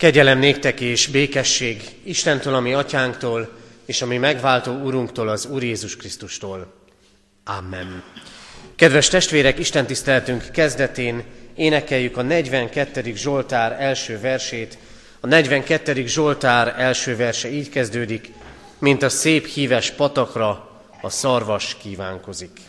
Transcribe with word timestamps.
Kegyelem 0.00 0.38
néktek 0.38 0.80
és 0.80 1.06
békesség 1.06 1.82
Istentől, 2.02 2.54
ami 2.54 2.72
atyánktól, 2.72 3.50
és 3.84 4.02
ami 4.02 4.16
megváltó 4.16 4.72
Urunktól, 4.72 5.28
az 5.28 5.46
Úr 5.46 5.62
Jézus 5.62 5.96
Krisztustól. 5.96 6.72
Amen. 7.44 8.02
Kedves 8.76 9.08
testvérek, 9.08 9.58
Isten 9.58 9.86
tiszteletünk 9.86 10.50
kezdetén 10.52 11.24
énekeljük 11.54 12.16
a 12.16 12.22
42. 12.22 13.12
Zsoltár 13.14 13.76
első 13.80 14.20
versét. 14.20 14.78
A 15.20 15.26
42. 15.26 16.06
Zsoltár 16.06 16.74
első 16.78 17.16
verse 17.16 17.50
így 17.50 17.68
kezdődik, 17.68 18.32
mint 18.78 19.02
a 19.02 19.08
szép 19.08 19.46
híves 19.46 19.90
patakra 19.90 20.70
a 21.00 21.10
szarvas 21.10 21.76
kívánkozik. 21.82 22.60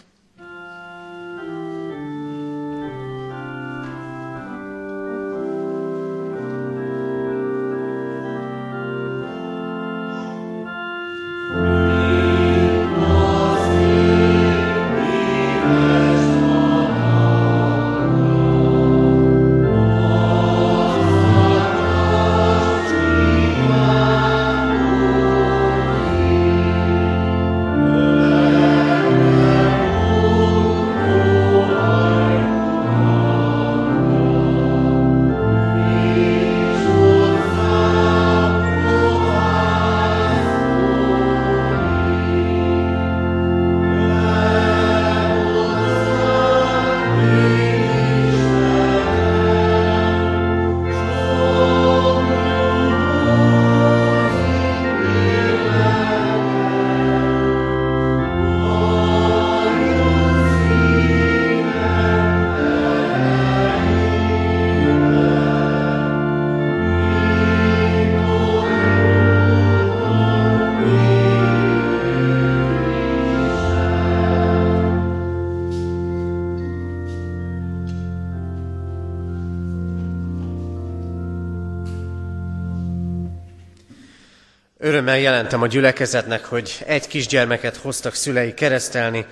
Jelentem 85.51 85.79
a 85.79 85.81
gyülekezetnek, 85.81 86.45
hogy 86.45 86.83
egy 86.85 87.07
kisgyermeket 87.07 87.75
hoztak 87.75 88.13
szülei 88.13 88.53
keresztelni, 88.53 89.25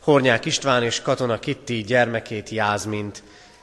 Hornyák 0.00 0.44
István 0.44 0.82
és 0.82 1.02
Katona 1.02 1.38
Kitti 1.38 1.82
gyermekét 1.82 2.48
Jázmint. 2.48 3.22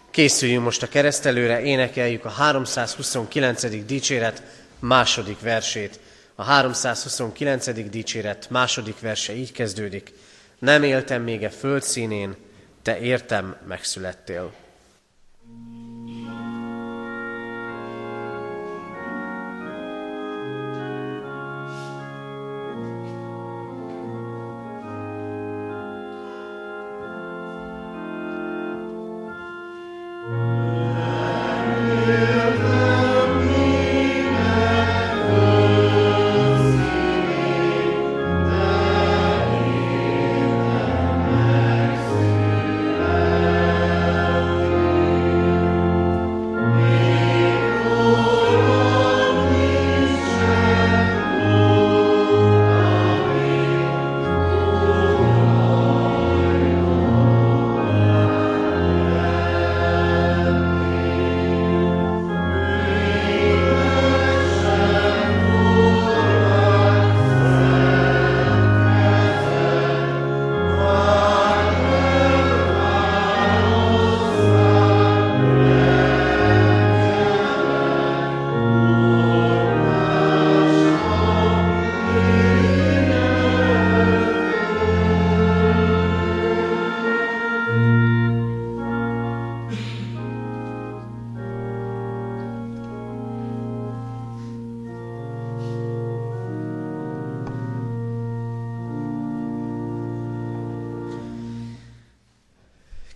Készüljünk 0.10 0.64
most 0.64 0.84
a 0.84 0.88
keresztelőre, 0.88 1.62
énekeljük 1.62 2.26
a 2.26 2.30
329. 2.30 3.86
dicséret 3.86 4.44
második 4.80 5.40
versét. 5.40 6.00
A 6.36 6.44
329. 6.44 7.90
dicséret 7.90 8.50
második 8.50 9.00
verse 9.00 9.34
így 9.34 9.52
kezdődik. 9.52 10.14
Nem 10.60 10.84
éltem 10.84 11.24
még 11.24 11.42
a 11.42 11.46
e 11.46 11.50
föld 11.50 11.84
színén, 11.84 12.36
te 12.82 13.00
értem 13.00 13.56
megszülettél. 13.68 14.54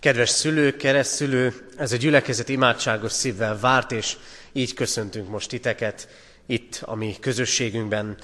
Kedves 0.06 0.30
szülők, 0.30 0.76
keresztülő, 0.76 1.54
ez 1.76 1.92
a 1.92 1.96
gyülekezet 1.96 2.48
imádságos 2.48 3.12
szívvel 3.12 3.58
várt, 3.58 3.92
és 3.92 4.16
így 4.52 4.74
köszöntünk 4.74 5.28
most 5.28 5.48
titeket 5.48 6.08
itt 6.46 6.80
a 6.84 6.94
mi 6.94 7.16
közösségünkben. 7.20 8.16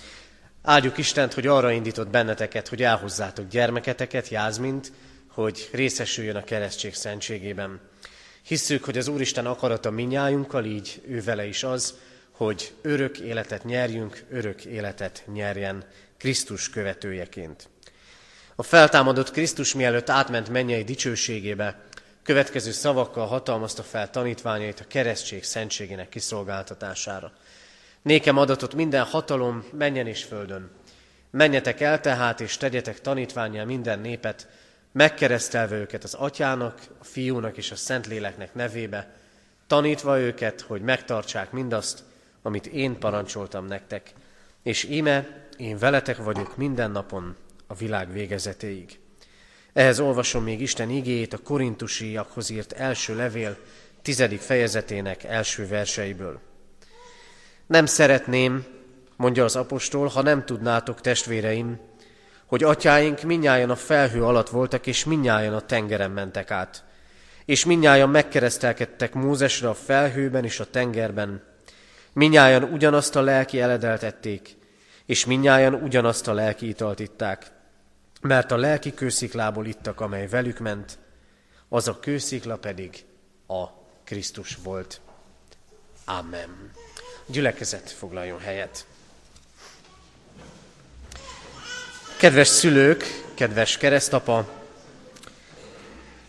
Áldjuk 0.62 0.98
Istent, 0.98 1.32
hogy 1.32 1.46
arra 1.46 1.70
indított 1.70 2.08
benneteket, 2.08 2.68
hogy 2.68 2.82
elhozzátok 2.82 3.48
gyermeketeket, 3.48 4.28
Jázmint, 4.28 4.92
hogy 5.28 5.68
részesüljön 5.72 6.36
a 6.36 6.44
keresztség 6.44 6.94
szentségében. 6.94 7.80
Hisszük, 8.42 8.84
hogy 8.84 8.98
az 8.98 9.08
Úristen 9.08 9.46
akarata 9.46 9.90
minnyájunkkal, 9.90 10.64
így 10.64 11.02
ő 11.08 11.22
vele 11.22 11.46
is 11.46 11.62
az, 11.62 11.94
hogy 12.30 12.72
örök 12.82 13.18
életet 13.18 13.64
nyerjünk, 13.64 14.24
örök 14.30 14.64
életet 14.64 15.24
nyerjen 15.32 15.84
Krisztus 16.18 16.70
követőjeként. 16.70 17.68
A 18.56 18.62
feltámadott 18.62 19.30
Krisztus 19.30 19.74
mielőtt 19.74 20.10
átment 20.10 20.48
mennyei 20.48 20.84
dicsőségébe, 20.84 21.76
következő 22.22 22.70
szavakkal 22.70 23.26
hatalmazta 23.26 23.82
fel 23.82 24.10
tanítványait 24.10 24.80
a 24.80 24.86
keresztség 24.88 25.44
szentségének 25.44 26.08
kiszolgáltatására. 26.08 27.32
Nékem 28.02 28.36
adatot 28.36 28.74
minden 28.74 29.04
hatalom 29.04 29.64
menjen 29.78 30.06
és 30.06 30.24
földön. 30.24 30.70
Menjetek 31.30 31.80
el 31.80 32.00
tehát, 32.00 32.40
és 32.40 32.56
tegyetek 32.56 33.00
tanítványá 33.00 33.64
minden 33.64 33.98
népet, 33.98 34.48
megkeresztelve 34.92 35.76
őket 35.76 36.04
az 36.04 36.14
atyának, 36.14 36.80
a 36.98 37.04
fiúnak 37.04 37.56
és 37.56 37.70
a 37.70 37.76
szentléleknek 37.76 38.54
nevébe, 38.54 39.14
tanítva 39.66 40.18
őket, 40.18 40.60
hogy 40.60 40.82
megtartsák 40.82 41.50
mindazt, 41.50 42.02
amit 42.42 42.66
én 42.66 42.98
parancsoltam 42.98 43.66
nektek. 43.66 44.12
És 44.62 44.84
íme, 44.84 45.26
én 45.56 45.78
veletek 45.78 46.16
vagyok 46.16 46.56
minden 46.56 46.90
napon 46.90 47.36
a 47.72 47.74
világ 47.74 48.12
végezetéig. 48.12 48.98
Ehhez 49.72 50.00
olvasom 50.00 50.42
még 50.42 50.60
Isten 50.60 50.90
igéjét 50.90 51.32
a 51.32 51.38
korintusiakhoz 51.38 52.50
írt 52.50 52.72
első 52.72 53.16
levél 53.16 53.56
tizedik 54.02 54.40
fejezetének 54.40 55.24
első 55.24 55.66
verseiből. 55.66 56.40
Nem 57.66 57.86
szeretném, 57.86 58.66
mondja 59.16 59.44
az 59.44 59.56
apostol, 59.56 60.06
ha 60.06 60.22
nem 60.22 60.44
tudnátok, 60.44 61.00
testvéreim, 61.00 61.80
hogy 62.46 62.62
atyáink 62.62 63.22
minnyáján 63.22 63.70
a 63.70 63.76
felhő 63.76 64.24
alatt 64.24 64.48
voltak, 64.48 64.86
és 64.86 65.04
minnyáján 65.04 65.54
a 65.54 65.66
tengeren 65.66 66.10
mentek 66.10 66.50
át. 66.50 66.84
És 67.44 67.64
minnyáján 67.64 68.08
megkeresztelkedtek 68.08 69.14
Mózesre 69.14 69.68
a 69.68 69.74
felhőben 69.74 70.44
és 70.44 70.60
a 70.60 70.70
tengerben. 70.70 71.42
Minnyáján 72.12 72.62
ugyanazt 72.62 73.16
a 73.16 73.22
lelki 73.22 73.60
eledeltették, 73.60 74.56
és 75.06 75.24
minnyáján 75.24 75.74
ugyanazt 75.74 76.28
a 76.28 76.32
lelki 76.32 76.68
italt 76.68 77.00
itták, 77.00 77.60
mert 78.22 78.50
a 78.50 78.56
lelki 78.56 78.94
kősziklából 78.94 79.66
ittak, 79.66 80.00
amely 80.00 80.28
velük 80.28 80.58
ment, 80.58 80.98
az 81.68 81.88
a 81.88 81.98
kőszikla 82.00 82.56
pedig 82.56 83.04
a 83.46 83.64
Krisztus 84.04 84.58
volt. 84.62 85.00
Amen. 86.04 86.70
Gyülekezet 87.26 87.90
foglaljon 87.90 88.40
helyet. 88.40 88.86
Kedves 92.16 92.48
szülők, 92.48 93.04
kedves 93.34 93.76
keresztapa, 93.76 94.48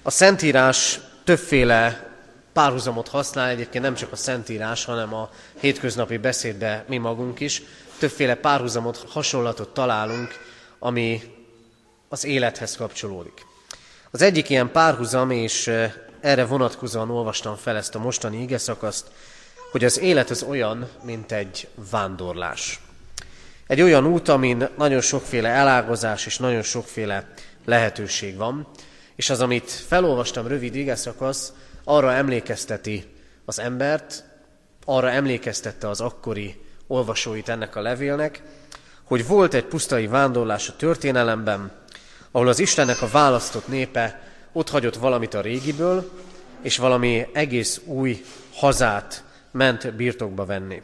a 0.01 0.09
Szentírás 0.09 0.99
többféle 1.23 2.11
párhuzamot 2.53 3.07
használ, 3.07 3.49
egyébként 3.49 3.83
nem 3.83 3.95
csak 3.95 4.11
a 4.11 4.15
Szentírás, 4.15 4.85
hanem 4.85 5.13
a 5.13 5.29
hétköznapi 5.59 6.17
beszédbe 6.17 6.85
mi 6.87 6.97
magunk 6.97 7.39
is. 7.39 7.61
Többféle 7.99 8.35
párhuzamot, 8.35 9.05
hasonlatot 9.09 9.73
találunk, 9.73 10.31
ami 10.79 11.32
az 12.13 12.25
élethez 12.25 12.75
kapcsolódik. 12.75 13.45
Az 14.11 14.21
egyik 14.21 14.49
ilyen 14.49 14.71
párhuzam, 14.71 15.31
és 15.31 15.71
erre 16.21 16.45
vonatkozóan 16.45 17.09
olvastam 17.09 17.55
fel 17.55 17.75
ezt 17.75 17.95
a 17.95 17.99
mostani 17.99 18.41
ige 18.41 18.57
szakaszt, 18.57 19.07
hogy 19.71 19.83
az 19.83 19.99
élet 19.99 20.29
az 20.29 20.43
olyan, 20.43 20.89
mint 21.03 21.31
egy 21.31 21.67
vándorlás. 21.91 22.79
Egy 23.67 23.81
olyan 23.81 24.05
út, 24.05 24.27
amin 24.27 24.67
nagyon 24.77 25.01
sokféle 25.01 25.49
elágazás 25.49 26.25
és 26.25 26.37
nagyon 26.37 26.61
sokféle 26.61 27.33
lehetőség 27.65 28.37
van, 28.37 28.67
és 29.15 29.29
az, 29.29 29.41
amit 29.41 29.71
felolvastam 29.71 30.47
rövid 30.47 30.75
ige 30.75 30.95
szakasz, 30.95 31.53
arra 31.83 32.13
emlékezteti 32.13 33.05
az 33.45 33.59
embert, 33.59 34.23
arra 34.85 35.09
emlékeztette 35.09 35.89
az 35.89 36.01
akkori 36.01 36.61
olvasóit 36.87 37.49
ennek 37.49 37.75
a 37.75 37.81
levélnek, 37.81 38.41
hogy 39.03 39.27
volt 39.27 39.53
egy 39.53 39.65
pusztai 39.65 40.07
vándorlás 40.07 40.69
a 40.69 40.75
történelemben, 40.75 41.81
ahol 42.35 42.47
az 42.47 42.59
Istennek 42.59 43.01
a 43.01 43.07
választott 43.07 43.67
népe 43.67 44.21
ott 44.51 44.69
hagyott 44.69 44.95
valamit 44.95 45.33
a 45.33 45.41
régiből, 45.41 46.11
és 46.61 46.77
valami 46.77 47.27
egész 47.33 47.81
új 47.85 48.25
hazát 48.53 49.23
ment 49.51 49.95
birtokba 49.95 50.45
venni. 50.45 50.81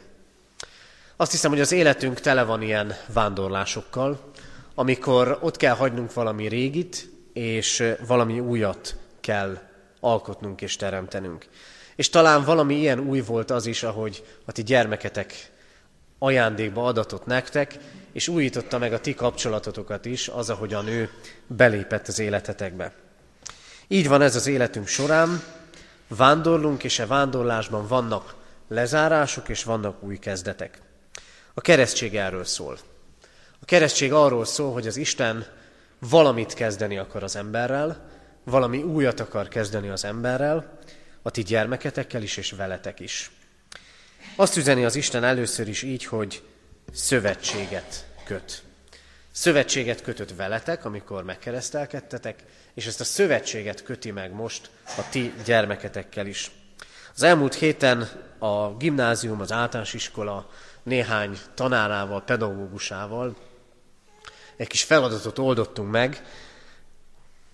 Azt 1.16 1.30
hiszem, 1.30 1.50
hogy 1.50 1.60
az 1.60 1.72
életünk 1.72 2.20
tele 2.20 2.42
van 2.42 2.62
ilyen 2.62 2.94
vándorlásokkal, 3.12 4.30
amikor 4.74 5.38
ott 5.40 5.56
kell 5.56 5.74
hagynunk 5.74 6.12
valami 6.12 6.48
régit, 6.48 7.08
és 7.32 7.94
valami 8.06 8.40
újat 8.40 8.96
kell 9.20 9.58
alkotnunk 10.00 10.60
és 10.60 10.76
teremtenünk. 10.76 11.46
És 11.96 12.08
talán 12.08 12.44
valami 12.44 12.74
ilyen 12.74 13.00
új 13.00 13.20
volt 13.20 13.50
az 13.50 13.66
is, 13.66 13.82
ahogy 13.82 14.24
a 14.44 14.52
ti 14.52 14.62
gyermeketek 14.62 15.50
ajándékba 16.18 16.84
adatott 16.84 17.26
nektek, 17.26 17.78
és 18.12 18.28
újította 18.28 18.78
meg 18.78 18.92
a 18.92 19.00
ti 19.00 19.14
kapcsolatotokat 19.14 20.04
is, 20.04 20.28
az, 20.28 20.50
ahogyan 20.50 20.86
ő 20.86 21.10
belépett 21.46 22.08
az 22.08 22.18
életetekbe. 22.18 22.92
Így 23.88 24.08
van 24.08 24.22
ez 24.22 24.36
az 24.36 24.46
életünk 24.46 24.86
során, 24.86 25.42
vándorlunk, 26.08 26.84
és 26.84 26.98
e 26.98 27.06
vándorlásban 27.06 27.86
vannak 27.86 28.34
lezárások, 28.68 29.48
és 29.48 29.64
vannak 29.64 30.02
új 30.02 30.18
kezdetek. 30.18 30.80
A 31.54 31.60
keresztség 31.60 32.16
erről 32.16 32.44
szól. 32.44 32.78
A 33.60 33.64
keresztség 33.64 34.12
arról 34.12 34.44
szól, 34.44 34.72
hogy 34.72 34.86
az 34.86 34.96
Isten 34.96 35.46
valamit 35.98 36.54
kezdeni 36.54 36.98
akar 36.98 37.22
az 37.22 37.36
emberrel, 37.36 38.08
valami 38.44 38.82
újat 38.82 39.20
akar 39.20 39.48
kezdeni 39.48 39.88
az 39.88 40.04
emberrel, 40.04 40.78
a 41.22 41.30
ti 41.30 41.42
gyermeketekkel 41.42 42.22
is, 42.22 42.36
és 42.36 42.50
veletek 42.50 43.00
is. 43.00 43.30
Azt 44.36 44.56
üzeni 44.56 44.84
az 44.84 44.96
Isten 44.96 45.24
először 45.24 45.68
is 45.68 45.82
így, 45.82 46.04
hogy 46.04 46.42
szövetséget 46.92 48.06
köt. 48.24 48.62
Szövetséget 49.30 50.02
kötött 50.02 50.34
veletek, 50.36 50.84
amikor 50.84 51.24
megkeresztelkedtetek, 51.24 52.44
és 52.74 52.86
ezt 52.86 53.00
a 53.00 53.04
szövetséget 53.04 53.82
köti 53.82 54.10
meg 54.10 54.32
most 54.32 54.70
a 54.84 55.08
ti 55.10 55.34
gyermeketekkel 55.44 56.26
is. 56.26 56.50
Az 57.14 57.22
elmúlt 57.22 57.54
héten 57.54 58.08
a 58.38 58.76
gimnázium, 58.76 59.40
az 59.40 59.52
általános 59.52 59.94
iskola 59.94 60.50
néhány 60.82 61.38
tanárával, 61.54 62.22
pedagógusával 62.22 63.36
egy 64.56 64.66
kis 64.66 64.84
feladatot 64.84 65.38
oldottunk 65.38 65.90
meg, 65.90 66.22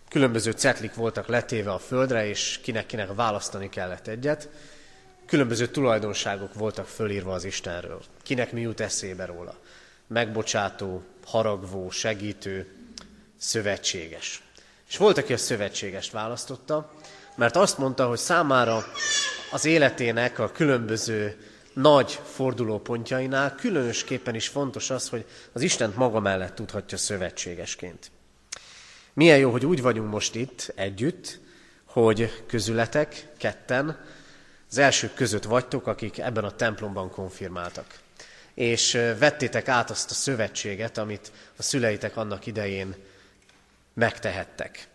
különböző 0.08 0.50
cetlik 0.50 0.94
voltak 0.94 1.26
letéve 1.26 1.72
a 1.72 1.78
földre, 1.78 2.26
és 2.26 2.60
kinek-kinek 2.62 3.14
választani 3.14 3.68
kellett 3.68 4.06
egyet. 4.06 4.48
Különböző 5.26 5.66
tulajdonságok 5.66 6.54
voltak 6.54 6.86
fölírva 6.86 7.32
az 7.32 7.44
Istenről. 7.44 8.02
Kinek 8.22 8.52
mi 8.52 8.60
jut 8.60 8.80
eszébe 8.80 9.24
róla. 9.24 9.58
Megbocsátó, 10.06 11.02
haragvó, 11.24 11.90
segítő, 11.90 12.72
szövetséges. 13.36 14.42
És 14.88 14.96
volt, 14.96 15.18
aki 15.18 15.32
a 15.32 15.36
szövetségest 15.36 16.12
választotta, 16.12 16.92
mert 17.34 17.56
azt 17.56 17.78
mondta, 17.78 18.08
hogy 18.08 18.18
számára 18.18 18.84
az 19.50 19.64
életének 19.64 20.38
a 20.38 20.52
különböző 20.52 21.36
nagy 21.72 22.20
fordulópontjainál 22.24 23.54
különösképpen 23.54 24.34
is 24.34 24.48
fontos 24.48 24.90
az, 24.90 25.08
hogy 25.08 25.24
az 25.52 25.62
Istent 25.62 25.96
maga 25.96 26.20
mellett 26.20 26.54
tudhatja 26.54 26.98
szövetségesként. 26.98 28.10
Milyen 29.12 29.38
jó, 29.38 29.50
hogy 29.50 29.66
úgy 29.66 29.82
vagyunk 29.82 30.10
most 30.10 30.34
itt 30.34 30.72
együtt, 30.74 31.40
hogy 31.84 32.44
közületek, 32.46 33.28
ketten, 33.38 34.04
az 34.70 34.78
elsők 34.78 35.14
között 35.14 35.44
vagytok, 35.44 35.86
akik 35.86 36.18
ebben 36.18 36.44
a 36.44 36.56
templomban 36.56 37.10
konfirmáltak. 37.10 37.98
És 38.54 38.92
vettétek 39.18 39.68
át 39.68 39.90
azt 39.90 40.10
a 40.10 40.14
szövetséget, 40.14 40.98
amit 40.98 41.32
a 41.56 41.62
szüleitek 41.62 42.16
annak 42.16 42.46
idején 42.46 42.94
megtehettek. 43.94 44.88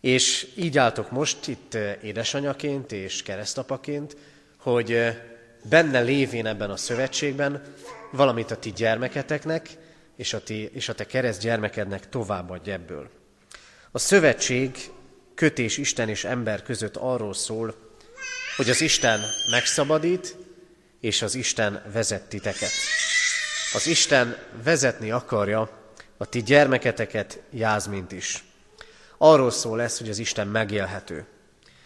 És 0.00 0.52
így 0.56 0.78
álltok 0.78 1.10
most 1.10 1.46
itt 1.46 1.74
édesanyaként 2.02 2.92
és 2.92 3.22
keresztapaként, 3.22 4.16
hogy 4.58 5.16
benne 5.62 6.00
lévén 6.00 6.46
ebben 6.46 6.70
a 6.70 6.76
szövetségben 6.76 7.62
valamit 8.12 8.50
a 8.50 8.56
ti 8.56 8.72
gyermeketeknek 8.72 9.68
és 10.16 10.32
a, 10.32 10.42
ti, 10.42 10.70
és 10.72 10.88
a 10.88 10.94
te 10.94 11.06
kereszt 11.06 11.40
gyermekednek 11.40 12.08
továbbadj 12.08 12.70
ebből. 12.70 13.10
A 13.90 13.98
szövetség 13.98 14.76
kötés 15.34 15.76
Isten 15.76 16.08
és 16.08 16.24
ember 16.24 16.62
között 16.62 16.96
arról 16.96 17.34
szól, 17.34 17.74
hogy 18.56 18.70
az 18.70 18.80
Isten 18.80 19.20
megszabadít, 19.50 20.36
és 21.00 21.22
az 21.22 21.34
Isten 21.34 21.82
vezet 21.92 22.22
titeket. 22.22 22.70
Az 23.74 23.86
Isten 23.86 24.36
vezetni 24.62 25.10
akarja 25.10 25.70
a 26.16 26.26
ti 26.26 26.42
gyermeketeket, 26.42 27.40
Jázmint 27.50 28.12
is. 28.12 28.44
Arról 29.18 29.50
szól 29.50 29.76
lesz, 29.76 29.98
hogy 29.98 30.08
az 30.08 30.18
Isten 30.18 30.46
megélhető. 30.46 31.26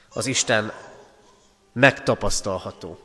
Az 0.09 0.27
Isten 0.27 0.73
megtapasztalható. 1.73 2.99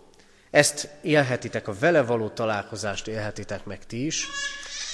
Ezt 0.51 0.88
élhetitek, 1.01 1.67
a 1.67 1.74
vele 1.79 2.01
való 2.01 2.29
találkozást 2.29 3.08
élhetitek 3.08 3.65
meg 3.65 3.86
ti 3.86 4.05
is, 4.05 4.27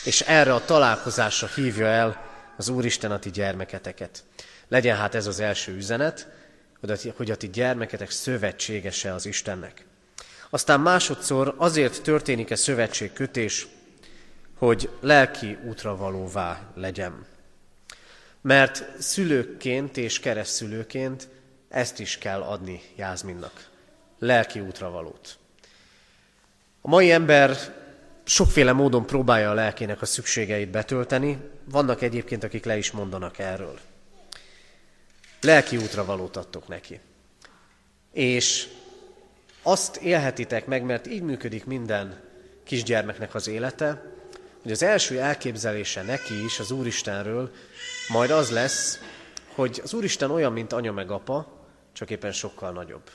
és 0.04 0.22
erre 0.22 0.54
a 0.54 0.66
találkozásra 0.66 1.48
hívja 1.48 1.86
el 1.86 2.26
az 2.58 2.70
Úristen 2.70 3.12
a 3.12 3.20
ti 3.20 3.30
gyermeketeket. 3.30 4.24
Legyen 4.68 4.98
hát 4.98 5.16
ez 5.16 5.28
az 5.28 5.40
első 5.40 5.76
üzenet, 5.76 6.28
hogy 7.16 7.32
a 7.32 7.36
ti 7.36 7.50
gyermeketek 7.50 8.10
szövetségese 8.10 9.14
az 9.14 9.26
Istennek. 9.26 9.86
Aztán 10.50 10.80
másodszor 10.80 11.54
azért 11.58 12.02
történik-e 12.02 12.56
szövetségkötés, 12.56 13.68
hogy 14.58 14.90
lelki 15.00 15.58
útra 15.66 15.96
valóvá 15.96 16.72
legyen. 16.76 17.26
Mert 18.42 19.02
szülőkként 19.02 19.98
és 19.98 20.20
keresztszülőként 20.20 21.28
ezt 21.70 22.00
is 22.00 22.18
kell 22.18 22.42
adni 22.42 22.82
Jázminnak. 22.96 23.70
Lelki 24.20 24.60
útra 24.60 24.90
valót. 24.90 25.38
A 26.82 26.88
mai 26.88 27.12
ember 27.12 27.58
sokféle 28.24 28.72
módon 28.72 29.06
próbálja 29.06 29.50
a 29.50 29.54
lelkének 29.54 30.02
a 30.02 30.06
szükségeit 30.06 30.70
betölteni, 30.70 31.38
vannak 31.64 32.02
egyébként, 32.02 32.44
akik 32.44 32.66
le 32.66 32.78
is 32.78 32.92
mondanak 32.92 33.40
erről. 33.40 33.80
Lelki 35.42 35.78
útra 35.78 36.06
valót 36.06 36.36
adtok 36.38 36.68
neki. 36.68 37.00
És 38.14 38.68
azt 39.62 39.96
élhetitek 39.96 40.66
meg, 40.66 40.84
mert 40.84 41.08
így 41.08 41.22
működik 41.22 41.66
minden 41.66 42.22
kisgyermeknek 42.64 43.36
az 43.36 43.48
élete, 43.48 44.14
hogy 44.62 44.72
az 44.72 44.84
első 44.84 45.20
elképzelése 45.20 46.02
neki 46.02 46.44
is 46.44 46.60
az 46.60 46.72
Úristenről 46.72 47.52
majd 48.08 48.30
az 48.30 48.50
lesz, 48.50 49.00
hogy 49.56 49.82
az 49.84 49.94
Úristen 49.94 50.32
olyan, 50.32 50.54
mint 50.54 50.74
anya 50.74 50.92
meg 50.92 51.12
apa, 51.12 51.68
csak 51.94 52.10
éppen 52.10 52.32
sokkal 52.32 52.72
nagyobb. 52.72 53.10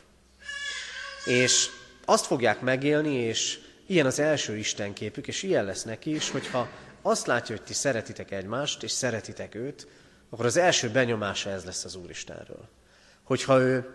És 1.25 1.69
azt 2.05 2.27
fogják 2.27 2.61
megélni, 2.61 3.15
és 3.15 3.59
ilyen 3.87 4.07
az 4.07 4.19
első 4.19 4.57
Istenképük, 4.57 5.27
és 5.27 5.43
ilyen 5.43 5.65
lesz 5.65 5.83
neki 5.83 6.15
is, 6.15 6.31
hogyha 6.31 6.69
azt 7.03 7.27
látja, 7.27 7.57
hogy 7.57 7.65
ti 7.65 7.73
szeretitek 7.73 8.31
egymást, 8.31 8.83
és 8.83 8.91
szeretitek 8.91 9.55
őt, 9.55 9.87
akkor 10.35 10.47
az 10.47 10.57
első 10.57 10.91
benyomása 10.91 11.51
ez 11.51 11.65
lesz 11.65 11.85
az 11.85 11.95
Úristenről. 11.95 12.69
Hogyha 13.23 13.61
ő 13.61 13.95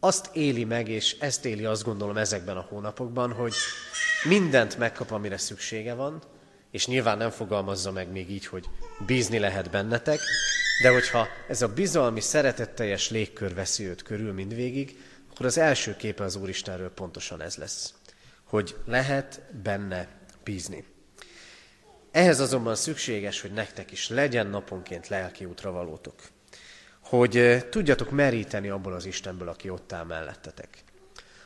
azt 0.00 0.30
éli 0.32 0.64
meg, 0.64 0.88
és 0.88 1.16
ezt 1.18 1.44
éli 1.44 1.64
azt 1.64 1.84
gondolom 1.84 2.16
ezekben 2.16 2.56
a 2.56 2.66
hónapokban, 2.68 3.32
hogy 3.32 3.52
mindent 4.24 4.78
megkap, 4.78 5.10
amire 5.10 5.36
szüksége 5.36 5.94
van, 5.94 6.22
és 6.70 6.86
nyilván 6.86 7.18
nem 7.18 7.30
fogalmazza 7.30 7.92
meg 7.92 8.12
még 8.12 8.30
így, 8.30 8.46
hogy 8.46 8.64
bízni 9.06 9.38
lehet 9.38 9.70
bennetek, 9.70 10.20
de 10.82 10.90
hogyha 10.90 11.28
ez 11.48 11.62
a 11.62 11.68
bizalmi, 11.68 12.20
szeretetteljes 12.20 13.10
légkör 13.10 13.54
veszi 13.54 13.86
őt 13.86 14.02
körül 14.02 14.32
mindvégig, 14.32 14.98
akkor 15.30 15.46
az 15.46 15.58
első 15.58 15.96
képe 15.96 16.24
az 16.24 16.36
Úristenről 16.36 16.90
pontosan 16.90 17.42
ez 17.42 17.56
lesz, 17.56 17.94
hogy 18.44 18.76
lehet 18.84 19.42
benne 19.62 20.08
bízni. 20.44 20.84
Ehhez 22.10 22.40
azonban 22.40 22.74
szükséges, 22.74 23.40
hogy 23.40 23.52
nektek 23.52 23.90
is 23.90 24.08
legyen 24.08 24.46
naponként 24.46 25.08
lelki 25.08 25.44
útra 25.44 25.70
valótok. 25.70 26.14
Hogy 27.00 27.66
tudjatok 27.70 28.10
meríteni 28.10 28.68
abból 28.68 28.92
az 28.92 29.04
Istenből, 29.04 29.48
aki 29.48 29.70
ott 29.70 29.92
áll 29.92 30.04
mellettetek. 30.04 30.84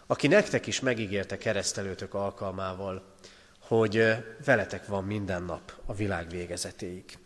Aki 0.06 0.26
nektek 0.26 0.66
is 0.66 0.80
megígérte 0.80 1.38
keresztelőtök 1.38 2.14
alkalmával, 2.14 3.14
hogy 3.61 4.25
veletek 4.44 4.87
van 4.87 5.04
minden 5.04 5.42
nap 5.42 5.73
a 5.87 5.94
világ 5.94 6.28
végezetéig. 6.28 7.18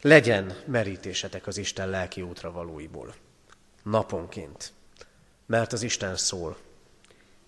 Legyen 0.00 0.56
merítésetek 0.66 1.46
az 1.46 1.56
Isten 1.56 1.88
lelki 1.88 2.22
útra 2.22 2.52
valóiból. 2.52 3.14
Naponként. 3.82 4.72
Mert 5.46 5.72
az 5.72 5.82
Isten 5.82 6.16
szól. 6.16 6.56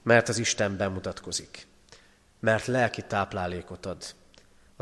Mert 0.03 0.29
az 0.29 0.39
Isten 0.39 0.77
bemutatkozik. 0.77 1.67
Mert 2.41 2.67
lelki 2.67 3.03
táplálékot 3.03 3.87
ad. 3.87 4.05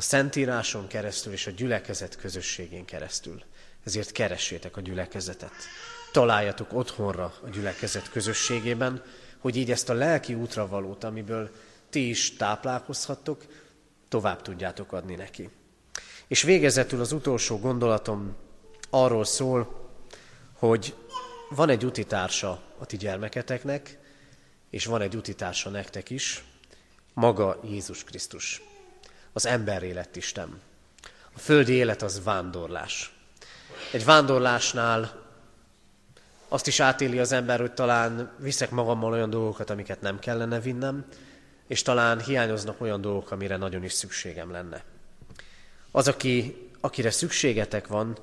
A 0.00 0.02
Szentíráson 0.02 0.86
keresztül 0.86 1.32
és 1.32 1.46
a 1.46 1.50
gyülekezet 1.50 2.16
közösségén 2.16 2.84
keresztül. 2.84 3.42
Ezért 3.84 4.12
keressétek 4.12 4.76
a 4.76 4.80
gyülekezetet. 4.80 5.52
Találjatok 6.12 6.72
otthonra 6.72 7.34
a 7.44 7.48
gyülekezet 7.48 8.10
közösségében, 8.10 9.02
hogy 9.38 9.56
így 9.56 9.70
ezt 9.70 9.88
a 9.88 9.92
lelki 9.92 10.34
útra 10.34 10.68
valót, 10.68 11.04
amiből 11.04 11.50
ti 11.90 12.08
is 12.08 12.36
táplálkozhattok, 12.36 13.44
tovább 14.08 14.42
tudjátok 14.42 14.92
adni 14.92 15.14
neki. 15.14 15.50
És 16.26 16.42
végezetül 16.42 17.00
az 17.00 17.12
utolsó 17.12 17.58
gondolatom 17.58 18.36
arról 18.90 19.24
szól, 19.24 19.90
hogy 20.52 20.94
van 21.50 21.68
egy 21.68 21.84
utitársa 21.84 22.62
a 22.78 22.86
ti 22.86 22.96
gyermeketeknek, 22.96 23.98
és 24.70 24.86
van 24.86 25.00
egy 25.00 25.16
utitársa 25.16 25.70
nektek 25.70 26.10
is, 26.10 26.44
maga 27.14 27.60
Jézus 27.64 28.04
Krisztus. 28.04 28.69
Az 29.32 29.46
emberré 29.46 29.92
lett 29.92 30.16
Isten. 30.16 30.60
A 31.34 31.38
földi 31.38 31.72
élet 31.72 32.02
az 32.02 32.24
vándorlás. 32.24 33.14
Egy 33.92 34.04
vándorlásnál 34.04 35.28
azt 36.48 36.66
is 36.66 36.80
átéli 36.80 37.18
az 37.18 37.32
ember, 37.32 37.60
hogy 37.60 37.72
talán 37.72 38.32
viszek 38.38 38.70
magammal 38.70 39.12
olyan 39.12 39.30
dolgokat, 39.30 39.70
amiket 39.70 40.00
nem 40.00 40.18
kellene 40.18 40.60
vinnem, 40.60 41.04
és 41.66 41.82
talán 41.82 42.20
hiányoznak 42.20 42.80
olyan 42.80 43.00
dolgok, 43.00 43.30
amire 43.30 43.56
nagyon 43.56 43.84
is 43.84 43.92
szükségem 43.92 44.50
lenne. 44.50 44.84
Az, 45.90 46.08
aki, 46.08 46.68
akire 46.80 47.10
szükségetek 47.10 47.86
van, 47.86 48.18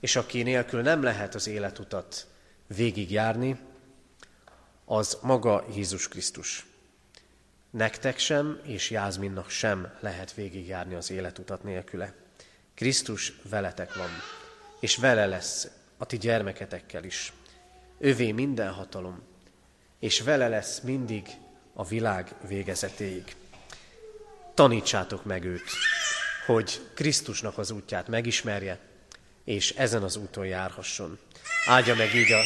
és 0.00 0.16
aki 0.16 0.42
nélkül 0.42 0.82
nem 0.82 1.02
lehet 1.02 1.34
az 1.34 1.46
életutat 1.46 2.26
végigjárni, 2.66 3.58
az 4.84 5.18
maga 5.22 5.64
Jézus 5.74 6.08
Krisztus. 6.08 6.66
Nektek 7.72 8.18
sem, 8.18 8.60
és 8.62 8.90
Jázminnak 8.90 9.50
sem 9.50 9.92
lehet 10.00 10.34
végigjárni 10.34 10.94
az 10.94 11.10
életutat 11.10 11.62
nélküle. 11.62 12.14
Krisztus 12.74 13.32
veletek 13.48 13.94
van, 13.94 14.08
és 14.80 14.96
vele 14.96 15.26
lesz 15.26 15.68
a 15.96 16.06
ti 16.06 16.18
gyermeketekkel 16.18 17.04
is. 17.04 17.32
Övé 17.98 18.32
minden 18.32 18.72
hatalom, 18.72 19.22
és 19.98 20.20
vele 20.20 20.48
lesz 20.48 20.80
mindig 20.80 21.28
a 21.72 21.84
világ 21.84 22.34
végezetéig. 22.48 23.36
Tanítsátok 24.54 25.24
meg 25.24 25.44
őt, 25.44 25.70
hogy 26.46 26.80
Krisztusnak 26.94 27.58
az 27.58 27.70
útját 27.70 28.08
megismerje, 28.08 28.78
és 29.44 29.70
ezen 29.70 30.02
az 30.02 30.16
úton 30.16 30.46
járhasson. 30.46 31.18
Áldja 31.66 31.94
meg 31.94 32.14
így 32.14 32.32
a, 32.32 32.40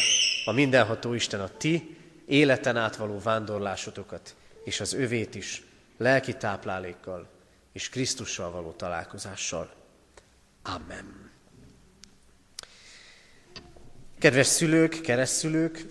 a 0.45 0.51
mindenható 0.51 1.13
Isten 1.13 1.41
a 1.41 1.57
ti 1.57 1.97
életen 2.25 2.77
átvaló 2.77 3.19
vándorlásotokat, 3.19 4.35
és 4.67 4.79
az 4.79 4.93
övét 4.93 5.35
is 5.35 5.63
lelki 5.97 6.33
táplálékkal 6.33 7.27
és 7.71 7.89
Krisztussal 7.89 8.51
való 8.51 8.71
találkozással. 8.71 9.69
Amen. 10.63 11.31
Kedves 14.19 14.47
szülők, 14.47 15.01
keresztülők, 15.01 15.85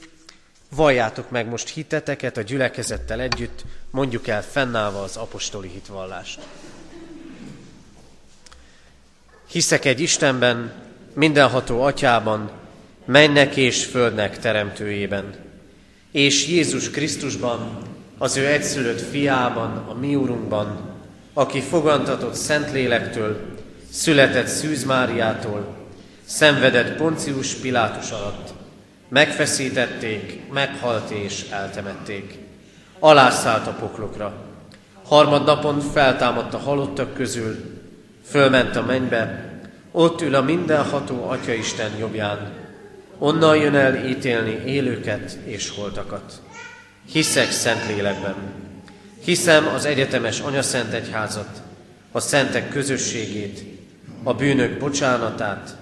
valljátok 0.70 1.30
meg 1.30 1.48
most 1.48 1.68
hiteteket 1.68 2.36
a 2.36 2.42
gyülekezettel 2.42 3.20
együtt, 3.20 3.64
mondjuk 3.90 4.26
el 4.26 4.42
fennállva 4.42 5.02
az 5.02 5.16
apostoli 5.16 5.68
hitvallást. 5.68 6.40
Hiszek 9.50 9.84
egy 9.84 10.00
Istenben, 10.00 10.82
mindenható 11.12 11.82
atyában, 11.82 12.50
mennek 13.04 13.56
és 13.56 13.84
földnek 13.84 14.38
teremtőjében, 14.38 15.44
és 16.10 16.46
Jézus 16.46 16.90
Krisztusban, 16.90 17.94
az 18.18 18.36
ő 18.36 18.46
egyszülött 18.46 19.00
fiában, 19.00 19.84
a 19.88 19.94
mi 19.94 20.14
úrunkban, 20.14 20.78
aki 21.34 21.60
fogantatott 21.60 22.34
Szentlélektől, 22.34 23.40
született 23.90 24.46
Szűz 24.46 24.84
Máriától, 24.84 25.66
szenvedett 26.24 26.96
Poncius 26.96 27.54
Pilátus 27.54 28.10
alatt, 28.10 28.54
megfeszítették, 29.08 30.52
meghalt 30.52 31.10
és 31.10 31.44
eltemették. 31.50 32.38
Alászállt 32.98 33.66
a 33.66 33.70
poklokra. 33.70 34.34
Harmadnapon 35.04 35.80
feltámadt 35.80 36.54
a 36.54 36.58
halottak 36.58 37.14
közül, 37.14 37.56
fölment 38.24 38.76
a 38.76 38.82
mennybe, 38.82 39.50
ott 39.90 40.20
ül 40.20 40.34
a 40.34 40.42
mindenható 40.42 41.28
Atya 41.28 41.52
Isten 41.52 41.90
jobbján, 41.98 42.52
onnan 43.18 43.56
jön 43.56 43.74
el 43.74 44.06
ítélni 44.06 44.62
élőket 44.66 45.38
és 45.44 45.70
holtakat. 45.70 46.40
Hiszek 47.12 47.50
szent 47.50 47.86
lélekben, 47.86 48.34
hiszem 49.24 49.66
az 49.66 49.84
egyetemes 49.84 50.40
anyaszent 50.40 50.92
egyházat, 50.92 51.62
a 52.12 52.20
szentek 52.20 52.68
közösségét, 52.68 53.64
a 54.22 54.34
bűnök 54.34 54.78
bocsánatát, 54.78 55.76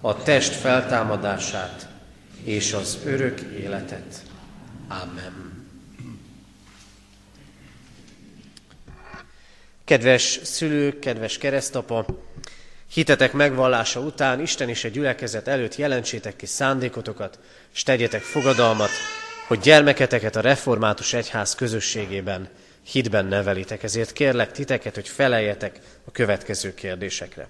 a 0.00 0.22
test 0.22 0.54
feltámadását 0.54 1.88
és 2.44 2.72
az 2.72 2.98
örök 3.04 3.40
életet. 3.40 4.22
Amen. 4.88 5.50
Kedves 9.84 10.40
szülők, 10.42 10.98
kedves 10.98 11.38
keresztapa, 11.38 12.06
hitetek 12.92 13.32
megvallása 13.32 14.00
után 14.00 14.40
Isten 14.40 14.68
és 14.68 14.84
a 14.84 14.88
gyülekezet 14.88 15.48
előtt 15.48 15.76
jelentsétek 15.76 16.36
ki 16.36 16.46
szándékotokat, 16.46 17.38
és 17.74 17.82
tegyetek 17.82 18.22
fogadalmat, 18.22 18.90
hogy 19.50 19.60
gyermeketeket 19.60 20.36
a 20.36 20.40
református 20.40 21.12
egyház 21.12 21.54
közösségében 21.54 22.48
hitben 22.82 23.26
nevelitek. 23.26 23.82
Ezért 23.82 24.12
kérlek 24.12 24.52
titeket, 24.52 24.94
hogy 24.94 25.08
feleljetek 25.08 25.80
a 26.04 26.10
következő 26.10 26.74
kérdésekre. 26.74 27.48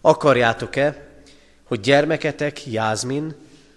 Akarjátok-e, 0.00 1.06
hogy 1.64 1.80
gyermeketek, 1.80 2.66
Jázmin, 2.66 3.34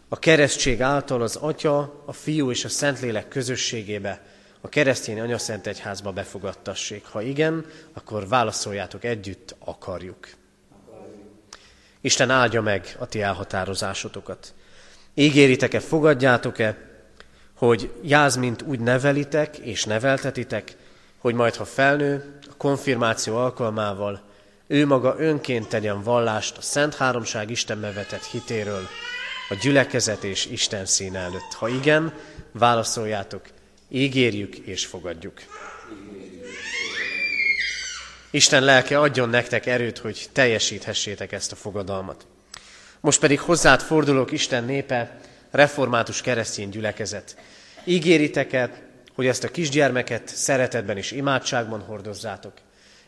a 0.10 0.20
keresztség 0.20 0.82
által 0.82 1.22
az 1.22 1.36
Atya, 1.36 2.04
a 2.06 2.14
Fiú 2.14 2.52
és 2.52 2.66
a 2.66 2.70
Szentlélek 2.70 3.28
közösségébe 3.28 4.22
a 4.62 4.70
keresztény 4.70 5.20
anyaszent 5.20 5.68
egyházba 5.68 6.12
befogadtassék. 6.12 7.06
Ha 7.06 7.22
igen, 7.22 7.66
akkor 7.94 8.28
válaszoljátok 8.28 9.04
együtt, 9.04 9.56
akarjuk. 9.60 10.30
Isten 12.02 12.30
áldja 12.30 12.62
meg 12.62 12.96
a 13.00 13.06
ti 13.06 13.22
elhatározásotokat. 13.22 14.54
Ígéritek-e, 15.14 15.80
fogadjátok-e, 15.80 16.94
hogy 17.58 17.92
Jázmint 18.02 18.62
úgy 18.62 18.80
nevelitek 18.80 19.58
és 19.58 19.84
neveltetitek, 19.84 20.76
hogy 21.18 21.34
majd, 21.34 21.56
ha 21.56 21.66
felnő, 21.66 22.40
a 22.50 22.54
konfirmáció 22.58 23.36
alkalmával 23.36 24.22
ő 24.68 24.86
maga 24.86 25.16
önként 25.18 25.68
tegyen 25.68 26.04
vallást 26.04 26.58
a 26.58 26.62
Szent 26.62 26.96
Háromság 26.96 27.50
Istenbe 27.50 27.92
vetett 27.92 28.24
hitéről, 28.24 28.88
a 29.50 29.54
gyülekezet 29.62 30.24
és 30.24 30.46
Isten 30.46 30.86
szín 30.86 31.16
előtt. 31.16 31.54
Ha 31.54 31.68
igen, 31.68 32.14
válaszoljátok, 32.52 33.42
ígérjük 33.90 34.56
és 34.56 34.86
fogadjuk. 34.86 35.42
Isten 38.32 38.64
lelke 38.64 39.00
adjon 39.00 39.30
nektek 39.30 39.66
erőt, 39.66 39.98
hogy 39.98 40.28
teljesíthessétek 40.32 41.32
ezt 41.32 41.52
a 41.52 41.56
fogadalmat. 41.56 42.26
Most 43.00 43.20
pedig 43.20 43.40
hozzád 43.40 43.82
fordulok, 43.82 44.32
Isten 44.32 44.64
népe, 44.64 45.20
református 45.56 46.22
keresztény 46.22 46.70
gyülekezet. 46.70 47.38
Ígéritek-e, 47.84 48.84
hogy 49.14 49.28
ezt 49.28 49.44
a 49.44 49.52
kisgyermeket 49.52 50.28
szeretetben 50.28 50.98
és 50.98 51.12
imádságban 51.12 51.82
hordozzátok, 51.82 52.54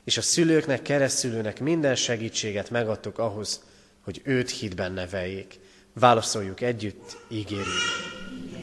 és 0.04 0.18
a 0.18 0.22
szülőknek, 0.22 0.82
keresztülőnek 0.82 1.60
minden 1.60 1.96
segítséget 1.96 2.70
megadtok 2.70 3.20
ahhoz, 3.20 3.62
hogy 4.04 4.22
őt 4.24 4.52
hitben 4.52 4.92
neveljék. 4.92 5.60
Válaszoljuk 5.94 6.62
együtt, 6.62 7.18
ígérjük. 7.30 7.68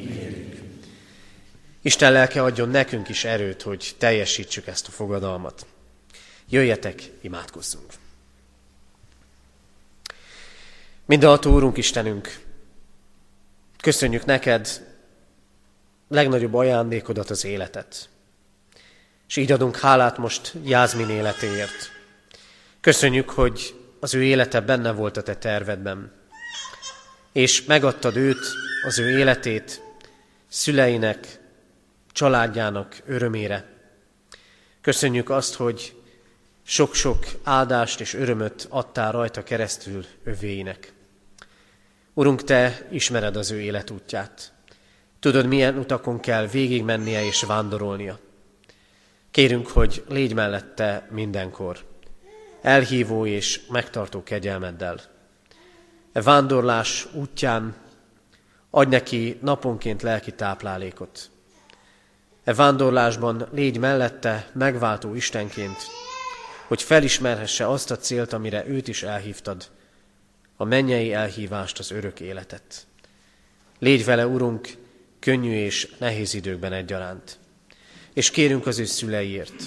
ígérjük. 0.00 0.60
Isten 1.82 2.12
lelke 2.12 2.42
adjon 2.42 2.68
nekünk 2.68 3.08
is 3.08 3.24
erőt, 3.24 3.62
hogy 3.62 3.94
teljesítsük 3.98 4.66
ezt 4.66 4.88
a 4.88 4.90
fogadalmat. 4.90 5.66
Jöjjetek, 6.48 7.02
imádkozzunk! 7.20 7.92
Mindenható 11.06 11.52
Úrunk 11.52 11.76
Istenünk, 11.76 12.43
köszönjük 13.84 14.24
neked 14.24 14.68
legnagyobb 16.08 16.54
ajándékodat, 16.54 17.30
az 17.30 17.44
életet. 17.44 18.08
És 19.28 19.36
így 19.36 19.52
adunk 19.52 19.76
hálát 19.76 20.18
most 20.18 20.52
Jászmin 20.64 21.08
életéért. 21.08 21.90
Köszönjük, 22.80 23.30
hogy 23.30 23.74
az 24.00 24.14
ő 24.14 24.24
élete 24.24 24.60
benne 24.60 24.92
volt 24.92 25.16
a 25.16 25.22
te 25.22 25.36
tervedben. 25.36 26.12
És 27.32 27.64
megadtad 27.64 28.16
őt, 28.16 28.46
az 28.86 28.98
ő 28.98 29.18
életét, 29.18 29.82
szüleinek, 30.48 31.38
családjának 32.12 32.96
örömére. 33.06 33.64
Köszönjük 34.80 35.30
azt, 35.30 35.54
hogy 35.54 36.02
sok-sok 36.62 37.26
áldást 37.42 38.00
és 38.00 38.14
örömöt 38.14 38.66
adtál 38.70 39.12
rajta 39.12 39.42
keresztül 39.42 40.04
övéinek. 40.24 40.92
Urunk, 42.16 42.44
Te 42.44 42.86
ismered 42.90 43.36
az 43.36 43.50
ő 43.50 43.60
életútját. 43.60 44.52
Tudod, 45.20 45.46
milyen 45.46 45.78
utakon 45.78 46.20
kell 46.20 46.46
végigmennie 46.46 47.24
és 47.24 47.42
vándorolnia. 47.42 48.18
Kérünk, 49.30 49.66
hogy 49.66 50.04
légy 50.08 50.34
mellette 50.34 51.08
mindenkor, 51.10 51.78
elhívó 52.62 53.26
és 53.26 53.60
megtartó 53.68 54.22
kegyelmeddel. 54.22 55.00
E 56.12 56.22
vándorlás 56.22 57.06
útján 57.12 57.74
adj 58.70 58.90
neki 58.90 59.38
naponként 59.42 60.02
lelki 60.02 60.32
táplálékot. 60.32 61.30
E 62.44 62.54
vándorlásban 62.54 63.48
légy 63.52 63.78
mellette 63.78 64.50
megváltó 64.52 65.14
Istenként, 65.14 65.76
hogy 66.66 66.82
felismerhesse 66.82 67.68
azt 67.68 67.90
a 67.90 67.96
célt, 67.96 68.32
amire 68.32 68.66
őt 68.66 68.88
is 68.88 69.02
elhívtad, 69.02 69.70
a 70.56 70.64
mennyei 70.64 71.12
elhívást, 71.12 71.78
az 71.78 71.90
örök 71.90 72.20
életet. 72.20 72.86
Légy 73.78 74.04
vele, 74.04 74.26
Urunk, 74.26 74.68
könnyű 75.18 75.52
és 75.52 75.94
nehéz 75.98 76.34
időkben 76.34 76.72
egyaránt. 76.72 77.38
És 78.12 78.30
kérünk 78.30 78.66
az 78.66 78.78
ő 78.78 78.84
szüleiért, 78.84 79.62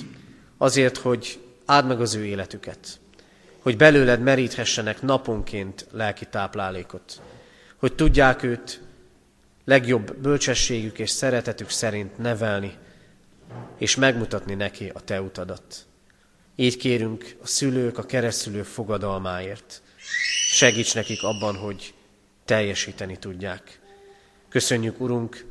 azért, 0.58 0.98
hogy 0.98 1.40
áld 1.66 1.88
meg 1.88 2.02
az 2.02 2.16
ő 2.16 2.26
életüket, 2.26 3.00
hogy 3.60 3.78
belőled 3.78 4.22
meríthessenek 4.22 5.02
naponként 5.02 5.88
lelki 5.92 6.26
táplálékot, 6.26 7.22
hogy 7.78 7.96
tudják 7.96 8.44
őt 8.44 8.82
legjobb 9.66 10.16
bölcsességük 10.16 11.00
és 11.00 11.10
szeretetük 11.10 11.70
szerint 11.70 12.18
nevelni, 12.18 12.74
és 13.78 13.96
megmutatni 13.96 14.54
neki 14.54 14.92
a 14.94 15.00
te 15.00 15.22
utadat. 15.22 15.86
Így 16.56 16.78
kérünk 16.78 17.36
a 17.42 17.48
szülők, 17.48 17.98
a 17.98 18.06
keresztülők 18.06 18.66
fogadalmáért. 18.66 19.82
Segíts 20.50 20.96
nekik 20.96 21.24
abban, 21.24 21.56
hogy 21.56 21.94
teljesíteni 22.46 23.18
tudják. 23.18 23.80
Köszönjük, 24.50 25.00
Urunk, 25.00 25.46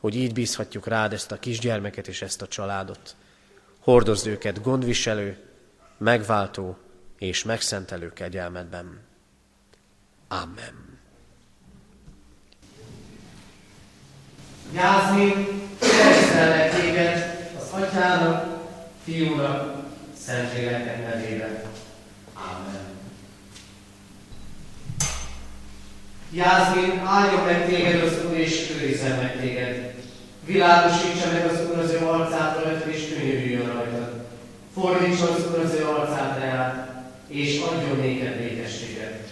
hogy 0.00 0.16
így 0.16 0.32
bízhatjuk 0.32 0.86
rád 0.86 1.12
ezt 1.12 1.32
a 1.32 1.38
kisgyermeket 1.38 2.08
és 2.08 2.22
ezt 2.22 2.42
a 2.42 2.48
családot. 2.48 3.16
Hordozd 3.80 4.26
őket 4.26 4.62
gondviselő, 4.62 5.36
megváltó 5.98 6.78
és 7.18 7.44
megszentelő 7.44 8.12
kegyelmedben. 8.12 9.00
Amen. 10.28 10.98
Jászmin, 14.74 15.46
keresztelek 15.78 16.80
téged 16.80 17.50
az 17.58 17.82
atyának, 17.82 18.58
fiúnak, 19.04 19.84
szentléleknek 20.18 21.02
nevében. 21.02 21.62
Amen. 22.34 22.87
Jászmin, 26.32 27.02
áldjon 27.04 27.44
meg 27.44 27.66
téged 27.66 28.02
az 28.02 28.12
Úr, 28.28 28.36
és 28.36 28.70
őrizzen 28.70 29.18
meg 29.18 29.40
téged. 29.40 29.94
Világosítsa 30.44 31.32
meg 31.32 31.46
az 31.46 31.60
Úr 31.70 31.78
az 31.78 31.90
ő 31.90 32.06
arcát 32.06 32.64
rajta, 32.64 32.90
és 32.90 33.08
könyörüljön 33.08 33.66
rajta. 33.66 34.26
Fordítsa 34.74 35.30
az 35.30 35.46
Úr 35.52 35.58
az 35.64 35.74
ő 35.74 35.84
arcát 35.86 36.38
reát, 36.38 36.88
és 37.28 37.60
adjon 37.60 37.98
néked 38.00 38.36
békességet. 38.36 39.28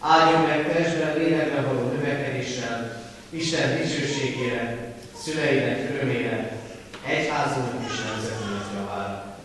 Áldjon 0.00 0.42
meg 0.42 0.72
testben, 0.72 1.16
lélekbe 1.16 1.60
való 1.60 1.88
növekedéssel, 1.88 3.02
Isten 3.30 3.76
dicsőségére, 3.76 4.94
szüleinek 5.22 5.90
örömére, 5.90 6.58
egyházunknak 7.06 7.90
és 7.90 8.00
nemzetünknek 8.00 8.66
javára. 8.74 9.36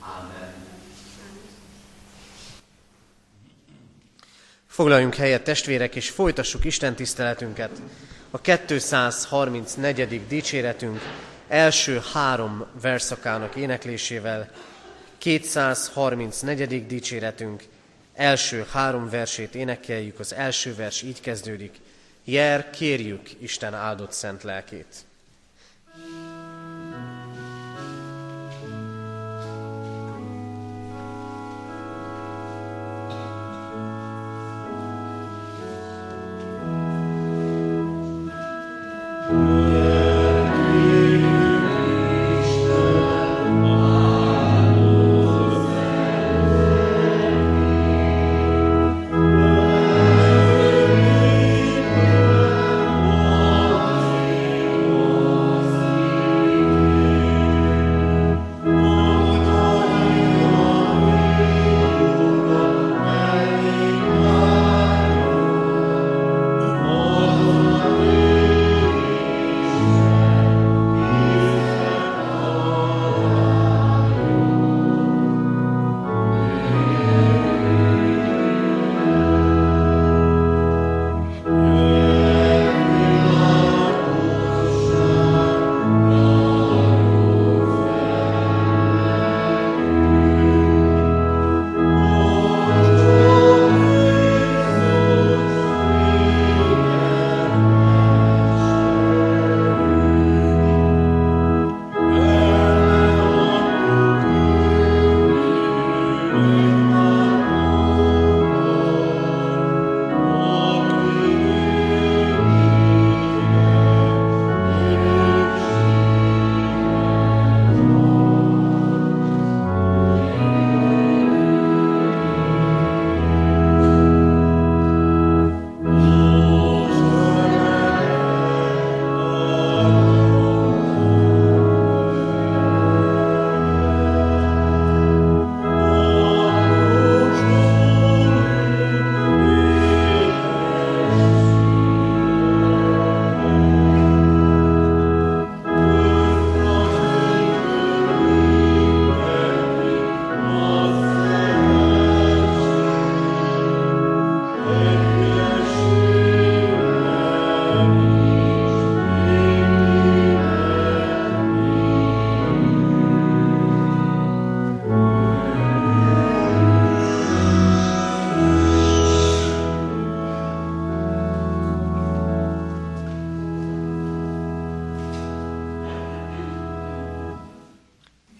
Amen. 0.00 0.54
Foglaljunk 4.78 5.14
helyet 5.14 5.44
testvérek, 5.44 5.94
és 5.94 6.10
folytassuk 6.10 6.64
Isten 6.64 6.94
tiszteletünket. 6.94 7.70
A 8.30 8.40
234. 8.40 10.26
dicséretünk 10.28 11.00
első 11.48 12.00
három 12.12 12.66
verszakának 12.80 13.56
éneklésével, 13.56 14.50
234. 15.18 16.86
dicséretünk 16.86 17.62
első 18.14 18.66
három 18.72 19.10
versét 19.10 19.54
énekeljük, 19.54 20.18
az 20.18 20.34
első 20.34 20.74
vers 20.74 21.02
így 21.02 21.20
kezdődik. 21.20 21.74
Jer, 22.24 22.70
kérjük 22.70 23.30
Isten 23.38 23.74
áldott 23.74 24.12
szent 24.12 24.42
lelkét. 24.42 25.07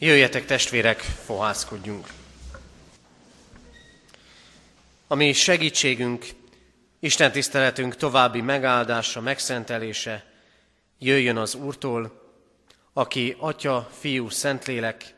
Jöjjetek 0.08 0.44
testvérek, 0.44 1.00
fohászkodjunk. 1.00 2.06
A 5.06 5.14
mi 5.14 5.32
segítségünk, 5.32 6.26
Isten 7.00 7.32
tiszteletünk 7.32 7.96
további 7.96 8.40
megáldása, 8.40 9.20
megszentelése 9.20 10.24
jöjjön 10.98 11.36
az 11.36 11.54
Úrtól, 11.54 12.32
aki 12.92 13.36
Atya, 13.38 13.90
Fiú, 13.98 14.28
Szentlélek, 14.28 15.14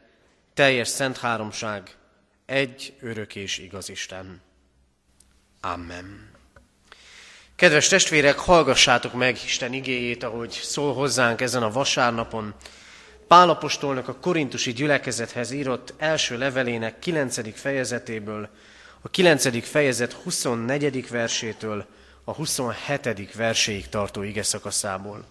teljes 0.55 0.89
szent 0.89 1.19
háromság, 1.19 1.97
egy 2.47 2.95
örök 3.01 3.35
és 3.35 3.59
igaz 3.59 3.89
Isten. 3.89 4.41
Amen. 5.61 6.31
Kedves 7.57 7.89
testvérek, 7.89 8.39
hallgassátok 8.39 9.13
meg 9.13 9.39
Isten 9.45 9.73
igéjét, 9.73 10.23
ahogy 10.23 10.51
szól 10.51 10.95
hozzánk 10.95 11.41
ezen 11.41 11.63
a 11.63 11.71
vasárnapon. 11.71 12.55
Pálapostolnak 13.31 14.09
a 14.09 14.15
korintusi 14.15 14.73
gyülekezethez 14.73 15.51
írott 15.51 15.95
első 15.97 16.39
levelének 16.39 16.99
9. 16.99 17.61
fejezetéből, 17.61 18.49
a 19.01 19.09
9. 19.09 19.65
fejezet 19.65 20.13
24. 20.13 21.09
versétől 21.09 21.87
a 22.25 22.33
27. 22.33 23.35
verséig 23.35 23.89
tartó 23.89 24.23
ige 24.23 24.43
szakaszából. 24.43 25.25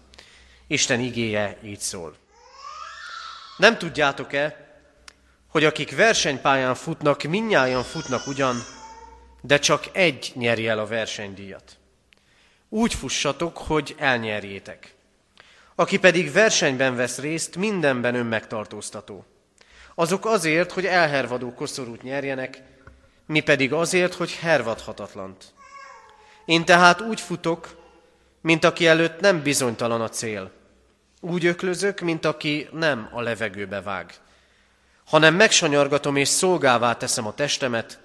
Isten 0.66 1.00
igéje 1.00 1.58
így 1.62 1.78
szól. 1.80 2.16
Nem 3.56 3.78
tudjátok-e, 3.78 4.74
hogy 5.48 5.64
akik 5.64 5.96
versenypályán 5.96 6.74
futnak, 6.74 7.22
minnyáján 7.22 7.82
futnak 7.82 8.26
ugyan, 8.26 8.56
de 9.40 9.58
csak 9.58 9.84
egy 9.92 10.32
nyeri 10.34 10.68
el 10.68 10.78
a 10.78 10.86
versenydíjat. 10.86 11.78
Úgy 12.68 12.94
fussatok, 12.94 13.56
hogy 13.58 13.94
elnyerjétek. 13.98 14.94
Aki 15.80 15.98
pedig 15.98 16.32
versenyben 16.32 16.96
vesz 16.96 17.18
részt, 17.18 17.56
mindenben 17.56 18.14
önmegtartóztató. 18.14 19.24
Azok 19.94 20.26
azért, 20.26 20.72
hogy 20.72 20.86
elhervadó 20.86 21.54
koszorút 21.54 22.02
nyerjenek, 22.02 22.62
mi 23.26 23.40
pedig 23.40 23.72
azért, 23.72 24.14
hogy 24.14 24.34
hervadhatatlant. 24.34 25.44
Én 26.44 26.64
tehát 26.64 27.00
úgy 27.00 27.20
futok, 27.20 27.76
mint 28.40 28.64
aki 28.64 28.86
előtt 28.86 29.20
nem 29.20 29.42
bizonytalan 29.42 30.00
a 30.00 30.08
cél. 30.08 30.50
Úgy 31.20 31.46
öklözök, 31.46 32.00
mint 32.00 32.24
aki 32.24 32.68
nem 32.72 33.08
a 33.12 33.20
levegőbe 33.20 33.82
vág, 33.82 34.14
hanem 35.04 35.34
megsanyargatom 35.34 36.16
és 36.16 36.28
szolgává 36.28 36.96
teszem 36.96 37.26
a 37.26 37.34
testemet, 37.34 38.00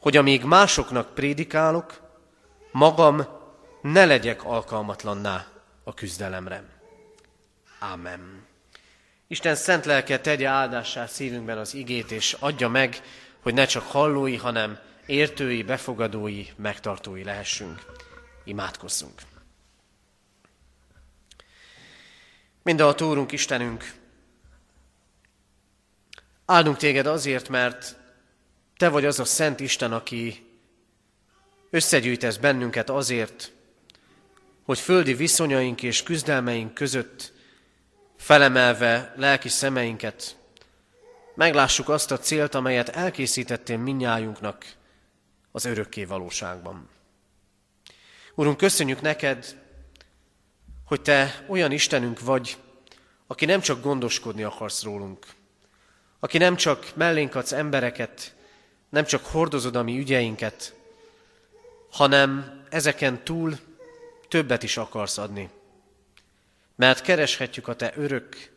hogy 0.00 0.16
amíg 0.16 0.44
másoknak 0.44 1.14
prédikálok, 1.14 2.00
magam 2.72 3.26
ne 3.82 4.04
legyek 4.04 4.44
alkalmatlanná 4.44 5.46
a 5.84 5.94
küzdelemre. 5.94 6.73
Ámen. 7.78 8.46
Isten 9.26 9.54
szent 9.54 9.84
lelke 9.84 10.20
tegye 10.20 10.48
áldássá 10.48 11.06
szívünkben 11.06 11.58
az 11.58 11.74
igét, 11.74 12.10
és 12.10 12.36
adja 12.38 12.68
meg, 12.68 13.00
hogy 13.40 13.54
ne 13.54 13.64
csak 13.66 13.82
hallói, 13.82 14.36
hanem 14.36 14.78
értői, 15.06 15.62
befogadói, 15.62 16.46
megtartói 16.56 17.24
lehessünk. 17.24 17.82
Imádkozzunk. 18.44 19.20
a 22.62 23.02
Úrunk, 23.02 23.32
Istenünk, 23.32 23.92
áldunk 26.44 26.76
téged 26.76 27.06
azért, 27.06 27.48
mert 27.48 27.96
te 28.76 28.88
vagy 28.88 29.04
az 29.04 29.18
a 29.18 29.24
Szent 29.24 29.60
Isten, 29.60 29.92
aki 29.92 30.46
összegyűjtesz 31.70 32.36
bennünket 32.36 32.90
azért, 32.90 33.52
hogy 34.64 34.78
földi 34.78 35.14
viszonyaink 35.14 35.82
és 35.82 36.02
küzdelmeink 36.02 36.74
között 36.74 37.32
felemelve 38.24 39.12
lelki 39.16 39.48
szemeinket, 39.48 40.36
meglássuk 41.34 41.88
azt 41.88 42.10
a 42.10 42.18
célt, 42.18 42.54
amelyet 42.54 42.88
elkészítettél 42.88 43.76
minnyájunknak 43.76 44.64
az 45.52 45.64
örökké 45.64 46.04
valóságban. 46.04 46.88
Urunk, 48.34 48.56
köszönjük 48.56 49.00
neked, 49.00 49.56
hogy 50.84 51.00
te 51.00 51.44
olyan 51.48 51.72
Istenünk 51.72 52.20
vagy, 52.20 52.56
aki 53.26 53.44
nem 53.44 53.60
csak 53.60 53.82
gondoskodni 53.82 54.42
akarsz 54.42 54.82
rólunk, 54.82 55.26
aki 56.18 56.38
nem 56.38 56.56
csak 56.56 56.92
mellénk 56.94 57.34
adsz 57.34 57.52
embereket, 57.52 58.34
nem 58.88 59.04
csak 59.04 59.26
hordozod 59.26 59.76
a 59.76 59.82
mi 59.82 59.98
ügyeinket, 59.98 60.74
hanem 61.90 62.60
ezeken 62.70 63.24
túl 63.24 63.58
többet 64.28 64.62
is 64.62 64.76
akarsz 64.76 65.18
adni. 65.18 65.50
Mert 66.76 67.00
kereshetjük 67.00 67.68
a 67.68 67.76
te 67.76 67.92
örök, 67.96 68.52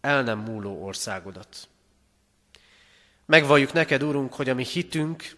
el 0.00 0.22
nem 0.22 0.38
múló 0.38 0.84
országodat. 0.84 1.68
Megvalljuk 3.26 3.72
neked, 3.72 4.04
Úrunk, 4.04 4.34
hogy 4.34 4.48
a 4.48 4.54
mi 4.54 4.64
hitünk 4.64 5.36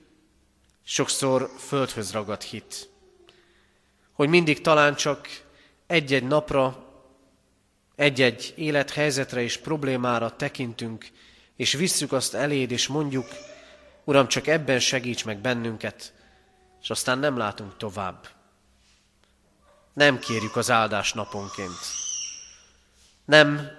sokszor 0.84 1.50
földhöz 1.58 2.12
ragadt 2.12 2.42
hit. 2.42 2.88
Hogy 4.12 4.28
mindig 4.28 4.60
talán 4.60 4.94
csak 4.94 5.28
egy-egy 5.86 6.24
napra, 6.24 6.88
egy-egy 7.96 8.52
élethelyzetre 8.56 9.40
és 9.42 9.56
problémára 9.56 10.36
tekintünk, 10.36 11.06
és 11.56 11.72
visszük 11.72 12.12
azt 12.12 12.34
eléd, 12.34 12.70
és 12.70 12.86
mondjuk, 12.86 13.26
Uram, 14.04 14.28
csak 14.28 14.46
ebben 14.46 14.78
segíts 14.78 15.24
meg 15.24 15.38
bennünket, 15.38 16.12
és 16.82 16.90
aztán 16.90 17.18
nem 17.18 17.36
látunk 17.36 17.76
tovább. 17.76 18.28
Nem 19.92 20.18
kérjük 20.18 20.56
az 20.56 20.70
áldás 20.70 21.12
naponként. 21.12 21.78
Nem 23.24 23.70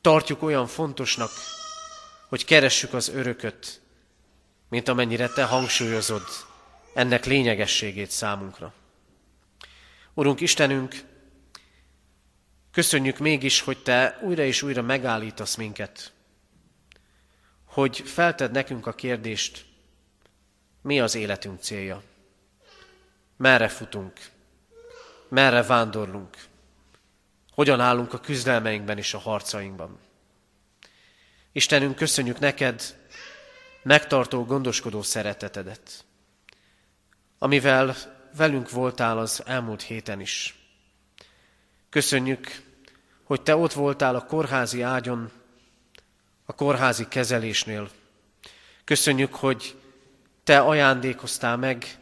tartjuk 0.00 0.42
olyan 0.42 0.66
fontosnak, 0.66 1.30
hogy 2.28 2.44
keressük 2.44 2.94
az 2.94 3.08
örököt, 3.08 3.80
mint 4.68 4.88
amennyire 4.88 5.28
te 5.28 5.44
hangsúlyozod 5.44 6.22
ennek 6.94 7.24
lényegességét 7.24 8.10
számunkra. 8.10 8.72
Urunk 10.14 10.40
Istenünk, 10.40 10.94
köszönjük 12.70 13.18
mégis, 13.18 13.60
hogy 13.60 13.82
Te 13.82 14.18
újra 14.22 14.42
és 14.42 14.62
újra 14.62 14.82
megállítasz 14.82 15.54
minket, 15.54 16.12
hogy 17.64 18.02
felted 18.06 18.50
nekünk 18.50 18.86
a 18.86 18.92
kérdést, 18.92 19.64
mi 20.82 21.00
az 21.00 21.14
életünk 21.14 21.60
célja, 21.60 22.02
merre 23.36 23.68
futunk, 23.68 24.12
merre 25.34 25.62
vándorlunk, 25.62 26.36
hogyan 27.52 27.80
állunk 27.80 28.12
a 28.12 28.20
küzdelmeinkben 28.20 28.98
és 28.98 29.14
a 29.14 29.18
harcainkban. 29.18 29.98
Istenünk, 31.52 31.96
köszönjük 31.96 32.38
neked 32.38 32.82
megtartó, 33.82 34.44
gondoskodó 34.44 35.02
szeretetedet, 35.02 36.04
amivel 37.38 37.96
velünk 38.36 38.70
voltál 38.70 39.18
az 39.18 39.42
elmúlt 39.46 39.82
héten 39.82 40.20
is. 40.20 40.54
Köszönjük, 41.90 42.62
hogy 43.24 43.42
te 43.42 43.56
ott 43.56 43.72
voltál 43.72 44.14
a 44.14 44.26
kórházi 44.26 44.82
ágyon, 44.82 45.30
a 46.44 46.52
kórházi 46.52 47.08
kezelésnél. 47.08 47.90
Köszönjük, 48.84 49.34
hogy 49.34 49.74
te 50.44 50.58
ajándékoztál 50.58 51.56
meg 51.56 51.98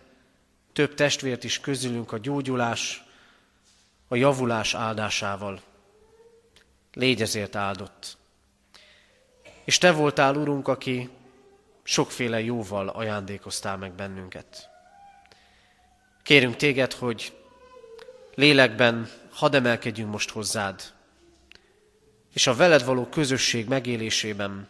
több 0.73 0.95
testvért 0.95 1.45
is 1.45 1.61
közülünk 1.61 2.13
a 2.13 2.19
gyógyulás, 2.19 3.03
a 4.13 4.17
javulás 4.17 4.75
áldásával. 4.75 5.61
Légy 6.93 7.23
ezért 7.23 7.57
áldott. 7.57 8.17
És 9.65 9.79
te 9.79 9.93
voltál, 9.93 10.37
Urunk, 10.37 10.69
aki 10.69 11.11
sokféle 11.83 12.41
jóval 12.41 12.89
ajándékoztál 12.89 13.77
meg 13.77 13.93
bennünket. 13.93 14.71
Kérünk 16.23 16.57
téged, 16.57 16.93
hogy 16.93 17.37
lélekben 18.35 19.11
hadd 19.31 19.55
emelkedjünk 19.55 20.11
most 20.11 20.31
hozzád, 20.31 20.93
és 22.33 22.47
a 22.47 22.55
veled 22.55 22.85
való 22.85 23.07
közösség 23.07 23.69
megélésében 23.69 24.69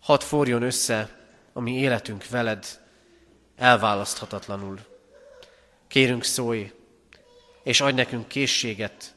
hadd 0.00 0.20
forjon 0.20 0.62
össze 0.62 1.16
a 1.52 1.60
mi 1.60 1.78
életünk 1.78 2.28
veled 2.28 2.66
elválaszthatatlanul. 3.56 4.78
Kérünk 5.86 6.24
szólj, 6.24 6.72
és 7.68 7.80
adj 7.80 7.94
nekünk 7.94 8.28
készséget 8.28 9.14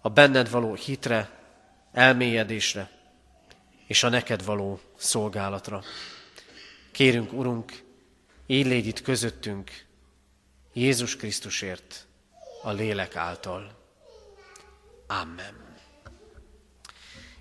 a 0.00 0.08
benned 0.08 0.50
való 0.50 0.74
hitre, 0.74 1.30
elmélyedésre, 1.92 2.90
és 3.86 4.02
a 4.02 4.08
neked 4.08 4.44
való 4.44 4.80
szolgálatra. 4.96 5.82
Kérünk, 6.92 7.32
Urunk, 7.32 7.82
így 8.46 8.66
légy 8.66 8.86
itt 8.86 9.02
közöttünk, 9.02 9.70
Jézus 10.72 11.16
Krisztusért, 11.16 12.06
a 12.62 12.70
lélek 12.70 13.16
által. 13.16 13.78
Amen. 15.06 15.78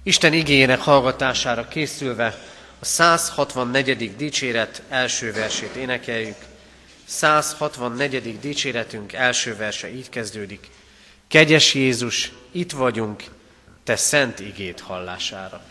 Isten 0.03 0.33
igényének 0.33 0.79
hallgatására 0.79 1.67
készülve 1.67 2.37
a 2.79 2.85
164. 2.85 4.15
dicséret 4.15 4.81
első 4.89 5.31
versét 5.31 5.75
énekeljük. 5.75 6.54
164. 7.05 8.39
dicséretünk 8.39 9.13
első 9.13 9.55
verse 9.55 9.93
így 9.93 10.09
kezdődik. 10.09 10.69
Kegyes 11.27 11.73
Jézus, 11.73 12.31
itt 12.51 12.71
vagyunk, 12.71 13.23
te 13.83 13.95
szent 13.95 14.39
igét 14.39 14.79
hallására. 14.79 15.63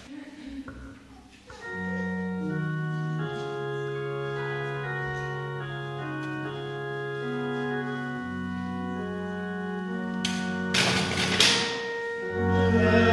Yeah. 12.75 13.04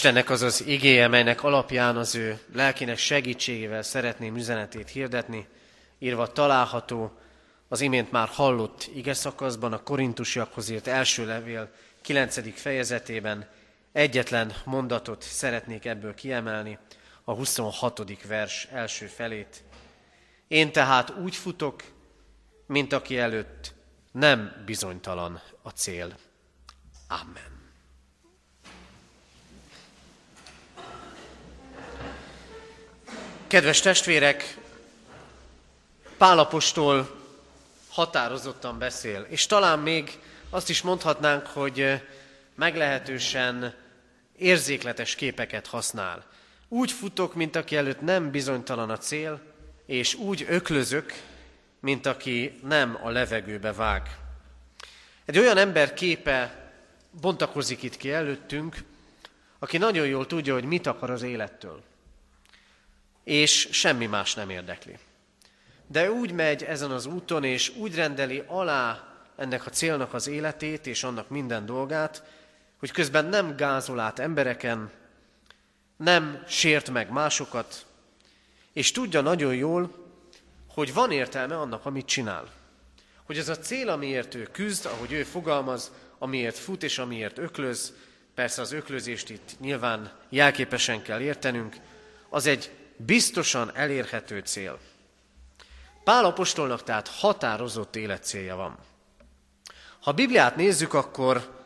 Istennek 0.00 0.30
az 0.30 0.42
az 0.42 0.66
igéje, 0.66 1.08
melynek 1.08 1.42
alapján 1.42 1.96
az 1.96 2.14
ő 2.14 2.40
lelkének 2.52 2.98
segítségével 2.98 3.82
szeretném 3.82 4.36
üzenetét 4.36 4.88
hirdetni, 4.88 5.46
írva 5.98 6.32
található 6.32 7.18
az 7.68 7.80
imént 7.80 8.10
már 8.10 8.28
hallott 8.28 8.90
ige 8.94 9.14
szakaszban, 9.14 9.72
a 9.72 9.82
korintusiakhoz 9.82 10.68
írt 10.68 10.86
első 10.86 11.26
levél 11.26 11.70
9. 12.02 12.60
fejezetében 12.60 13.48
egyetlen 13.92 14.52
mondatot 14.64 15.22
szeretnék 15.22 15.84
ebből 15.84 16.14
kiemelni, 16.14 16.78
a 17.24 17.34
26. 17.34 18.26
vers 18.26 18.68
első 18.72 19.06
felét. 19.06 19.62
Én 20.48 20.72
tehát 20.72 21.10
úgy 21.10 21.36
futok, 21.36 21.82
mint 22.66 22.92
aki 22.92 23.18
előtt 23.18 23.74
nem 24.12 24.62
bizonytalan 24.66 25.40
a 25.62 25.70
cél. 25.70 26.16
Amen. 27.08 27.59
Kedves 33.50 33.80
testvérek, 33.80 34.56
Pálapostól 36.18 37.20
határozottan 37.88 38.78
beszél, 38.78 39.26
és 39.28 39.46
talán 39.46 39.78
még 39.78 40.18
azt 40.50 40.68
is 40.68 40.82
mondhatnánk, 40.82 41.46
hogy 41.46 42.02
meglehetősen 42.54 43.74
érzékletes 44.38 45.14
képeket 45.14 45.66
használ. 45.66 46.24
Úgy 46.68 46.92
futok, 46.92 47.34
mint 47.34 47.56
aki 47.56 47.76
előtt 47.76 48.00
nem 48.00 48.30
bizonytalan 48.30 48.90
a 48.90 48.98
cél, 48.98 49.40
és 49.86 50.14
úgy 50.14 50.46
öklözök, 50.48 51.12
mint 51.80 52.06
aki 52.06 52.60
nem 52.64 52.98
a 53.02 53.10
levegőbe 53.10 53.72
vág. 53.72 54.16
Egy 55.24 55.38
olyan 55.38 55.56
ember 55.56 55.94
képe 55.94 56.70
bontakozik 57.20 57.82
itt 57.82 57.96
ki 57.96 58.12
előttünk, 58.12 58.76
aki 59.58 59.78
nagyon 59.78 60.06
jól 60.06 60.26
tudja, 60.26 60.54
hogy 60.54 60.64
mit 60.64 60.86
akar 60.86 61.10
az 61.10 61.22
élettől 61.22 61.88
és 63.24 63.68
semmi 63.72 64.06
más 64.06 64.34
nem 64.34 64.50
érdekli. 64.50 64.98
De 65.86 66.10
úgy 66.10 66.32
megy 66.32 66.62
ezen 66.62 66.90
az 66.90 67.06
úton, 67.06 67.44
és 67.44 67.72
úgy 67.76 67.94
rendeli 67.94 68.42
alá 68.46 69.08
ennek 69.36 69.66
a 69.66 69.70
célnak 69.70 70.14
az 70.14 70.26
életét 70.26 70.86
és 70.86 71.04
annak 71.04 71.28
minden 71.28 71.66
dolgát, 71.66 72.22
hogy 72.78 72.90
közben 72.90 73.24
nem 73.24 73.56
gázol 73.56 74.00
át 74.00 74.18
embereken, 74.18 74.90
nem 75.96 76.44
sért 76.48 76.90
meg 76.90 77.10
másokat, 77.10 77.86
és 78.72 78.92
tudja 78.92 79.20
nagyon 79.20 79.54
jól, 79.54 79.94
hogy 80.68 80.94
van 80.94 81.10
értelme 81.10 81.58
annak, 81.58 81.86
amit 81.86 82.06
csinál. 82.06 82.48
Hogy 83.24 83.38
ez 83.38 83.48
a 83.48 83.58
cél, 83.58 83.88
amiért 83.88 84.34
ő 84.34 84.48
küzd, 84.52 84.86
ahogy 84.86 85.12
ő 85.12 85.22
fogalmaz, 85.22 85.92
amiért 86.18 86.58
fut 86.58 86.82
és 86.82 86.98
amiért 86.98 87.38
öklöz, 87.38 87.92
persze 88.34 88.60
az 88.60 88.72
öklözést 88.72 89.30
itt 89.30 89.50
nyilván 89.60 90.12
jelképesen 90.28 91.02
kell 91.02 91.20
értenünk, 91.20 91.76
az 92.28 92.46
egy 92.46 92.70
biztosan 93.06 93.70
elérhető 93.74 94.38
cél. 94.44 94.78
Pál 96.04 96.24
apostolnak 96.24 96.82
tehát 96.82 97.08
határozott 97.08 97.96
életcélja 97.96 98.56
van. 98.56 98.78
Ha 100.00 100.10
a 100.10 100.14
Bibliát 100.14 100.56
nézzük, 100.56 100.94
akkor 100.94 101.58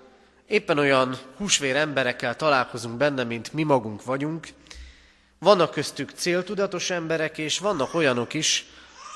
éppen 0.46 0.78
olyan 0.78 1.18
húsvér 1.36 1.76
emberekkel 1.76 2.36
találkozunk 2.36 2.96
benne, 2.96 3.24
mint 3.24 3.52
mi 3.52 3.62
magunk 3.62 4.04
vagyunk. 4.04 4.48
Vannak 5.38 5.70
köztük 5.70 6.10
céltudatos 6.10 6.90
emberek, 6.90 7.38
és 7.38 7.58
vannak 7.58 7.94
olyanok 7.94 8.34
is, 8.34 8.66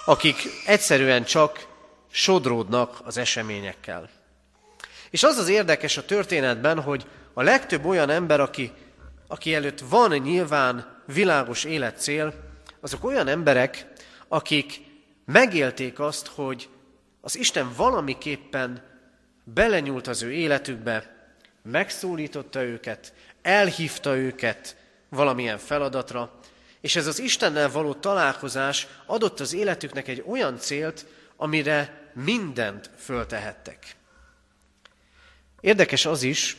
akik 0.04 0.36
egyszerűen 0.66 1.24
csak 1.24 1.66
sodródnak 2.10 3.00
az 3.04 3.16
eseményekkel. 3.16 4.08
És 5.10 5.22
az 5.22 5.36
az 5.36 5.48
érdekes 5.48 5.96
a 5.96 6.04
történetben, 6.04 6.80
hogy 6.82 7.06
a 7.32 7.42
legtöbb 7.42 7.84
olyan 7.84 8.10
ember, 8.10 8.40
aki, 8.40 8.72
aki 9.26 9.54
előtt 9.54 9.80
van 9.80 10.10
nyilván 10.10 10.97
világos 11.12 11.64
életcél, 11.64 12.34
azok 12.80 13.04
olyan 13.04 13.28
emberek, 13.28 13.86
akik 14.28 14.80
megélték 15.24 15.98
azt, 15.98 16.26
hogy 16.26 16.68
az 17.20 17.36
Isten 17.36 17.72
valamiképpen 17.76 18.82
belenyúlt 19.44 20.06
az 20.06 20.22
ő 20.22 20.32
életükbe, 20.32 21.16
megszólította 21.62 22.62
őket, 22.62 23.14
elhívta 23.42 24.16
őket 24.16 24.76
valamilyen 25.08 25.58
feladatra, 25.58 26.38
és 26.80 26.96
ez 26.96 27.06
az 27.06 27.18
Istennel 27.18 27.70
való 27.70 27.94
találkozás 27.94 28.86
adott 29.06 29.40
az 29.40 29.52
életüknek 29.52 30.08
egy 30.08 30.24
olyan 30.26 30.58
célt, 30.58 31.06
amire 31.36 32.10
mindent 32.14 32.90
föltehettek. 32.96 33.96
Érdekes 35.60 36.06
az 36.06 36.22
is, 36.22 36.56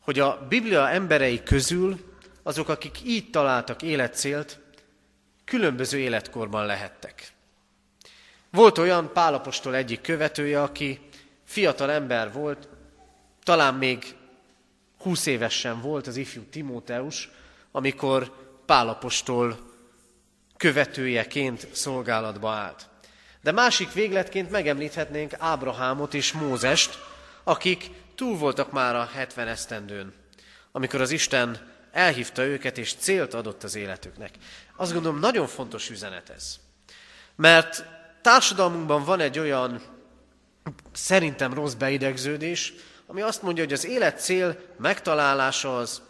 hogy 0.00 0.18
a 0.18 0.46
Biblia 0.48 0.88
emberei 0.88 1.42
közül 1.42 2.15
azok, 2.46 2.68
akik 2.68 2.98
így 3.04 3.30
találtak 3.30 3.82
életcélt, 3.82 4.58
különböző 5.44 5.98
életkorban 5.98 6.66
lehettek. 6.66 7.32
Volt 8.50 8.78
olyan 8.78 9.12
Pálapostól 9.12 9.74
egyik 9.74 10.00
követője, 10.00 10.62
aki 10.62 11.00
fiatal 11.44 11.90
ember 11.90 12.32
volt, 12.32 12.68
talán 13.42 13.74
még 13.74 14.14
20 14.98 15.26
évesen 15.26 15.80
volt 15.80 16.06
az 16.06 16.16
ifjú 16.16 16.42
Timóteus, 16.50 17.30
amikor 17.70 18.32
Pálapostól 18.66 19.72
követőjeként 20.56 21.68
szolgálatba 21.72 22.50
állt. 22.50 22.88
De 23.42 23.52
másik 23.52 23.92
végletként 23.92 24.50
megemlíthetnénk 24.50 25.32
Ábrahámot 25.38 26.14
és 26.14 26.32
Mózest, 26.32 26.98
akik 27.44 27.90
túl 28.14 28.36
voltak 28.36 28.72
már 28.72 28.94
a 28.96 29.04
70 29.04 29.48
esztendőn, 29.48 30.12
amikor 30.72 31.00
az 31.00 31.10
Isten 31.10 31.74
elhívta 31.96 32.42
őket, 32.42 32.78
és 32.78 32.94
célt 32.94 33.34
adott 33.34 33.62
az 33.62 33.74
életüknek. 33.74 34.30
Azt 34.76 34.92
gondolom, 34.92 35.18
nagyon 35.18 35.46
fontos 35.46 35.90
üzenet 35.90 36.30
ez. 36.30 36.56
Mert 37.36 37.84
társadalmunkban 38.22 39.04
van 39.04 39.20
egy 39.20 39.38
olyan, 39.38 39.82
szerintem 40.92 41.54
rossz 41.54 41.72
beidegződés, 41.72 42.74
ami 43.06 43.20
azt 43.20 43.42
mondja, 43.42 43.64
hogy 43.64 43.72
az 43.72 43.86
élet 43.86 44.20
cél 44.20 44.58
megtalálása 44.78 45.76
az 45.76 46.02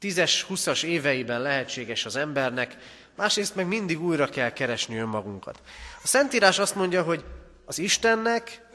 10-es, 0.00 0.42
20-as 0.48 0.82
éveiben 0.82 1.40
lehetséges 1.40 2.04
az 2.04 2.16
embernek, 2.16 2.76
másrészt 3.16 3.54
meg 3.54 3.66
mindig 3.66 4.02
újra 4.02 4.26
kell 4.26 4.52
keresni 4.52 4.96
önmagunkat. 4.96 5.60
A 6.02 6.06
Szentírás 6.06 6.58
azt 6.58 6.74
mondja, 6.74 7.02
hogy 7.02 7.24
az 7.64 7.78
Istennek 7.78 8.66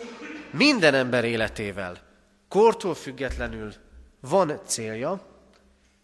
minden 0.51 0.93
ember 0.93 1.25
életével, 1.25 1.97
kortól 2.47 2.95
függetlenül 2.95 3.73
van 4.19 4.61
célja, 4.65 5.26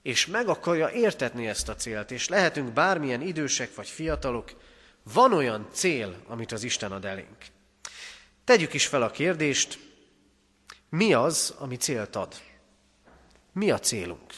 és 0.03 0.25
meg 0.25 0.47
akarja 0.47 0.89
értetni 0.89 1.47
ezt 1.47 1.69
a 1.69 1.75
célt, 1.75 2.11
és 2.11 2.27
lehetünk 2.27 2.73
bármilyen 2.73 3.21
idősek 3.21 3.75
vagy 3.75 3.87
fiatalok, 3.87 4.51
van 5.03 5.33
olyan 5.33 5.67
cél, 5.71 6.23
amit 6.27 6.51
az 6.51 6.63
Isten 6.63 6.91
ad 6.91 7.05
elénk. 7.05 7.37
Tegyük 8.43 8.73
is 8.73 8.87
fel 8.87 9.01
a 9.01 9.11
kérdést, 9.11 9.79
mi 10.89 11.13
az, 11.13 11.55
ami 11.57 11.75
célt 11.75 12.15
ad? 12.15 12.41
Mi 13.53 13.71
a 13.71 13.79
célunk? 13.79 14.33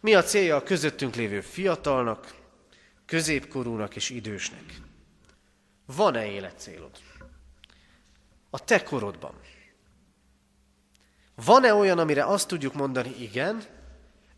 Mi 0.00 0.14
a 0.14 0.22
célja 0.22 0.56
a 0.56 0.62
közöttünk 0.62 1.14
lévő 1.14 1.40
fiatalnak, 1.40 2.34
középkorúnak 3.06 3.96
és 3.96 4.10
idősnek? 4.10 4.80
Van-e 5.86 6.26
életcélod? 6.26 6.90
A 8.50 8.64
te 8.64 8.82
korodban. 8.82 9.34
Van-e 11.34 11.74
olyan, 11.74 11.98
amire 11.98 12.24
azt 12.24 12.48
tudjuk 12.48 12.74
mondani, 12.74 13.14
igen, 13.20 13.62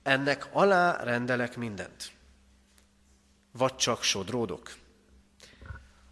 ennek 0.05 0.49
alá 0.53 1.03
rendelek 1.03 1.57
mindent. 1.57 2.11
Vagy 3.53 3.77
csak 3.77 4.03
sodródok. 4.03 4.73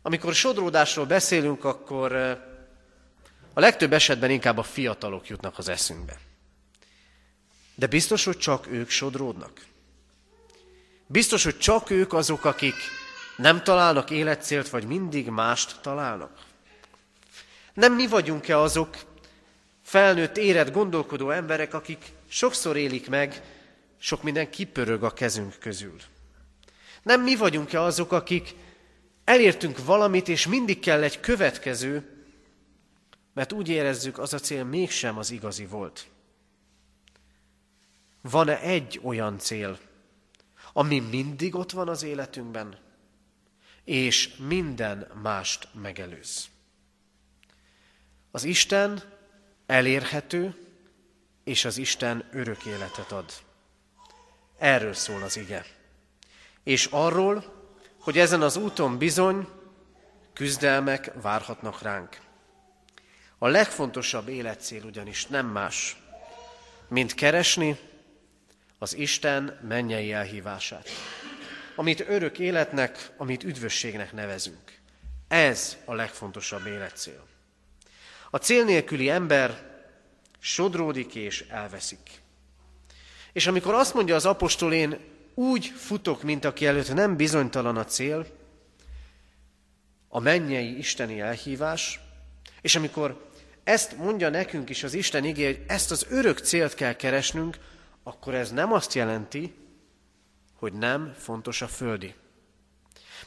Amikor 0.02 0.34
sodródásról 0.34 1.06
beszélünk, 1.06 1.64
akkor 1.64 2.12
a 3.54 3.60
legtöbb 3.60 3.92
esetben 3.92 4.30
inkább 4.30 4.58
a 4.58 4.62
fiatalok 4.62 5.28
jutnak 5.28 5.58
az 5.58 5.68
eszünkbe. 5.68 6.18
De 7.74 7.86
biztos, 7.86 8.24
hogy 8.24 8.38
csak 8.38 8.66
ők 8.66 8.88
sodródnak. 8.90 9.64
Biztos, 11.06 11.44
hogy 11.44 11.58
csak 11.58 11.90
ők 11.90 12.12
azok, 12.12 12.44
akik 12.44 12.74
nem 13.36 13.62
találnak 13.62 14.10
életcélt, 14.10 14.68
vagy 14.68 14.86
mindig 14.86 15.28
mást 15.28 15.80
találnak. 15.80 16.38
Nem 17.74 17.92
mi 17.94 18.06
vagyunk-e 18.06 18.58
azok 18.58 18.96
felnőtt, 19.82 20.36
érett, 20.36 20.72
gondolkodó 20.72 21.30
emberek, 21.30 21.74
akik 21.74 22.12
sokszor 22.28 22.76
élik 22.76 23.08
meg 23.08 23.42
sok 24.02 24.22
minden 24.22 24.50
kipörög 24.50 25.02
a 25.02 25.12
kezünk 25.12 25.56
közül. 25.58 25.96
Nem 27.02 27.22
mi 27.22 27.36
vagyunk-e 27.36 27.80
azok, 27.80 28.12
akik 28.12 28.54
elértünk 29.24 29.84
valamit, 29.84 30.28
és 30.28 30.46
mindig 30.46 30.78
kell 30.78 31.02
egy 31.02 31.20
következő, 31.20 32.24
mert 33.32 33.52
úgy 33.52 33.68
érezzük, 33.68 34.18
az 34.18 34.32
a 34.32 34.38
cél 34.38 34.64
mégsem 34.64 35.18
az 35.18 35.30
igazi 35.30 35.66
volt. 35.66 36.06
Van-e 38.20 38.60
egy 38.60 39.00
olyan 39.02 39.38
cél, 39.38 39.78
ami 40.72 41.00
mindig 41.00 41.54
ott 41.54 41.70
van 41.70 41.88
az 41.88 42.02
életünkben, 42.02 42.78
és 43.84 44.36
minden 44.36 45.10
mást 45.22 45.68
megelőz? 45.74 46.48
Az 48.30 48.44
Isten 48.44 49.02
elérhető, 49.66 50.54
és 51.44 51.64
az 51.64 51.76
Isten 51.76 52.28
örök 52.32 52.64
életet 52.64 53.12
ad. 53.12 53.32
Erről 54.62 54.94
szól 54.94 55.22
az 55.22 55.36
ige. 55.36 55.64
És 56.64 56.88
arról, 56.90 57.44
hogy 58.00 58.18
ezen 58.18 58.42
az 58.42 58.56
úton 58.56 58.98
bizony 58.98 59.48
küzdelmek 60.32 61.12
várhatnak 61.22 61.82
ránk. 61.82 62.20
A 63.38 63.48
legfontosabb 63.48 64.28
életcél 64.28 64.84
ugyanis 64.84 65.26
nem 65.26 65.46
más, 65.46 65.96
mint 66.88 67.14
keresni 67.14 67.78
az 68.78 68.96
Isten 68.96 69.58
mennyei 69.68 70.12
elhívását, 70.12 70.88
amit 71.76 72.08
örök 72.08 72.38
életnek, 72.38 73.10
amit 73.16 73.44
üdvösségnek 73.44 74.12
nevezünk. 74.12 74.78
Ez 75.28 75.76
a 75.84 75.94
legfontosabb 75.94 76.66
életcél. 76.66 77.26
A 78.30 78.36
cél 78.36 78.64
nélküli 78.64 79.10
ember 79.10 79.70
sodródik 80.38 81.14
és 81.14 81.40
elveszik. 81.48 82.21
És 83.32 83.46
amikor 83.46 83.74
azt 83.74 83.94
mondja 83.94 84.14
az 84.14 84.26
apostol, 84.26 84.72
én 84.72 84.98
úgy 85.34 85.66
futok, 85.66 86.22
mint 86.22 86.44
aki 86.44 86.66
előtt 86.66 86.94
nem 86.94 87.16
bizonytalan 87.16 87.76
a 87.76 87.84
cél, 87.84 88.26
a 90.08 90.20
mennyei 90.20 90.78
isteni 90.78 91.20
elhívás, 91.20 92.00
és 92.60 92.76
amikor 92.76 93.30
ezt 93.64 93.96
mondja 93.96 94.28
nekünk 94.28 94.70
is 94.70 94.82
az 94.82 94.94
Isten 94.94 95.24
igé, 95.24 95.44
hogy 95.44 95.62
ezt 95.66 95.90
az 95.90 96.06
örök 96.10 96.38
célt 96.38 96.74
kell 96.74 96.92
keresnünk, 96.92 97.56
akkor 98.02 98.34
ez 98.34 98.50
nem 98.50 98.72
azt 98.72 98.94
jelenti, 98.94 99.54
hogy 100.54 100.72
nem 100.72 101.14
fontos 101.18 101.62
a 101.62 101.66
földi. 101.66 102.14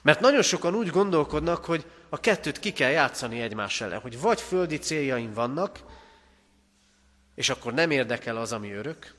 Mert 0.02 0.20
nagyon 0.20 0.42
sokan 0.42 0.76
úgy 0.76 0.90
gondolkodnak, 0.90 1.66
hogy 1.66 1.86
a 2.10 2.20
kettőt 2.20 2.60
ki 2.60 2.74
kell 2.74 2.90
játszani 2.90 3.42
egymás 3.42 3.82
ellen, 3.82 4.00
hogy 4.00 4.20
vagy 4.20 4.42
földi 4.42 4.78
céljaim 4.78 5.34
vannak, 5.34 5.80
és 7.36 7.50
akkor 7.50 7.74
nem 7.74 7.92
érdekel 7.92 8.38
az, 8.38 8.52
ami 8.52 8.72
örök, 8.72 9.14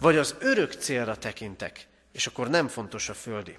vagy 0.00 0.16
az 0.16 0.34
örök 0.38 0.72
célra 0.72 1.16
tekintek, 1.16 1.86
és 2.12 2.26
akkor 2.26 2.48
nem 2.48 2.68
fontos 2.68 3.08
a 3.08 3.14
földi. 3.14 3.56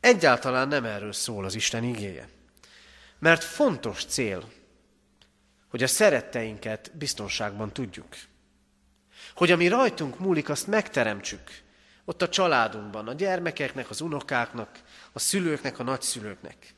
Egyáltalán 0.00 0.68
nem 0.68 0.84
erről 0.84 1.12
szól 1.12 1.44
az 1.44 1.54
Isten 1.54 1.84
igéje. 1.84 2.28
Mert 3.18 3.44
fontos 3.44 4.04
cél, 4.04 4.52
hogy 5.70 5.82
a 5.82 5.86
szeretteinket 5.86 6.90
biztonságban 6.94 7.72
tudjuk. 7.72 8.16
Hogy 9.34 9.50
ami 9.50 9.68
rajtunk 9.68 10.18
múlik, 10.18 10.48
azt 10.48 10.66
megteremtsük. 10.66 11.62
Ott 12.04 12.22
a 12.22 12.28
családunkban, 12.28 13.08
a 13.08 13.12
gyermekeknek, 13.12 13.90
az 13.90 14.00
unokáknak, 14.00 14.80
a 15.12 15.18
szülőknek, 15.18 15.78
a 15.78 15.82
nagyszülőknek. 15.82 16.74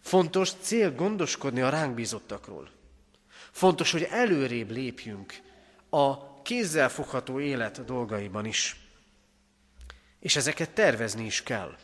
Fontos 0.00 0.52
cél 0.60 0.94
gondoskodni 0.94 1.60
a 1.60 1.68
ránk 1.68 1.94
bízottakról. 1.94 2.70
Fontos, 3.50 3.92
hogy 3.92 4.02
előrébb 4.10 4.70
lépjünk 4.70 5.40
a 5.90 6.31
kézzel 6.42 6.88
fogható 6.88 7.40
élet 7.40 7.84
dolgaiban 7.84 8.44
is. 8.44 8.76
És 10.20 10.36
ezeket 10.36 10.70
tervezni 10.70 11.24
is 11.24 11.42
kell. 11.42 11.76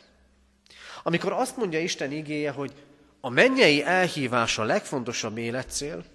Amikor 1.03 1.31
azt 1.31 1.57
mondja 1.57 1.79
Isten 1.79 2.11
igéje, 2.11 2.51
hogy 2.51 2.73
a 3.21 3.29
mennyei 3.29 3.83
elhívás 3.83 4.57
a 4.57 4.63
legfontosabb 4.63 5.37
életcél, 5.37 6.05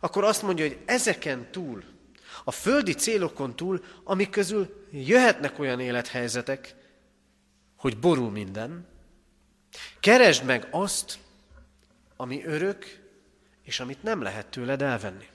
akkor 0.00 0.24
azt 0.24 0.42
mondja, 0.42 0.66
hogy 0.66 0.78
ezeken 0.84 1.50
túl, 1.50 1.84
a 2.44 2.50
földi 2.50 2.92
célokon 2.92 3.56
túl, 3.56 3.84
amik 4.04 4.30
közül 4.30 4.86
jöhetnek 4.90 5.58
olyan 5.58 5.80
élethelyzetek, 5.80 6.74
hogy 7.76 7.98
borul 7.98 8.30
minden, 8.30 8.86
keresd 10.00 10.44
meg 10.44 10.68
azt, 10.70 11.18
ami 12.16 12.44
örök, 12.44 13.04
és 13.62 13.80
amit 13.80 14.02
nem 14.02 14.22
lehet 14.22 14.46
tőled 14.46 14.82
elvenni. 14.82 15.28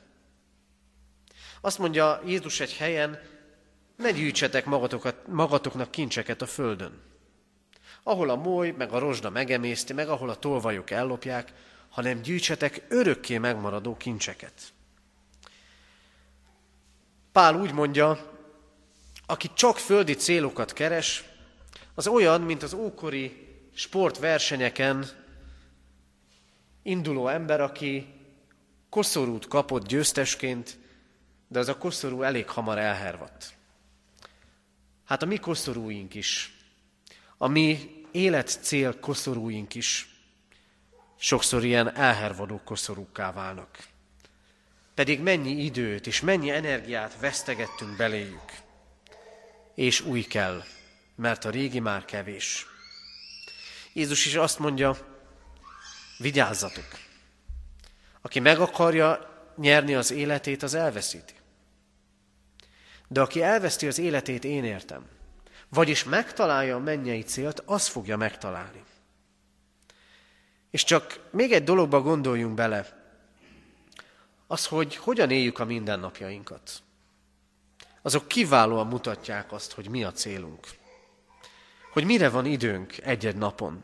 Azt 1.62 1.78
mondja 1.78 2.22
Jézus 2.26 2.60
egy 2.60 2.74
helyen, 2.74 3.20
ne 3.96 4.12
gyűjtsetek 4.12 4.66
magatokat, 4.66 5.28
magatoknak 5.28 5.92
kincseket 5.92 6.42
a 6.42 6.46
földön, 6.46 7.02
ahol 8.04 8.30
a 8.30 8.36
moly, 8.36 8.72
meg 8.72 8.92
a 8.92 9.00
rozsda 9.00 9.30
megemészti, 9.30 9.94
meg 9.94 10.10
ahol 10.10 10.30
a 10.30 10.36
tolvajok 10.36 10.90
ellopják, 10.90 11.54
hanem 11.90 12.22
gyűjtsetek 12.22 12.86
örökké 12.90 13.38
megmaradó 13.38 13.98
kincseket. 13.98 14.54
Pál 17.32 17.56
úgy 17.56 17.74
mondja, 17.74 18.32
aki 19.26 19.52
csak 19.54 19.78
földi 19.78 20.14
célokat 20.14 20.74
keres, 20.74 21.24
az 21.96 22.08
olyan, 22.08 22.42
mint 22.42 22.64
az 22.64 22.74
ókori 22.74 23.48
sportversenyeken 23.74 25.06
induló 26.84 27.28
ember, 27.28 27.62
aki 27.62 28.08
koszorút 28.90 29.48
kapott 29.48 29.88
győztesként, 29.88 30.78
de 31.52 31.60
az 31.60 31.68
a 31.68 31.78
koszorú 31.78 32.22
elég 32.22 32.50
hamar 32.50 32.78
elhervadt. 32.78 33.54
Hát 35.06 35.22
a 35.22 35.26
mi 35.26 35.38
koszorúink 35.38 36.14
is, 36.14 36.54
a 37.38 37.48
mi 37.48 37.92
életcél 38.12 39.00
koszorúink 39.00 39.76
is 39.76 40.10
sokszor 41.18 41.64
ilyen 41.64 41.96
elhervadó 41.96 42.62
koszorúkká 42.64 43.32
válnak. 43.32 43.78
Pedig 44.94 45.20
mennyi 45.20 45.64
időt 45.64 46.08
és 46.08 46.22
mennyi 46.22 46.50
energiát 46.50 47.20
vesztegettünk 47.20 47.98
beléjük. 47.98 48.52
És 49.76 50.02
új 50.02 50.22
kell, 50.22 50.64
mert 51.16 51.46
a 51.46 51.50
régi 51.50 51.80
már 51.80 52.06
kevés. 52.06 52.66
Jézus 53.94 54.26
is 54.26 54.36
azt 54.36 54.60
mondja, 54.60 54.98
vigyázzatok. 56.18 56.88
Aki 58.22 58.40
meg 58.40 58.60
akarja 58.60 59.30
nyerni 59.58 59.96
az 59.96 60.12
életét, 60.12 60.64
az 60.64 60.74
elveszíti. 60.74 61.40
De 63.12 63.22
aki 63.22 63.42
elveszti 63.42 63.88
az 63.88 64.00
életét, 64.00 64.44
én 64.44 64.64
értem. 64.64 65.06
Vagyis 65.70 66.04
megtalálja 66.04 66.76
a 66.76 66.80
mennyei 66.80 67.22
célt, 67.22 67.64
az 67.66 67.88
fogja 67.88 68.18
megtalálni. 68.18 68.84
És 70.70 70.84
csak 70.84 71.20
még 71.32 71.52
egy 71.52 71.64
dologba 71.64 72.02
gondoljunk 72.02 72.54
bele, 72.54 73.04
az, 74.48 74.66
hogy 74.66 74.96
hogyan 74.96 75.32
éljük 75.32 75.60
a 75.60 75.66
mindennapjainkat. 75.66 76.72
Azok 78.02 78.28
kiválóan 78.28 78.88
mutatják 78.88 79.52
azt, 79.52 79.72
hogy 79.72 79.90
mi 79.90 80.04
a 80.04 80.12
célunk. 80.12 80.68
Hogy 81.92 82.04
mire 82.04 82.30
van 82.30 82.46
időnk 82.46 82.98
egy-egy 82.98 83.36
napon. 83.36 83.84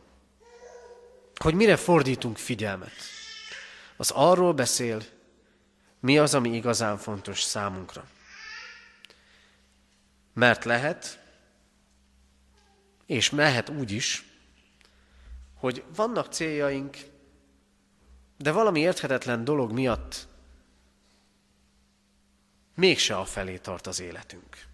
Hogy 1.36 1.53
mire 1.53 1.75
fordítunk 1.75 2.38
figyelmet. 2.38 2.93
Az 3.97 4.11
arról 4.11 4.53
beszél, 4.53 5.01
mi 5.99 6.17
az, 6.17 6.34
ami 6.34 6.55
igazán 6.55 6.97
fontos 6.97 7.41
számunkra. 7.41 8.07
Mert 10.38 10.63
lehet, 10.63 11.19
és 13.05 13.29
mehet 13.29 13.69
úgy 13.69 13.91
is, 13.91 14.25
hogy 15.53 15.83
vannak 15.95 16.33
céljaink, 16.33 16.97
de 18.38 18.51
valami 18.51 18.79
érthetetlen 18.79 19.43
dolog 19.43 19.71
miatt 19.71 20.27
mégse 22.75 23.17
a 23.17 23.25
felé 23.25 23.57
tart 23.57 23.88
az 23.88 23.99
életünk. 23.99 24.65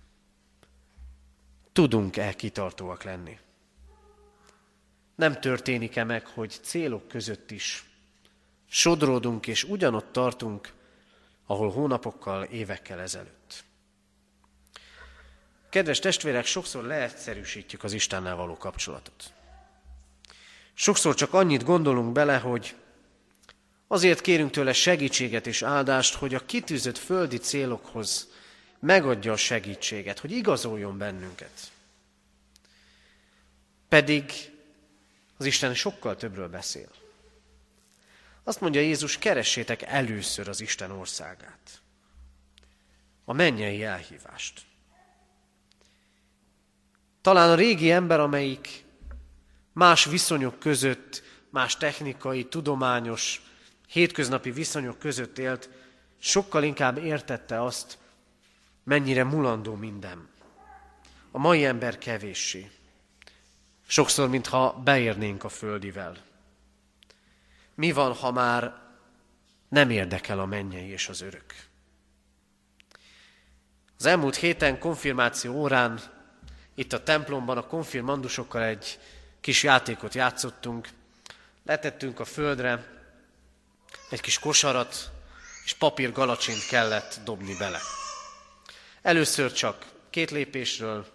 Tudunk-e 1.72 2.34
kitartóak 2.34 3.04
lenni? 3.04 3.40
Nem 5.16 5.40
történik-e 5.40 6.04
meg, 6.04 6.28
hogy 6.28 6.60
célok 6.62 7.08
között 7.08 7.52
is 7.52 7.86
sodródunk 8.66 9.48
és 9.48 9.64
ugyanott 9.64 10.12
tartunk, 10.12 10.74
ahol 11.46 11.72
hónapokkal, 11.72 12.44
évekkel 12.44 13.00
ezelőtt? 13.00 13.72
Kedves 15.74 16.00
testvérek, 16.00 16.46
sokszor 16.46 16.84
leegyszerűsítjük 16.84 17.84
az 17.84 17.94
Istennel 17.94 18.36
való 18.36 18.58
kapcsolatot. 18.58 19.34
Sokszor 20.74 21.16
csak 21.16 21.34
annyit 21.34 21.64
gondolunk 21.64 22.12
bele, 22.12 22.38
hogy 22.38 22.76
azért 23.88 24.22
kérünk 24.22 24.52
tőle 24.52 24.74
segítséget 24.74 25.48
és 25.48 25.62
áldást, 25.62 26.14
hogy 26.14 26.34
a 26.34 26.46
kitűzött 26.46 26.98
földi 26.98 27.38
célokhoz 27.38 28.30
megadja 28.80 29.32
a 29.32 29.36
segítséget, 29.36 30.20
hogy 30.20 30.32
igazoljon 30.32 30.98
bennünket. 30.98 31.72
Pedig 33.90 34.32
az 35.38 35.46
Isten 35.46 35.74
sokkal 35.74 36.16
többről 36.16 36.50
beszél. 36.50 36.90
Azt 38.44 38.62
mondja 38.62 38.82
Jézus, 38.82 39.18
keressétek 39.18 39.82
először 39.82 40.48
az 40.48 40.62
Isten 40.62 40.92
országát. 40.92 41.82
A 43.26 43.34
mennyei 43.34 43.84
elhívást. 43.84 44.72
Talán 47.24 47.50
a 47.50 47.56
régi 47.56 47.92
ember, 47.92 48.20
amelyik 48.20 48.86
más 49.74 50.06
viszonyok 50.06 50.60
között, 50.60 51.24
más 51.50 51.78
technikai, 51.78 52.46
tudományos, 52.46 53.42
hétköznapi 53.88 54.52
viszonyok 54.52 55.00
között 55.00 55.38
élt, 55.38 55.70
sokkal 56.20 56.64
inkább 56.64 56.98
értette 56.98 57.64
azt, 57.64 57.98
mennyire 58.84 59.24
mulandó 59.24 59.76
minden. 59.76 60.30
A 61.32 61.38
mai 61.38 61.66
ember 61.66 61.98
kevéssé. 61.98 62.72
Sokszor, 63.88 64.30
mintha 64.30 64.82
beérnénk 64.84 65.44
a 65.44 65.50
földivel. 65.50 66.18
Mi 67.76 67.92
van, 67.92 68.14
ha 68.14 68.32
már 68.32 68.82
nem 69.70 69.90
érdekel 69.90 70.40
a 70.40 70.46
mennyei 70.46 70.88
és 70.88 71.10
az 71.10 71.22
örök? 71.22 71.54
Az 73.98 74.06
elmúlt 74.06 74.36
héten 74.36 74.80
konfirmáció 74.80 75.54
órán 75.54 76.13
itt 76.76 76.94
a 76.94 77.04
templomban 77.04 77.58
a 77.58 77.68
konfirmandusokkal 77.68 78.64
egy 78.64 79.00
kis 79.42 79.64
játékot 79.64 80.14
játszottunk. 80.14 80.90
Letettünk 81.66 82.20
a 82.20 82.26
földre 82.26 82.92
egy 84.10 84.22
kis 84.22 84.40
kosarat, 84.40 85.12
és 85.66 85.74
papír 85.74 86.12
galacsint 86.12 86.68
kellett 86.68 87.20
dobni 87.24 87.56
bele. 87.56 87.80
Először 89.02 89.52
csak 89.52 89.86
két 90.10 90.32
lépésről, 90.32 91.08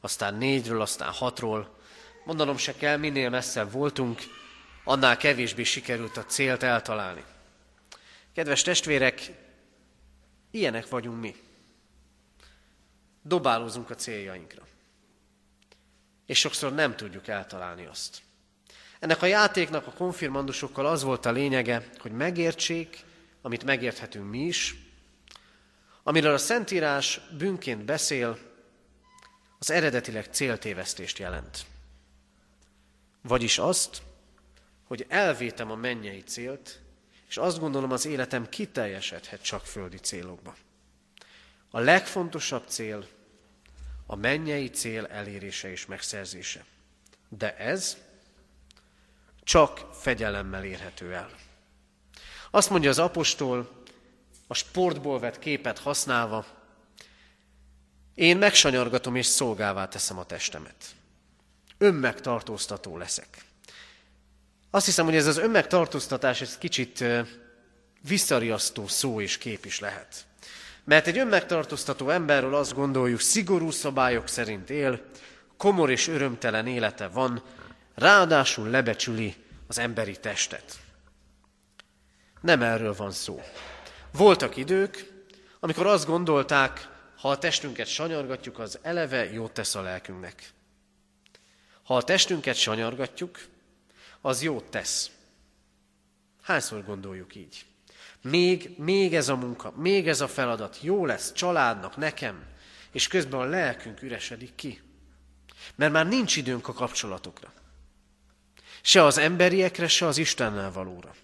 aztán 0.00 0.34
négyről, 0.34 0.80
aztán 0.80 1.12
hatról. 1.12 1.76
Mondanom 2.24 2.56
se 2.56 2.74
kell, 2.74 2.96
minél 2.96 3.30
messzebb 3.30 3.72
voltunk, 3.72 4.22
annál 4.84 5.16
kevésbé 5.16 5.62
sikerült 5.62 6.16
a 6.16 6.24
célt 6.24 6.62
eltalálni. 6.62 7.24
Kedves 8.34 8.62
testvérek, 8.62 9.32
ilyenek 10.50 10.88
vagyunk 10.88 11.20
mi. 11.20 11.34
Dobálózunk 13.22 13.90
a 13.90 13.94
céljainkra. 13.94 14.67
És 16.28 16.38
sokszor 16.38 16.74
nem 16.74 16.96
tudjuk 16.96 17.28
eltalálni 17.28 17.86
azt. 17.86 18.22
Ennek 18.98 19.22
a 19.22 19.26
játéknak 19.26 19.86
a 19.86 19.92
konfirmandusokkal 19.92 20.86
az 20.86 21.02
volt 21.02 21.26
a 21.26 21.32
lényege, 21.32 21.88
hogy 21.98 22.12
megértsék, 22.12 23.04
amit 23.42 23.64
megérthetünk 23.64 24.30
mi 24.30 24.38
is, 24.38 24.74
amiről 26.02 26.34
a 26.34 26.38
Szentírás 26.38 27.20
bűnként 27.38 27.84
beszél, 27.84 28.38
az 29.58 29.70
eredetileg 29.70 30.24
céltévesztést 30.30 31.18
jelent. 31.18 31.66
Vagyis 33.22 33.58
azt, 33.58 34.02
hogy 34.84 35.06
elvétem 35.08 35.70
a 35.70 35.76
mennyei 35.76 36.22
célt, 36.22 36.80
és 37.28 37.36
azt 37.36 37.58
gondolom 37.58 37.92
az 37.92 38.06
életem 38.06 38.48
kiteljesedhet 38.48 39.42
csak 39.42 39.66
földi 39.66 39.98
célokba. 39.98 40.54
A 41.70 41.78
legfontosabb 41.78 42.64
cél 42.66 43.06
a 44.10 44.16
mennyei 44.16 44.70
cél 44.70 45.06
elérése 45.06 45.70
és 45.70 45.86
megszerzése. 45.86 46.64
De 47.28 47.56
ez 47.56 47.96
csak 49.42 49.88
fegyelemmel 49.92 50.64
érhető 50.64 51.14
el. 51.14 51.30
Azt 52.50 52.70
mondja 52.70 52.90
az 52.90 52.98
apostol, 52.98 53.82
a 54.46 54.54
sportból 54.54 55.18
vett 55.18 55.38
képet 55.38 55.78
használva, 55.78 56.46
én 58.14 58.36
megsanyargatom 58.36 59.16
és 59.16 59.26
szolgává 59.26 59.88
teszem 59.88 60.18
a 60.18 60.24
testemet. 60.24 60.84
Önmegtartóztató 61.78 62.96
leszek. 62.96 63.44
Azt 64.70 64.86
hiszem, 64.86 65.04
hogy 65.04 65.16
ez 65.16 65.26
az 65.26 65.38
önmegtartóztatás 65.38 66.40
ez 66.40 66.58
kicsit 66.58 67.04
visszariasztó 68.00 68.86
szó 68.86 69.20
és 69.20 69.38
kép 69.38 69.64
is 69.64 69.80
lehet. 69.80 70.26
Mert 70.88 71.06
egy 71.06 71.18
önmegtartóztató 71.18 72.08
emberről 72.08 72.54
azt 72.54 72.74
gondoljuk, 72.74 73.20
szigorú 73.20 73.70
szabályok 73.70 74.28
szerint 74.28 74.70
él, 74.70 75.00
komor 75.56 75.90
és 75.90 76.08
örömtelen 76.08 76.66
élete 76.66 77.08
van, 77.08 77.42
ráadásul 77.94 78.68
lebecsüli 78.68 79.34
az 79.66 79.78
emberi 79.78 80.16
testet. 80.16 80.78
Nem 82.40 82.62
erről 82.62 82.94
van 82.94 83.10
szó. 83.10 83.42
Voltak 84.12 84.56
idők, 84.56 85.12
amikor 85.60 85.86
azt 85.86 86.06
gondolták, 86.06 86.88
ha 87.16 87.30
a 87.30 87.38
testünket 87.38 87.86
sanyargatjuk, 87.86 88.58
az 88.58 88.78
eleve 88.82 89.32
jót 89.32 89.52
tesz 89.52 89.74
a 89.74 89.80
lelkünknek. 89.80 90.50
Ha 91.82 91.96
a 91.96 92.02
testünket 92.02 92.56
sanyargatjuk, 92.56 93.38
az 94.20 94.42
jót 94.42 94.64
tesz. 94.64 95.10
Hányszor 96.42 96.84
gondoljuk 96.84 97.34
így? 97.34 97.67
Még, 98.22 98.74
még 98.76 99.14
ez 99.14 99.28
a 99.28 99.36
munka, 99.36 99.72
még 99.76 100.08
ez 100.08 100.20
a 100.20 100.28
feladat 100.28 100.78
jó 100.82 101.06
lesz 101.06 101.32
családnak, 101.32 101.96
nekem, 101.96 102.44
és 102.92 103.06
közben 103.06 103.40
a 103.40 103.44
lelkünk 103.44 104.02
üresedik 104.02 104.54
ki. 104.54 104.80
Mert 105.74 105.92
már 105.92 106.06
nincs 106.06 106.36
időnk 106.36 106.68
a 106.68 106.72
kapcsolatokra. 106.72 107.52
Se 108.82 109.04
az 109.04 109.18
emberiekre, 109.18 109.88
se 109.88 110.06
az 110.06 110.18
Istennel 110.18 110.72
valóra. 110.72 111.14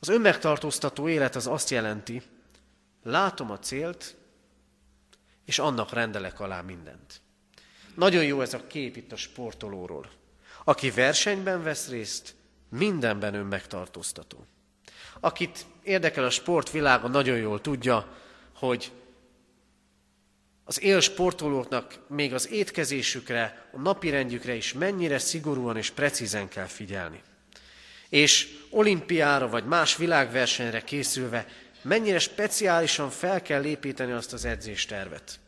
Az 0.00 0.08
önmegtartóztató 0.08 1.08
élet 1.08 1.36
az 1.36 1.46
azt 1.46 1.70
jelenti, 1.70 2.22
látom 3.02 3.50
a 3.50 3.58
célt, 3.58 4.16
és 5.44 5.58
annak 5.58 5.92
rendelek 5.92 6.40
alá 6.40 6.60
mindent. 6.60 7.20
Nagyon 7.94 8.24
jó 8.24 8.40
ez 8.40 8.54
a 8.54 8.66
kép 8.66 8.96
itt 8.96 9.12
a 9.12 9.16
sportolóról. 9.16 10.10
Aki 10.64 10.90
versenyben 10.90 11.62
vesz 11.62 11.88
részt, 11.88 12.34
mindenben 12.68 13.34
önmegtartóztató. 13.34 14.46
Akit 15.24 15.66
érdekel 15.82 16.24
a 16.24 16.30
sportvilága, 16.30 17.08
nagyon 17.08 17.36
jól 17.36 17.60
tudja, 17.60 18.16
hogy 18.54 18.92
az 20.64 20.82
él 20.82 21.00
sportolóknak 21.00 21.98
még 22.08 22.34
az 22.34 22.50
étkezésükre, 22.50 23.68
a 23.72 23.80
napirendjükre 23.80 24.54
is 24.54 24.72
mennyire 24.72 25.18
szigorúan 25.18 25.76
és 25.76 25.90
precízen 25.90 26.48
kell 26.48 26.66
figyelni. 26.66 27.22
És 28.08 28.48
olimpiára 28.70 29.48
vagy 29.48 29.64
más 29.64 29.96
világversenyre 29.96 30.80
készülve 30.80 31.46
mennyire 31.82 32.18
speciálisan 32.18 33.10
fel 33.10 33.42
kell 33.42 33.64
építeni 33.64 34.12
azt 34.12 34.32
az 34.32 34.44
edzéstervet. 34.44 35.38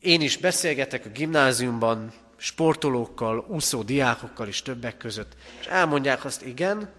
Én 0.00 0.20
is 0.20 0.36
beszélgetek 0.36 1.04
a 1.04 1.10
gimnáziumban 1.10 2.12
sportolókkal, 2.36 3.44
úszó 3.48 3.82
diákokkal 3.82 4.48
is 4.48 4.62
többek 4.62 4.96
között, 4.96 5.36
és 5.60 5.66
elmondják 5.66 6.24
azt, 6.24 6.42
igen, 6.42 6.97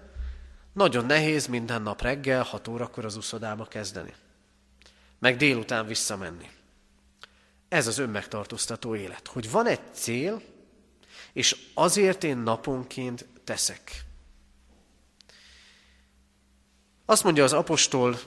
nagyon 0.79 1.05
nehéz 1.05 1.47
minden 1.47 1.81
nap 1.81 2.01
reggel, 2.01 2.43
6 2.43 2.67
órakor 2.67 3.05
az 3.05 3.17
úszodába 3.17 3.65
kezdeni. 3.65 4.13
Meg 5.19 5.37
délután 5.37 5.85
visszamenni. 5.85 6.49
Ez 7.69 7.87
az 7.87 7.97
önmegtartóztató 7.97 8.95
élet, 8.95 9.27
hogy 9.27 9.51
van 9.51 9.67
egy 9.67 9.81
cél, 9.91 10.41
és 11.33 11.57
azért 11.73 12.23
én 12.23 12.37
naponként 12.37 13.25
teszek. 13.43 14.03
Azt 17.05 17.23
mondja 17.23 17.43
az 17.43 17.53
apostol, 17.53 18.19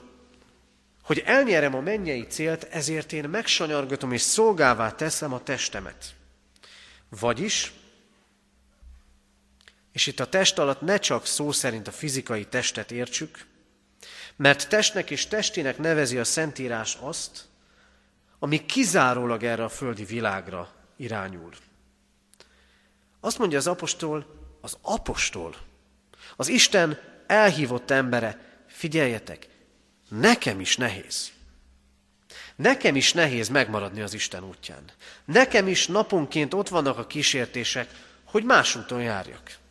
hogy 1.03 1.19
elnyerem 1.25 1.75
a 1.75 1.81
mennyei 1.81 2.27
célt, 2.27 2.63
ezért 2.63 3.13
én 3.13 3.29
megsanyargatom 3.29 4.11
és 4.11 4.21
szolgává 4.21 4.91
teszem 4.91 5.33
a 5.33 5.43
testemet. 5.43 6.15
Vagyis, 7.09 7.73
és 9.93 10.07
itt 10.07 10.19
a 10.19 10.29
test 10.29 10.57
alatt 10.57 10.81
ne 10.81 10.97
csak 10.97 11.25
szó 11.25 11.51
szerint 11.51 11.87
a 11.87 11.91
fizikai 11.91 12.45
testet 12.45 12.91
értsük, 12.91 13.45
mert 14.35 14.69
testnek 14.69 15.11
és 15.11 15.27
testének 15.27 15.77
nevezi 15.77 16.17
a 16.17 16.23
Szentírás 16.23 16.97
azt, 16.99 17.45
ami 18.39 18.65
kizárólag 18.65 19.43
erre 19.43 19.63
a 19.63 19.69
földi 19.69 20.03
világra 20.03 20.73
irányul. 20.97 21.51
Azt 23.19 23.37
mondja 23.37 23.57
az 23.57 23.67
apostol, 23.67 24.25
az 24.61 24.77
apostol, 24.81 25.55
az 26.35 26.47
Isten 26.47 26.99
elhívott 27.27 27.91
embere, 27.91 28.39
figyeljetek, 28.67 29.47
nekem 30.09 30.59
is 30.59 30.77
nehéz. 30.77 31.31
Nekem 32.55 32.95
is 32.95 33.13
nehéz 33.13 33.49
megmaradni 33.49 34.01
az 34.01 34.13
Isten 34.13 34.43
útján. 34.43 34.83
Nekem 35.25 35.67
is 35.67 35.87
naponként 35.87 36.53
ott 36.53 36.67
vannak 36.67 36.97
a 36.97 37.07
kísértések, 37.07 37.89
hogy 38.23 38.43
más 38.43 38.75
úton 38.75 39.01
járjak. 39.01 39.61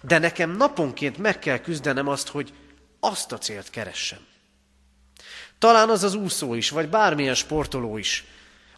De 0.00 0.18
nekem 0.18 0.50
naponként 0.50 1.18
meg 1.18 1.38
kell 1.38 1.58
küzdenem 1.58 2.08
azt, 2.08 2.28
hogy 2.28 2.52
azt 3.00 3.32
a 3.32 3.38
célt 3.38 3.70
keressem. 3.70 4.26
Talán 5.58 5.88
az 5.88 6.02
az 6.02 6.14
úszó 6.14 6.54
is, 6.54 6.70
vagy 6.70 6.88
bármilyen 6.88 7.34
sportoló 7.34 7.96
is. 7.98 8.24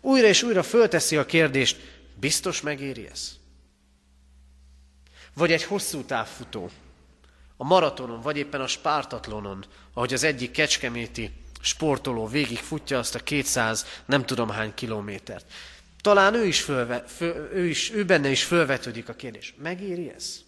Újra 0.00 0.26
és 0.26 0.42
újra 0.42 0.62
fölteszi 0.62 1.16
a 1.16 1.26
kérdést, 1.26 1.76
biztos 2.14 2.60
megéri 2.60 3.08
ez? 3.10 3.36
Vagy 5.34 5.52
egy 5.52 5.64
hosszú 5.64 6.02
távfutó, 6.02 6.70
a 7.56 7.64
maratonon, 7.64 8.20
vagy 8.20 8.36
éppen 8.36 8.60
a 8.60 8.66
spártatlonon, 8.66 9.64
ahogy 9.92 10.12
az 10.12 10.22
egyik 10.22 10.50
kecskeméti 10.50 11.32
sportoló 11.60 12.26
végig 12.26 12.58
futja 12.58 12.98
azt 12.98 13.14
a 13.14 13.18
200 13.18 13.86
nem 14.06 14.26
tudom 14.26 14.48
hány 14.48 14.74
kilométert. 14.74 15.52
Talán 16.00 16.34
ő 16.34 16.46
is, 16.46 16.60
fölve, 16.60 17.04
föl, 17.06 17.50
ő, 17.52 17.66
is 17.66 17.92
ő 17.92 18.04
benne 18.04 18.28
is 18.30 18.44
fölvetődik 18.44 19.08
a 19.08 19.14
kérdés. 19.14 19.54
Megéri 19.62 20.10
ez? 20.16 20.40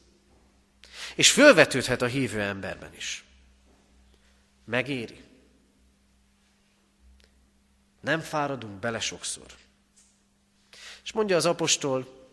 És 1.14 1.30
fölvetődhet 1.30 2.02
a 2.02 2.06
hívő 2.06 2.40
emberben 2.40 2.94
is. 2.94 3.24
Megéri. 4.64 5.20
Nem 8.00 8.20
fáradunk 8.20 8.78
bele 8.78 9.00
sokszor. 9.00 9.46
És 11.02 11.12
mondja 11.12 11.36
az 11.36 11.46
apostol, 11.46 12.28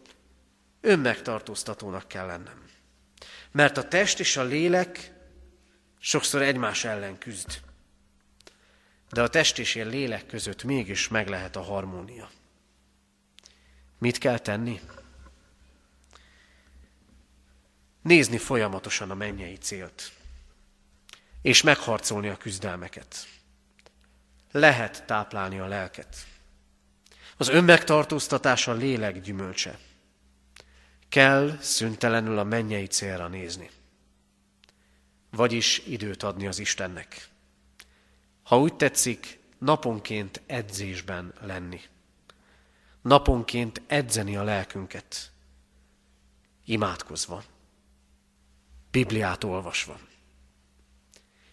önmegtartóztatónak 0.81 2.07
kell 2.07 2.25
lennem. 2.25 2.65
Mert 3.51 3.77
a 3.77 3.87
test 3.87 4.19
és 4.19 4.37
a 4.37 4.43
lélek 4.43 5.11
sokszor 5.99 6.41
egymás 6.41 6.83
ellen 6.83 7.17
küzd. 7.17 7.61
De 9.09 9.21
a 9.21 9.27
test 9.27 9.59
és 9.59 9.75
a 9.75 9.85
lélek 9.85 10.25
között 10.25 10.63
mégis 10.63 11.07
meg 11.07 11.27
lehet 11.27 11.55
a 11.55 11.61
harmónia. 11.61 12.29
Mit 13.97 14.17
kell 14.17 14.37
tenni? 14.37 14.81
Nézni 18.07 18.37
folyamatosan 18.37 19.11
a 19.11 19.15
mennyei 19.15 19.55
célt, 19.55 20.11
és 21.41 21.61
megharcolni 21.61 22.27
a 22.27 22.37
küzdelmeket. 22.37 23.27
Lehet 24.51 25.03
táplálni 25.05 25.59
a 25.59 25.67
lelket. 25.67 26.27
Az 27.37 27.47
önmegtartóztatás 27.47 28.67
a 28.67 28.73
lélek 28.73 29.21
gyümölcse. 29.21 29.79
Kell 31.09 31.57
szüntelenül 31.61 32.39
a 32.39 32.43
mennyei 32.43 32.87
célra 32.87 33.27
nézni. 33.27 33.69
Vagyis 35.29 35.81
időt 35.85 36.23
adni 36.23 36.47
az 36.47 36.59
Istennek. 36.59 37.29
Ha 38.43 38.59
úgy 38.59 38.73
tetszik, 38.73 39.39
naponként 39.57 40.41
edzésben 40.45 41.33
lenni. 41.41 41.81
Naponként 43.01 43.81
edzeni 43.87 44.35
a 44.35 44.43
lelkünket. 44.43 45.31
Imádkozva. 46.65 47.43
Bibliát 48.97 49.43
olvasva. 49.43 49.99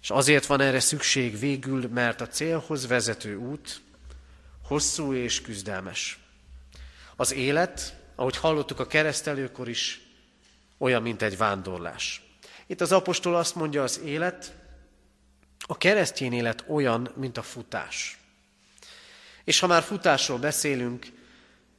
És 0.03 0.11
azért 0.11 0.47
van 0.47 0.61
erre 0.61 0.81
szükség 0.81 1.39
végül, 1.39 1.89
mert 1.89 2.21
a 2.21 2.29
célhoz 2.29 2.87
vezető 2.87 3.37
út 3.37 3.81
hosszú 4.63 5.15
és 5.15 5.41
küzdelmes. 5.41 6.19
Az 7.17 7.33
élet, 7.33 7.97
ahogy 8.15 8.37
hallottuk 8.37 8.81
a 8.81 8.87
keresztelőkor 8.87 9.69
is, 9.69 10.01
olyan, 10.79 11.03
mint 11.03 11.23
egy 11.23 11.37
vándorlás. 11.37 12.23
Itt 12.67 12.81
az 12.81 12.93
apostol 12.93 13.35
azt 13.37 13.55
mondja, 13.55 13.83
az 13.83 14.01
élet, 14.05 14.55
a 15.59 15.77
keresztény 15.77 16.33
élet 16.33 16.65
olyan, 16.69 17.13
mint 17.17 17.37
a 17.37 17.43
futás. 17.43 18.19
És 19.45 19.59
ha 19.59 19.67
már 19.67 19.83
futásról 19.83 20.39
beszélünk, 20.39 21.07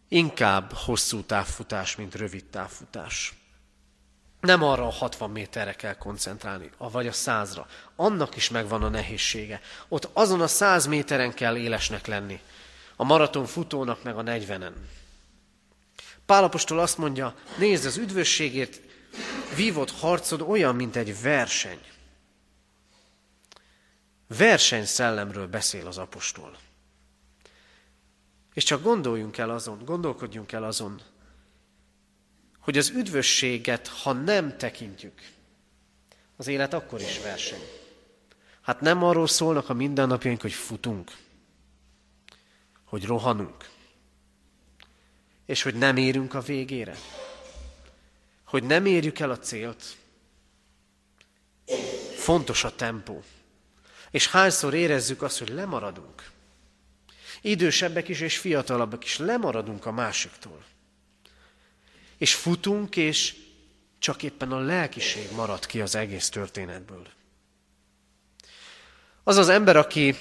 inkább 0.08 0.74
hosszú 0.74 1.22
távfutás, 1.22 1.96
mint 1.96 2.16
rövid 2.16 2.46
távfutás. 2.46 3.34
Nem 4.46 4.64
arra 4.64 4.88
a 4.88 4.92
60 4.92 5.30
méterre 5.30 5.74
kell 5.74 5.96
koncentrálni, 5.96 6.70
vagy 6.78 7.08
a 7.08 7.12
százra. 7.12 7.68
Annak 7.96 8.36
is 8.36 8.50
megvan 8.50 8.84
a 8.84 8.90
nehézsége. 8.90 9.62
Ott 9.88 10.10
azon 10.14 10.42
a 10.42 10.48
száz 10.48 10.86
méteren 10.86 11.34
kell 11.34 11.58
élesnek 11.58 12.06
lenni. 12.06 12.40
A 12.96 13.04
maraton 13.04 13.46
futónak 13.46 14.04
meg 14.04 14.18
a 14.18 14.24
40-en. 14.24 14.74
Pálapostól 16.26 16.80
azt 16.80 16.98
mondja, 16.98 17.36
nézd, 17.58 17.86
az 17.86 17.98
üdvösségért 17.98 18.82
vívott 19.56 19.92
harcod 19.92 20.42
olyan, 20.42 20.76
mint 20.76 20.96
egy 20.96 21.22
verseny. 21.22 21.80
Versenyszellemről 24.28 25.48
beszél 25.48 25.88
az 25.88 25.98
apostol. 25.98 26.58
És 28.54 28.64
csak 28.64 28.84
gondoljunk 28.84 29.38
el 29.38 29.50
azon, 29.50 29.86
gondolkodjunk 29.86 30.52
el 30.52 30.64
azon, 30.64 31.02
hogy 32.66 32.78
az 32.78 32.90
üdvösséget, 32.90 33.88
ha 33.88 34.14
nem 34.14 34.58
tekintjük, 34.58 35.22
az 36.36 36.48
élet 36.48 36.74
akkor 36.74 37.02
is 37.02 37.20
verseny. 37.20 37.62
Hát 38.62 38.82
nem 38.82 39.04
arról 39.04 39.28
szólnak 39.28 39.70
a 39.70 39.74
mindennapjaink, 39.74 40.42
hogy 40.42 40.54
futunk, 40.54 41.12
hogy 42.84 43.06
rohanunk, 43.06 43.70
és 45.46 45.62
hogy 45.62 45.76
nem 45.76 45.98
érünk 45.98 46.34
a 46.34 46.42
végére, 46.42 46.98
hogy 48.44 48.64
nem 48.64 48.86
érjük 48.86 49.20
el 49.20 49.32
a 49.32 49.40
célt. 49.40 49.84
Fontos 52.16 52.64
a 52.64 52.76
tempó. 52.76 53.24
És 54.12 54.28
hányszor 54.28 54.74
érezzük 54.74 55.22
azt, 55.22 55.40
hogy 55.40 55.50
lemaradunk. 55.50 56.32
Idősebbek 57.42 58.08
is 58.08 58.20
és 58.20 58.38
fiatalabbak 58.38 59.04
is 59.04 59.18
lemaradunk 59.18 59.86
a 59.86 59.92
másiktól. 59.92 60.64
És 62.18 62.36
futunk, 62.36 62.96
és 62.96 63.36
csak 64.00 64.24
éppen 64.24 64.52
a 64.52 64.60
lelkiség 64.60 65.32
marad 65.32 65.66
ki 65.66 65.82
az 65.82 65.96
egész 65.96 66.30
történetből. 66.30 67.08
Az 69.24 69.38
az 69.38 69.50
ember, 69.50 69.76
aki 69.76 70.16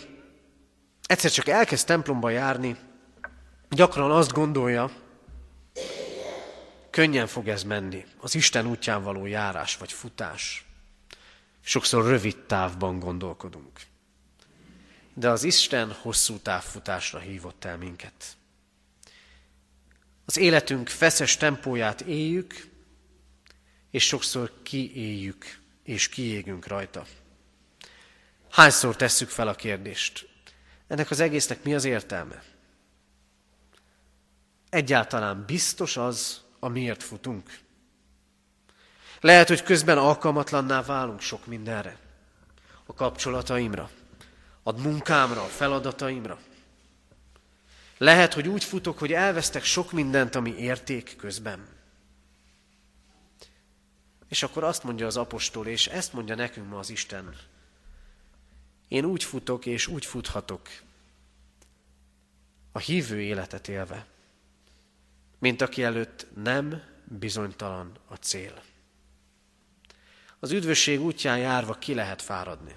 egyszer 1.06 1.30
csak 1.30 1.48
elkezd 1.48 1.86
templomba 1.86 2.30
járni, 2.30 2.76
gyakran 3.70 4.10
azt 4.10 4.32
gondolja, 4.32 4.90
könnyen 6.90 7.26
fog 7.26 7.48
ez 7.48 7.62
menni, 7.62 8.04
az 8.20 8.34
Isten 8.34 8.66
útján 8.66 9.02
való 9.02 9.26
járás 9.26 9.76
vagy 9.76 9.92
futás. 9.92 10.64
Sokszor 11.60 12.06
rövid 12.06 12.36
távban 12.36 12.98
gondolkodunk. 12.98 13.80
De 15.14 15.28
az 15.28 15.42
Isten 15.42 15.92
hosszú 15.92 16.38
távfutásra 16.38 17.18
hívott 17.18 17.64
el 17.64 17.76
minket. 17.76 18.36
Az 20.24 20.36
életünk 20.36 20.88
feszes 20.88 21.36
tempóját 21.36 22.00
éljük, 22.00 22.68
és 23.90 24.06
sokszor 24.06 24.52
kiéljük, 24.62 25.58
és 25.82 26.08
kiégünk 26.08 26.66
rajta. 26.66 27.06
Hányszor 28.50 28.96
tesszük 28.96 29.28
fel 29.28 29.48
a 29.48 29.54
kérdést? 29.54 30.28
Ennek 30.86 31.10
az 31.10 31.20
egésznek 31.20 31.62
mi 31.62 31.74
az 31.74 31.84
értelme? 31.84 32.42
Egyáltalán 34.68 35.44
biztos 35.46 35.96
az, 35.96 36.40
amiért 36.58 37.02
futunk? 37.02 37.58
Lehet, 39.20 39.48
hogy 39.48 39.62
közben 39.62 39.98
alkalmatlanná 39.98 40.82
válunk 40.82 41.20
sok 41.20 41.46
mindenre. 41.46 41.96
A 42.86 42.94
kapcsolataimra, 42.94 43.90
a 44.62 44.72
munkámra, 44.72 45.42
a 45.42 45.46
feladataimra. 45.46 46.38
Lehet, 47.98 48.34
hogy 48.34 48.48
úgy 48.48 48.64
futok, 48.64 48.98
hogy 48.98 49.12
elvesztek 49.12 49.64
sok 49.64 49.92
mindent, 49.92 50.34
ami 50.34 50.56
érték 50.56 51.16
közben. 51.16 51.66
És 54.28 54.42
akkor 54.42 54.64
azt 54.64 54.84
mondja 54.84 55.06
az 55.06 55.16
apostol, 55.16 55.66
és 55.66 55.86
ezt 55.86 56.12
mondja 56.12 56.34
nekünk 56.34 56.68
ma 56.68 56.78
az 56.78 56.90
Isten. 56.90 57.36
Én 58.88 59.04
úgy 59.04 59.24
futok, 59.24 59.66
és 59.66 59.86
úgy 59.86 60.04
futhatok, 60.04 60.68
a 62.72 62.78
hívő 62.78 63.20
életet 63.20 63.68
élve, 63.68 64.06
mint 65.38 65.60
aki 65.60 65.82
előtt 65.82 66.26
nem 66.34 66.82
bizonytalan 67.04 67.92
a 68.08 68.14
cél. 68.14 68.62
Az 70.38 70.50
üdvösség 70.50 71.00
útján 71.00 71.38
járva 71.38 71.74
ki 71.74 71.94
lehet 71.94 72.22
fáradni. 72.22 72.74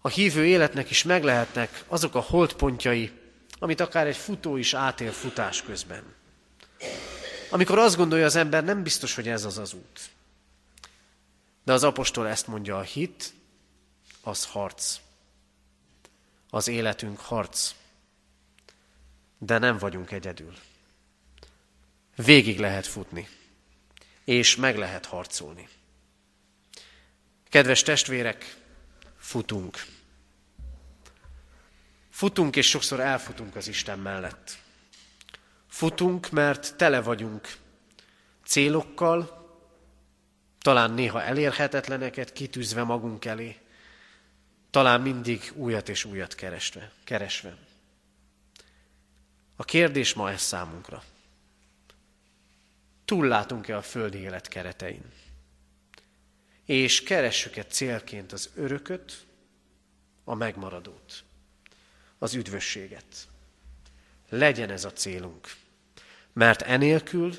A 0.00 0.08
hívő 0.08 0.46
életnek 0.46 0.90
is 0.90 1.02
meg 1.02 1.24
lehetnek 1.24 1.84
azok 1.86 2.14
a 2.14 2.20
holdpontjai, 2.20 3.12
amit 3.58 3.80
akár 3.80 4.06
egy 4.06 4.16
futó 4.16 4.56
is 4.56 4.74
átél 4.74 5.12
futás 5.12 5.62
közben. 5.62 6.14
Amikor 7.50 7.78
azt 7.78 7.96
gondolja 7.96 8.24
az 8.24 8.36
ember, 8.36 8.64
nem 8.64 8.82
biztos, 8.82 9.14
hogy 9.14 9.28
ez 9.28 9.44
az 9.44 9.58
az 9.58 9.72
út. 9.72 10.10
De 11.64 11.72
az 11.72 11.84
apostol 11.84 12.28
ezt 12.28 12.46
mondja, 12.46 12.78
a 12.78 12.82
hit, 12.82 13.32
az 14.22 14.46
harc. 14.46 15.00
Az 16.50 16.68
életünk 16.68 17.20
harc. 17.20 17.74
De 19.38 19.58
nem 19.58 19.78
vagyunk 19.78 20.10
egyedül. 20.10 20.54
Végig 22.16 22.58
lehet 22.58 22.86
futni, 22.86 23.28
és 24.24 24.56
meg 24.56 24.76
lehet 24.76 25.06
harcolni. 25.06 25.68
Kedves 27.48 27.82
testvérek, 27.82 28.56
futunk. 29.18 29.86
Futunk, 32.16 32.56
és 32.56 32.68
sokszor 32.68 33.00
elfutunk 33.00 33.56
az 33.56 33.68
Isten 33.68 33.98
mellett. 33.98 34.58
Futunk, 35.66 36.30
mert 36.30 36.76
tele 36.76 37.00
vagyunk 37.00 37.56
célokkal, 38.44 39.46
talán 40.60 40.90
néha 40.90 41.22
elérhetetleneket 41.22 42.32
kitűzve 42.32 42.82
magunk 42.82 43.24
elé, 43.24 43.60
talán 44.70 45.00
mindig 45.00 45.52
újat 45.54 45.88
és 45.88 46.04
újat 46.04 46.34
keresve. 46.34 46.92
keresve. 47.04 47.56
A 49.56 49.64
kérdés 49.64 50.14
ma 50.14 50.30
ez 50.30 50.42
számunkra. 50.42 51.02
Túllátunk-e 53.04 53.76
a 53.76 53.82
földi 53.82 54.18
élet 54.18 54.48
keretein? 54.48 55.12
És 56.64 57.02
keressük-e 57.02 57.64
célként 57.64 58.32
az 58.32 58.50
örököt, 58.54 59.26
a 60.24 60.34
megmaradót? 60.34 61.24
Az 62.18 62.34
üdvösséget. 62.34 63.28
Legyen 64.28 64.70
ez 64.70 64.84
a 64.84 64.92
célunk, 64.92 65.54
mert 66.32 66.62
enélkül 66.62 67.34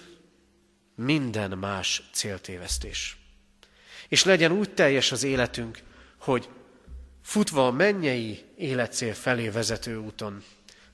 minden 0.95 1.57
más 1.57 2.09
céltévesztés. 2.13 3.17
És 4.07 4.23
legyen 4.23 4.51
úgy 4.51 4.73
teljes 4.73 5.11
az 5.11 5.23
életünk, 5.23 5.79
hogy 6.17 6.49
futva 7.21 7.67
a 7.67 7.71
mennyei 7.71 8.43
életcél 8.55 9.13
felé 9.13 9.49
vezető 9.49 9.97
úton, 9.97 10.43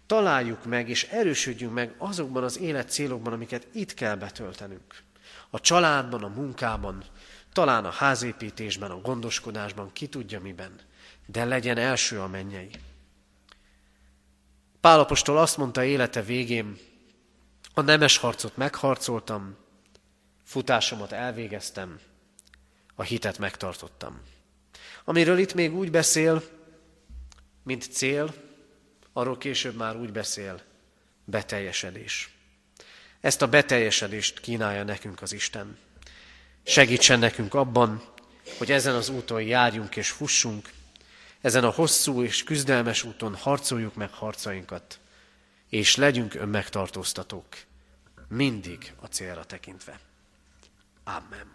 találjuk 0.05 0.65
meg 0.65 0.89
és 0.89 1.03
erősödjünk 1.03 1.73
meg 1.73 1.95
azokban 1.97 2.43
az 2.43 2.59
életcélokban, 2.59 3.33
amiket 3.33 3.67
itt 3.73 3.93
kell 3.93 4.15
betöltenünk. 4.15 5.01
A 5.49 5.59
családban, 5.59 6.23
a 6.23 6.27
munkában, 6.27 7.03
talán 7.53 7.85
a 7.85 7.89
házépítésben, 7.89 8.91
a 8.91 9.01
gondoskodásban, 9.01 9.91
ki 9.93 10.07
tudja 10.07 10.39
miben, 10.39 10.79
de 11.25 11.45
legyen 11.45 11.77
első 11.77 12.19
a 12.19 12.27
mennyei. 12.27 12.69
Pálapostól 14.83 15.37
azt 15.37 15.57
mondta 15.57 15.83
élete 15.83 16.21
végén, 16.21 16.77
a 17.73 17.81
nemes 17.81 18.17
harcot 18.17 18.57
megharcoltam, 18.57 19.55
futásomat 20.43 21.11
elvégeztem, 21.11 21.99
a 22.95 23.03
hitet 23.03 23.37
megtartottam. 23.37 24.21
Amiről 25.03 25.37
itt 25.37 25.53
még 25.53 25.75
úgy 25.75 25.91
beszél, 25.91 26.43
mint 27.63 27.91
cél, 27.91 28.33
arról 29.13 29.37
később 29.37 29.75
már 29.75 29.95
úgy 29.95 30.11
beszél, 30.11 30.61
beteljesedés. 31.25 32.29
Ezt 33.21 33.41
a 33.41 33.47
beteljesedést 33.47 34.39
kínálja 34.39 34.83
nekünk 34.83 35.21
az 35.21 35.33
Isten. 35.33 35.77
Segítsen 36.63 37.19
nekünk 37.19 37.53
abban, 37.53 38.03
hogy 38.57 38.71
ezen 38.71 38.95
az 38.95 39.09
úton 39.09 39.41
járjunk 39.41 39.95
és 39.95 40.09
fussunk, 40.09 40.69
ezen 41.43 41.63
a 41.63 41.69
hosszú 41.69 42.23
és 42.23 42.43
küzdelmes 42.43 43.03
úton 43.03 43.35
harcoljuk 43.35 43.95
meg 43.95 44.11
harcainkat, 44.11 44.99
és 45.69 45.95
legyünk 45.95 46.33
önmegtartóztatók, 46.33 47.47
mindig 48.27 48.93
a 48.99 49.05
célra 49.05 49.45
tekintve. 49.45 49.99
Amen. 51.03 51.51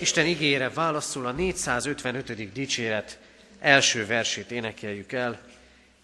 Isten 0.00 0.26
igére 0.26 0.70
válaszol 0.70 1.26
a 1.26 1.32
455. 1.32 2.52
dicséret 2.52 3.18
első 3.58 4.06
versét 4.06 4.50
énekeljük 4.50 5.12
el. 5.12 5.40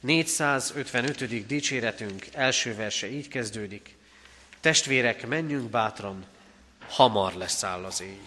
455. 0.01 1.47
dicséretünk 1.47 2.27
első 2.33 2.75
verse 2.75 3.11
így 3.11 3.29
kezdődik. 3.29 3.97
Testvérek, 4.61 5.27
menjünk 5.27 5.71
bátran, 5.71 6.25
hamar 6.89 7.35
leszáll 7.35 7.85
az 7.85 8.01
éj. 8.01 8.21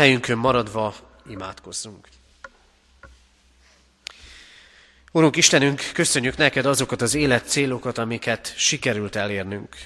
Helyünkön 0.00 0.38
maradva 0.38 0.94
imádkozzunk. 1.26 2.08
Urunk 5.12 5.36
Istenünk, 5.36 5.90
köszönjük 5.92 6.36
neked 6.36 6.66
azokat 6.66 7.02
az 7.02 7.14
élet 7.14 7.48
célokat, 7.48 7.98
amiket 7.98 8.54
sikerült 8.56 9.16
elérnünk. 9.16 9.76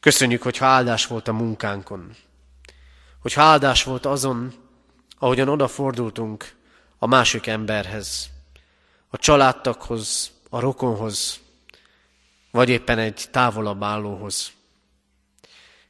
Köszönjük, 0.00 0.42
hogy 0.42 0.56
áldás 0.60 1.06
volt 1.06 1.28
a 1.28 1.32
munkánkon, 1.32 2.16
hogy 3.18 3.32
áldás 3.36 3.84
volt 3.84 4.06
azon, 4.06 4.54
ahogyan 5.18 5.48
odafordultunk 5.48 6.52
a 6.98 7.06
másik 7.06 7.46
emberhez, 7.46 8.30
a 9.08 9.16
családtakhoz, 9.16 10.30
a 10.50 10.60
rokonhoz, 10.60 11.40
vagy 12.50 12.68
éppen 12.68 12.98
egy 12.98 13.24
távolabb 13.30 13.82
állóhoz. 13.82 14.52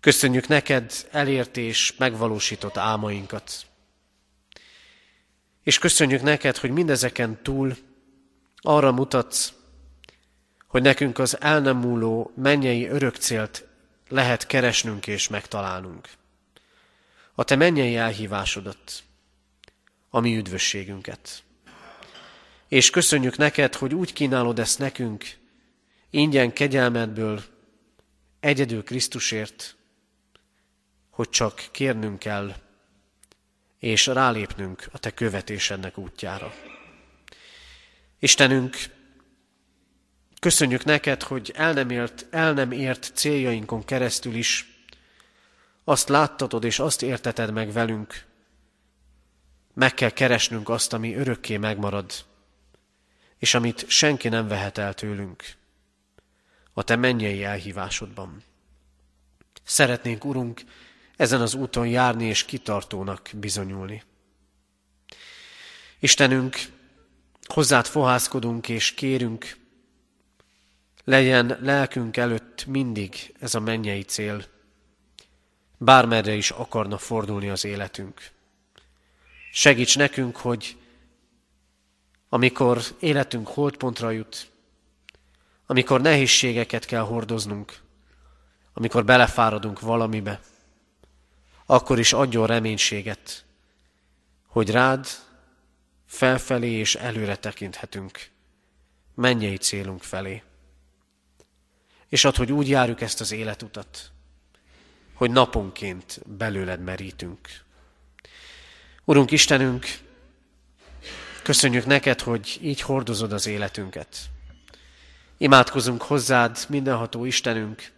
Köszönjük 0.00 0.48
neked 0.48 0.92
elért 1.10 1.56
és 1.56 1.94
megvalósított 1.96 2.76
álmainkat. 2.76 3.66
És 5.62 5.78
köszönjük 5.78 6.22
neked, 6.22 6.56
hogy 6.56 6.70
mindezeken 6.70 7.42
túl 7.42 7.76
arra 8.56 8.92
mutatsz, 8.92 9.52
hogy 10.66 10.82
nekünk 10.82 11.18
az 11.18 11.40
el 11.40 11.60
nem 11.60 11.76
múló 11.76 12.32
mennyei 12.36 12.86
örök 12.86 13.16
célt 13.16 13.66
lehet 14.08 14.46
keresnünk 14.46 15.06
és 15.06 15.28
megtalálnunk. 15.28 16.08
A 17.34 17.44
te 17.44 17.56
mennyei 17.56 17.96
elhívásodat, 17.96 19.02
a 20.10 20.20
mi 20.20 20.36
üdvösségünket. 20.36 21.42
És 22.68 22.90
köszönjük 22.90 23.36
neked, 23.36 23.74
hogy 23.74 23.94
úgy 23.94 24.12
kínálod 24.12 24.58
ezt 24.58 24.78
nekünk, 24.78 25.24
ingyen 26.10 26.52
kegyelmedből, 26.52 27.42
egyedül 28.40 28.84
Krisztusért, 28.84 29.76
hogy 31.20 31.30
csak 31.30 31.68
kérnünk 31.70 32.18
kell, 32.18 32.54
és 33.78 34.06
rálépnünk 34.06 34.88
a 34.92 34.98
Te 34.98 35.10
követésednek 35.10 35.98
útjára. 35.98 36.52
Istenünk, 38.18 38.76
köszönjük 40.38 40.84
neked, 40.84 41.22
hogy 41.22 41.52
el 41.54 41.72
nem, 41.72 41.90
ért, 41.90 42.26
el 42.30 42.52
nem 42.52 42.72
ért 42.72 43.10
céljainkon 43.14 43.84
keresztül 43.84 44.34
is 44.34 44.82
azt 45.84 46.08
láttatod 46.08 46.64
és 46.64 46.78
azt 46.78 47.02
érteted 47.02 47.52
meg 47.52 47.72
velünk. 47.72 48.24
Meg 49.74 49.94
kell 49.94 50.10
keresnünk 50.10 50.68
azt, 50.68 50.92
ami 50.92 51.14
örökké 51.14 51.56
megmarad, 51.56 52.12
és 53.38 53.54
amit 53.54 53.88
senki 53.88 54.28
nem 54.28 54.48
vehet 54.48 54.78
el 54.78 54.94
tőlünk, 54.94 55.44
a 56.72 56.82
Te 56.82 56.96
mennyei 56.96 57.44
elhívásodban. 57.44 58.42
Szeretnénk, 59.70 60.24
Urunk, 60.24 60.62
ezen 61.20 61.40
az 61.40 61.54
úton 61.54 61.86
járni 61.86 62.24
és 62.24 62.44
kitartónak 62.44 63.30
bizonyulni. 63.34 64.02
Istenünk, 65.98 66.56
hozzád 67.42 67.86
fohászkodunk 67.86 68.68
és 68.68 68.94
kérünk, 68.94 69.56
legyen 71.04 71.58
lelkünk 71.60 72.16
előtt 72.16 72.66
mindig 72.66 73.34
ez 73.40 73.54
a 73.54 73.60
mennyei 73.60 74.02
cél, 74.02 74.44
bármerre 75.78 76.32
is 76.34 76.50
akarna 76.50 76.98
fordulni 76.98 77.48
az 77.48 77.64
életünk. 77.64 78.30
Segíts 79.52 79.96
nekünk, 79.96 80.36
hogy 80.36 80.76
amikor 82.28 82.82
életünk 83.00 83.48
holdpontra 83.48 84.10
jut, 84.10 84.50
amikor 85.66 86.00
nehézségeket 86.00 86.84
kell 86.84 87.02
hordoznunk, 87.02 87.80
amikor 88.72 89.04
belefáradunk 89.04 89.80
valamibe, 89.80 90.40
akkor 91.70 91.98
is 91.98 92.12
adjon 92.12 92.46
reménységet, 92.46 93.44
hogy 94.46 94.70
rád 94.70 95.06
felfelé 96.06 96.70
és 96.70 96.94
előre 96.94 97.36
tekinthetünk, 97.36 98.28
mennyei 99.14 99.56
célunk 99.56 100.02
felé. 100.02 100.42
És 102.08 102.24
ad, 102.24 102.36
hogy 102.36 102.52
úgy 102.52 102.68
járjuk 102.68 103.00
ezt 103.00 103.20
az 103.20 103.32
életutat, 103.32 104.10
hogy 105.14 105.30
naponként 105.30 106.20
belőled 106.26 106.80
merítünk. 106.80 107.48
Urunk 109.04 109.30
Istenünk, 109.30 109.86
köszönjük 111.42 111.86
neked, 111.86 112.20
hogy 112.20 112.58
így 112.62 112.80
hordozod 112.80 113.32
az 113.32 113.46
életünket. 113.46 114.16
Imádkozunk 115.36 116.02
hozzád, 116.02 116.64
mindenható 116.68 117.24
Istenünk, 117.24 117.92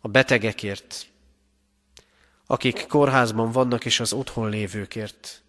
a 0.00 0.08
betegekért, 0.08 1.06
akik 2.46 2.86
kórházban 2.86 3.50
vannak 3.50 3.84
és 3.84 4.00
az 4.00 4.12
otthon 4.12 4.48
lévőkért. 4.48 5.42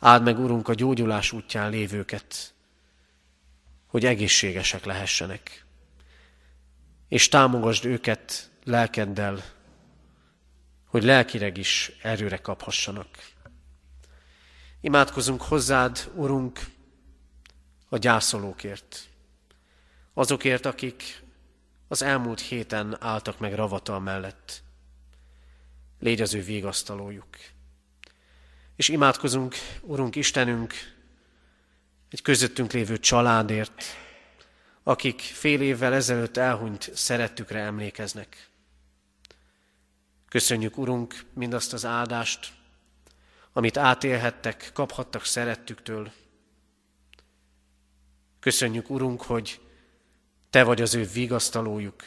Áld 0.00 0.22
meg, 0.22 0.38
Urunk, 0.38 0.68
a 0.68 0.74
gyógyulás 0.74 1.32
útján 1.32 1.70
lévőket, 1.70 2.54
hogy 3.86 4.04
egészségesek 4.04 4.84
lehessenek. 4.84 5.64
És 7.08 7.28
támogasd 7.28 7.84
őket 7.84 8.50
lelkeddel, 8.64 9.44
hogy 10.86 11.02
lelkileg 11.02 11.56
is 11.56 11.92
erőre 12.02 12.36
kaphassanak. 12.36 13.08
Imádkozunk 14.80 15.42
hozzád, 15.42 16.10
Urunk, 16.14 16.60
a 17.88 17.96
gyászolókért. 17.96 19.08
Azokért, 20.14 20.66
akik 20.66 21.22
az 21.88 22.02
elmúlt 22.02 22.40
héten 22.40 22.96
álltak 23.00 23.38
meg 23.38 23.54
ravatal 23.54 24.00
mellett 24.00 24.63
légy 26.04 26.20
az 26.20 26.34
ő 26.34 26.42
végasztalójuk. 26.42 27.26
És 28.76 28.88
imádkozunk, 28.88 29.54
Urunk 29.80 30.16
Istenünk, 30.16 30.74
egy 32.10 32.22
közöttünk 32.22 32.72
lévő 32.72 32.98
családért, 32.98 33.84
akik 34.82 35.20
fél 35.20 35.60
évvel 35.60 35.94
ezelőtt 35.94 36.36
elhunyt 36.36 36.90
szerettükre 36.94 37.58
emlékeznek. 37.58 38.50
Köszönjük, 40.28 40.78
Urunk, 40.78 41.24
mindazt 41.34 41.72
az 41.72 41.84
áldást, 41.84 42.52
amit 43.52 43.76
átélhettek, 43.76 44.70
kaphattak 44.74 45.24
szerettüktől. 45.24 46.12
Köszönjük, 48.40 48.90
Urunk, 48.90 49.22
hogy 49.22 49.60
Te 50.50 50.62
vagy 50.62 50.82
az 50.82 50.94
ő 50.94 51.04
vigasztalójuk. 51.04 52.04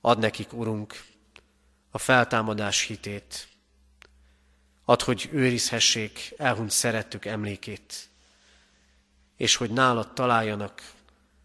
Ad 0.00 0.18
nekik, 0.18 0.52
Urunk, 0.52 1.16
a 1.90 1.98
feltámadás 1.98 2.82
hitét. 2.82 3.48
Add, 4.84 5.04
hogy 5.04 5.28
őrizhessék 5.32 6.34
elhunyt 6.36 6.70
szerettük 6.70 7.24
emlékét, 7.24 8.08
és 9.36 9.56
hogy 9.56 9.70
nálad 9.70 10.12
találjanak 10.12 10.92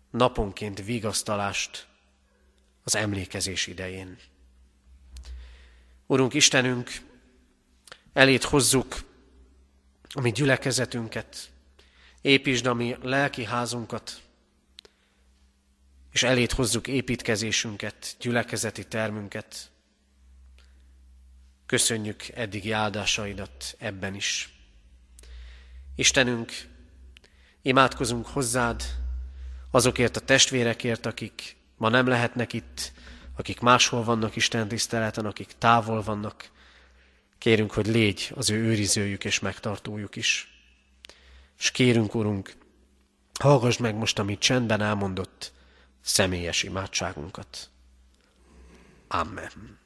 naponként 0.10 0.84
vigasztalást 0.86 1.88
az 2.84 2.96
emlékezés 2.96 3.68
idején. 3.68 4.18
Urunk 6.06 6.34
Istenünk, 6.34 6.92
elét 8.14 8.44
hozzuk 8.44 9.04
a 10.14 10.22
mi 10.22 10.32
gyülekezetünket, 10.32 11.52
építsd 12.22 12.66
a 12.66 12.74
mi 12.74 12.96
lelki 13.02 13.44
házunkat, 13.44 14.22
és 16.12 16.24
elét 16.24 16.52
hozzuk 16.52 16.88
építkezésünket, 16.88 18.16
gyülekezeti 18.20 18.88
termünket. 18.88 19.72
Köszönjük 21.74 22.28
eddigi 22.28 22.72
áldásaidat 22.72 23.76
ebben 23.80 24.16
is. 24.16 24.54
Istenünk, 25.96 26.52
imádkozunk 27.62 28.28
hozzád 28.28 28.84
azokért 29.72 30.16
a 30.16 30.20
testvérekért, 30.20 31.06
akik 31.06 31.58
ma 31.78 31.90
nem 31.90 32.08
lehetnek 32.08 32.54
itt, 32.54 32.92
akik 33.36 33.60
máshol 33.60 34.04
vannak 34.04 34.36
Isten 34.36 34.68
tiszteleten, 34.68 35.26
akik 35.26 35.52
távol 35.58 36.02
vannak. 36.02 36.50
Kérünk, 37.38 37.72
hogy 37.72 37.88
légy 37.88 38.32
az 38.36 38.50
ő 38.50 38.64
őrizőjük 38.64 39.24
és 39.24 39.40
megtartójuk 39.40 40.16
is. 40.16 40.62
És 41.58 41.72
kérünk, 41.72 42.16
Urunk, 42.16 42.54
hallgass 43.40 43.78
meg 43.78 43.96
most, 43.96 44.20
amit 44.20 44.40
csendben 44.40 44.82
elmondott 44.82 45.54
személyes 46.02 46.64
imádságunkat. 46.64 47.70
Amen. 49.08 49.82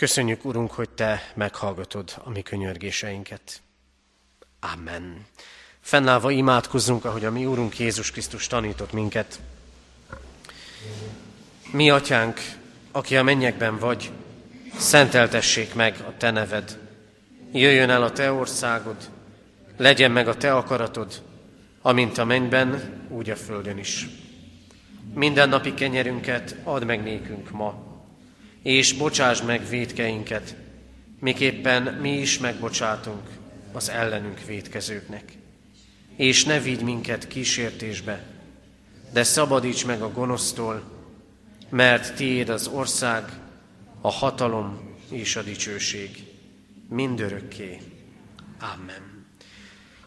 Köszönjük, 0.00 0.44
Urunk, 0.44 0.70
hogy 0.70 0.90
Te 0.90 1.22
meghallgatod 1.34 2.12
a 2.24 2.30
mi 2.30 2.42
könyörgéseinket. 2.42 3.62
Amen. 4.60 5.26
Fennállva 5.80 6.30
imádkozzunk, 6.30 7.04
ahogy 7.04 7.24
a 7.24 7.30
mi 7.30 7.46
Úrunk 7.46 7.78
Jézus 7.78 8.10
Krisztus 8.10 8.46
tanított 8.46 8.92
minket. 8.92 9.40
Mi, 11.72 11.90
Atyánk, 11.90 12.40
aki 12.92 13.16
a 13.16 13.22
mennyekben 13.22 13.78
vagy, 13.78 14.10
szenteltessék 14.76 15.74
meg 15.74 16.04
a 16.06 16.16
Te 16.16 16.30
neved. 16.30 16.78
Jöjjön 17.52 17.90
el 17.90 18.02
a 18.02 18.12
Te 18.12 18.32
országod, 18.32 19.10
legyen 19.76 20.10
meg 20.10 20.28
a 20.28 20.36
Te 20.36 20.54
akaratod, 20.54 21.22
amint 21.82 22.18
a 22.18 22.24
mennyben, 22.24 23.00
úgy 23.08 23.30
a 23.30 23.36
földön 23.36 23.78
is. 23.78 24.06
Minden 25.14 25.48
napi 25.48 25.74
kenyerünket 25.74 26.56
add 26.64 26.84
meg 26.84 27.02
nékünk 27.02 27.50
ma, 27.50 27.89
és 28.62 28.92
bocsáss 28.92 29.42
meg 29.42 29.68
védkeinket, 29.68 30.54
miképpen 31.18 31.82
mi 31.82 32.18
is 32.18 32.38
megbocsátunk 32.38 33.28
az 33.72 33.88
ellenünk 33.88 34.44
védkezőknek. 34.44 35.32
És 36.16 36.44
ne 36.44 36.60
vigy 36.60 36.82
minket 36.82 37.28
kísértésbe, 37.28 38.24
de 39.12 39.22
szabadíts 39.22 39.86
meg 39.86 40.02
a 40.02 40.12
gonosztól, 40.12 40.82
mert 41.68 42.14
tiéd 42.14 42.48
az 42.48 42.66
ország, 42.66 43.32
a 44.00 44.10
hatalom 44.10 44.96
és 45.10 45.36
a 45.36 45.42
dicsőség 45.42 46.24
mindörökké. 46.88 47.80
Amen. 48.60 49.26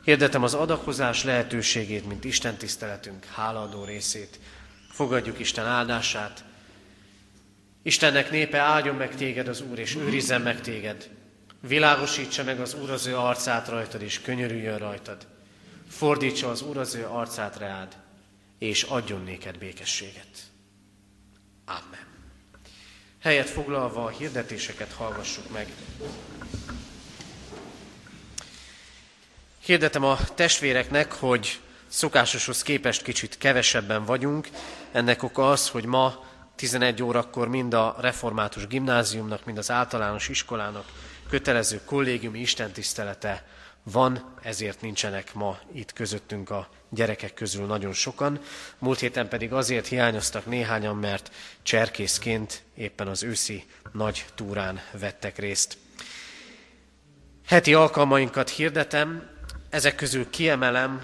Hirdetem 0.04 0.43
az 0.43 0.54
adakozás 0.54 1.24
lehetőségét, 1.24 2.08
mint 2.08 2.24
Isten 2.24 2.56
tiszteletünk 2.56 3.26
hálaadó 3.26 3.84
részét. 3.84 4.39
Fogadjuk 4.89 5.39
Isten 5.39 5.66
áldását, 5.66 6.43
Istennek 7.84 8.32
népe 8.32 8.58
áldjon 8.58 8.96
meg 8.96 9.16
téged 9.16 9.48
az 9.48 9.62
Úr, 9.62 9.80
és 9.80 9.96
őrizzen 9.96 10.42
meg 10.42 10.62
téged. 10.62 11.10
Világosítsa 11.68 12.44
meg 12.44 12.60
az 12.60 12.74
Úr 12.74 12.90
az 12.90 13.06
ő 13.06 13.18
arcát 13.18 13.68
rajtad, 13.68 14.02
és 14.02 14.22
könyörüljön 14.22 14.78
rajtad. 14.78 15.28
Fordítsa 15.90 16.50
az 16.50 16.62
Úr 16.62 16.78
az 16.78 16.96
ő 16.96 17.06
arcát 17.06 17.58
reád, 17.58 17.98
és 18.60 18.84
adjon 18.84 19.24
néked 19.24 19.58
békességet. 19.58 20.28
Amen. 21.66 22.08
Helyet 23.22 23.50
foglalva 23.50 24.04
a 24.04 24.10
hirdetéseket 24.10 24.92
hallgassuk 24.92 25.52
meg. 25.52 25.68
Hirdetem 29.60 30.04
a 30.04 30.18
testvéreknek, 30.36 31.12
hogy 31.12 31.60
szokásoshoz 31.88 32.62
képest 32.62 33.02
kicsit 33.02 33.38
kevesebben 33.38 34.06
vagyunk. 34.06 34.50
Ennek 34.92 35.24
oka 35.24 35.52
az, 35.52 35.70
hogy 35.70 35.86
ma 35.86 36.26
11 36.56 37.04
órakor 37.04 37.47
mind 37.47 37.74
a 37.74 37.95
református 37.99 38.68
gimnáziumnak, 38.68 39.45
mind 39.45 39.58
az 39.58 39.72
általános 39.72 40.30
iskolának 40.30 40.86
kötelező 41.30 41.82
kollégiumi 41.86 42.39
istentisztelete 42.39 43.45
van, 43.84 44.34
ezért 44.41 44.82
nincsenek 44.82 45.34
ma 45.34 45.60
itt 45.74 45.93
közöttünk 45.93 46.49
a 46.49 46.70
gyerekek 46.89 47.34
közül 47.34 47.66
nagyon 47.66 47.93
sokan. 47.93 48.39
Múlt 48.78 48.99
héten 48.99 49.28
pedig 49.28 49.54
azért 49.54 49.88
hiányoztak 49.88 50.45
néhányan, 50.45 50.95
mert 50.95 51.32
cserkészként 51.64 52.64
éppen 52.76 53.08
az 53.08 53.24
őszi 53.24 53.66
nagy 53.91 54.26
túrán 54.36 54.82
vettek 54.91 55.38
részt. 55.38 55.78
Heti 57.45 57.74
alkalmainkat 57.74 58.49
hirdetem, 58.49 59.30
ezek 59.70 59.95
közül 59.95 60.30
kiemelem, 60.30 61.01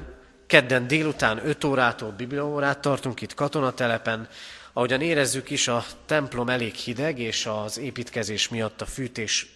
kedden 0.47 0.88
délután 0.88 1.47
5 1.47 1.64
órától 1.64 2.12
bibliaórát 2.12 2.80
tartunk 2.80 3.22
itt 3.22 3.34
katonatelepen, 3.34 4.28
Ahogyan 4.74 5.02
érezzük 5.02 5.50
is, 5.50 5.68
a 5.68 5.86
templom 6.06 6.50
elég 6.50 6.74
hideg, 6.74 7.20
és 7.20 7.46
az 7.46 7.78
építkezés 7.78 8.50
miatt 8.50 8.82
a 8.82 8.86
fűtés 8.86 9.48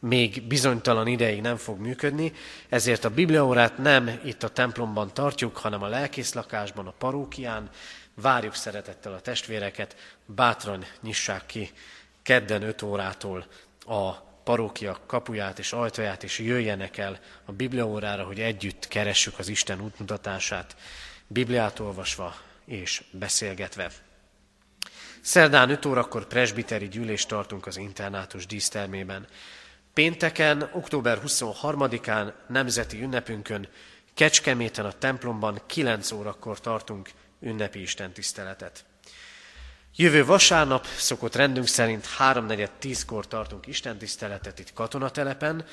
még 0.00 0.42
bizonytalan 0.42 1.06
ideig 1.06 1.40
nem 1.40 1.56
fog 1.56 1.78
működni, 1.78 2.32
ezért 2.68 3.04
a 3.04 3.10
bibliaórát 3.10 3.78
nem 3.78 4.20
itt 4.24 4.42
a 4.42 4.48
templomban 4.48 5.14
tartjuk, 5.14 5.56
hanem 5.56 5.82
a 5.82 5.88
lelkészlakásban, 5.88 6.86
a 6.86 6.94
parókián. 6.98 7.70
Várjuk 8.14 8.54
szeretettel 8.54 9.12
a 9.12 9.20
testvéreket, 9.20 9.96
bátran 10.26 10.84
nyissák 11.02 11.46
ki 11.46 11.70
kedden 12.22 12.62
5 12.62 12.82
órától 12.82 13.46
a 13.86 14.12
parókia 14.44 14.98
kapuját 15.06 15.58
és 15.58 15.72
ajtaját, 15.72 16.22
és 16.22 16.38
jöjjenek 16.38 16.98
el 16.98 17.18
a 17.44 17.52
bibliaórára, 17.52 18.24
hogy 18.24 18.40
együtt 18.40 18.88
keressük 18.88 19.38
az 19.38 19.48
Isten 19.48 19.80
útmutatását, 19.80 20.76
Bibliát 21.26 21.78
olvasva 21.78 22.34
és 22.64 23.02
beszélgetve. 23.10 23.90
Szerdán 25.20 25.70
5 25.70 25.86
órakor 25.86 26.26
presbiteri 26.26 26.88
gyűlést 26.88 27.28
tartunk 27.28 27.66
az 27.66 27.76
internátus 27.76 28.46
dísztermében. 28.46 29.26
Pénteken, 29.94 30.70
október 30.72 31.20
23-án, 31.26 32.32
nemzeti 32.48 33.02
ünnepünkön, 33.02 33.68
Kecskeméten 34.14 34.84
a 34.84 34.92
templomban 34.92 35.60
9 35.66 36.10
órakor 36.12 36.60
tartunk 36.60 37.10
ünnepi 37.40 37.80
istentiszteletet. 37.80 38.84
Jövő 39.96 40.24
vasárnap 40.24 40.86
szokott 40.86 41.34
rendünk 41.34 41.66
szerint 41.66 42.06
3.4.10-kor 42.18 43.26
tartunk 43.26 43.66
istentiszteletet 43.66 44.58
itt 44.58 44.72
katonatelepen. 44.72 45.64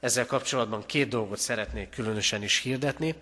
Ezzel 0.00 0.26
kapcsolatban 0.26 0.86
két 0.86 1.08
dolgot 1.08 1.38
szeretnék 1.38 1.90
különösen 1.90 2.42
is 2.42 2.58
hirdetni. 2.58 3.14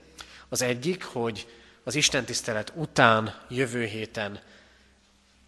Az 0.48 0.62
egyik, 0.62 1.04
hogy 1.04 1.46
az 1.84 1.94
istentisztelet 1.94 2.72
után 2.74 3.40
jövő 3.48 3.84
héten 3.84 4.40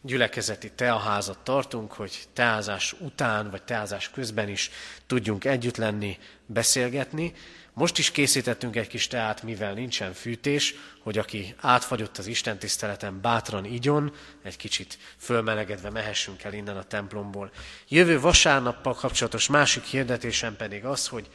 gyülekezeti 0.07 0.71
teaházat 0.71 1.39
tartunk, 1.39 1.93
hogy 1.93 2.19
teázás 2.33 2.95
után 2.99 3.51
vagy 3.51 3.63
teázás 3.63 4.11
közben 4.11 4.49
is 4.49 4.71
tudjunk 5.07 5.45
együtt 5.45 5.77
lenni, 5.77 6.19
beszélgetni. 6.47 7.33
Most 7.73 7.99
is 7.99 8.11
készítettünk 8.11 8.77
egy 8.77 8.87
kis 8.87 9.07
teát, 9.07 9.43
mivel 9.43 9.73
nincsen 9.73 10.13
fűtés, 10.13 10.75
hogy 11.03 11.19
aki 11.19 11.55
átfagyott 11.61 12.19
az 12.19 12.27
Isten 12.27 12.59
tiszteleten, 12.59 13.21
bátran 13.21 13.65
igyon, 13.65 14.13
egy 14.43 14.57
kicsit 14.57 14.99
fölmelegedve 15.19 15.91
mehessünk 15.91 16.43
el 16.43 16.53
innen 16.53 16.77
a 16.77 16.85
templomból. 16.85 17.51
Jövő 17.89 18.21
vasárnappal 18.21 18.95
kapcsolatos 18.95 19.49
másik 19.49 19.85
hirdetésem 19.85 20.57
pedig 20.57 20.85
az, 20.85 21.09
hogy 21.09 21.29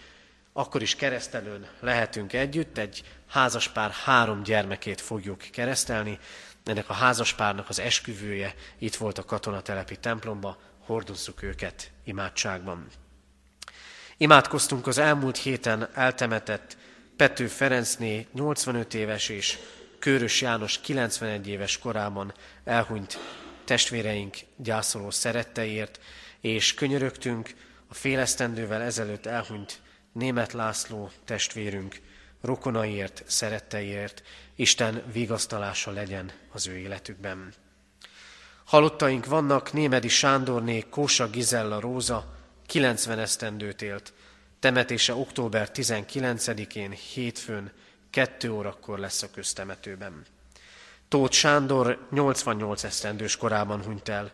akkor 0.54 0.82
is 0.82 0.96
keresztelőn 0.96 1.68
lehetünk 1.80 2.34
együtt, 2.34 2.78
egy 2.78 3.04
házaspár 3.28 3.92
három 3.92 4.44
gyermekét 4.44 5.02
fogjuk 5.02 5.38
keresztelni, 5.52 6.20
ennek 6.70 6.90
a 6.90 6.94
házaspárnak 6.94 7.70
az 7.70 7.80
esküvője 7.80 8.54
itt 8.78 8.96
volt 8.96 9.18
a 9.18 9.26
katonatelepi 9.26 9.98
templomba, 9.98 10.58
hordozzuk 10.86 11.44
őket 11.44 11.92
imádságban. 12.04 12.88
Imádkoztunk 14.18 14.88
az 14.88 14.98
elmúlt 14.98 15.38
héten 15.38 15.90
eltemetett 15.94 16.78
Pető 17.16 17.48
Ferencné 17.48 18.28
85 18.34 18.94
éves 18.94 19.30
és 19.30 19.58
Kőrös 20.00 20.42
János 20.42 20.80
91 20.80 21.48
éves 21.48 21.78
korában 21.78 22.34
elhunyt 22.64 23.20
testvéreink 23.64 24.38
gyászoló 24.56 25.12
szeretteiért, 25.12 26.00
és 26.42 26.74
könyörögtünk 26.74 27.54
a 27.88 27.94
félesztendővel 27.94 28.82
ezelőtt 28.82 29.26
elhunyt 29.26 29.82
német 30.12 30.54
László 30.54 31.12
testvérünk 31.26 32.00
rokonaiért, 32.42 33.24
szeretteiért, 33.28 34.24
Isten 34.56 35.04
vigasztalása 35.12 35.92
legyen 35.92 36.32
az 36.52 36.68
ő 36.68 36.78
életükben. 36.78 37.54
Halottaink 38.66 39.26
vannak 39.26 39.74
Némedi 39.74 40.08
Sándorné, 40.08 40.86
Kósa 40.90 41.30
Gizella 41.30 41.80
Róza, 41.80 42.36
90 42.66 43.20
esztendőt 43.20 43.82
élt. 43.82 44.14
Temetése 44.60 45.14
október 45.14 45.70
19-én, 45.74 46.92
hétfőn, 46.92 47.72
2 48.10 48.52
órakor 48.52 49.00
lesz 49.00 49.22
a 49.22 49.32
köztemetőben. 49.32 50.26
Tóth 51.08 51.34
Sándor 51.34 52.08
88 52.12 52.84
esztendős 52.84 53.38
korában 53.38 53.84
hunyt 53.84 54.10
el. 54.10 54.32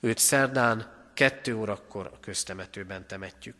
Őt 0.00 0.18
szerdán 0.18 0.92
2 1.14 1.56
órakor 1.56 2.10
a 2.12 2.20
köztemetőben 2.20 3.06
temetjük. 3.06 3.56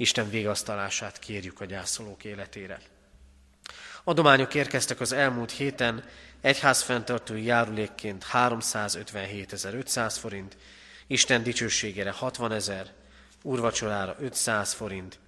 Isten 0.00 0.30
végasztalását 0.30 1.18
kérjük 1.18 1.60
a 1.60 1.64
gyászolók 1.64 2.24
életére. 2.24 2.80
Adományok 4.04 4.54
érkeztek 4.54 5.00
az 5.00 5.12
elmúlt 5.12 5.50
héten, 5.50 6.04
egyházfenntartói 6.40 7.44
járulékként 7.44 8.26
357.500 8.32 10.16
forint, 10.18 10.56
Isten 11.06 11.42
dicsőségére 11.42 12.10
60 12.10 12.52
ezer, 12.52 12.92
úrvacsorára 13.42 14.16
500 14.18 14.72
forint, 14.72 15.18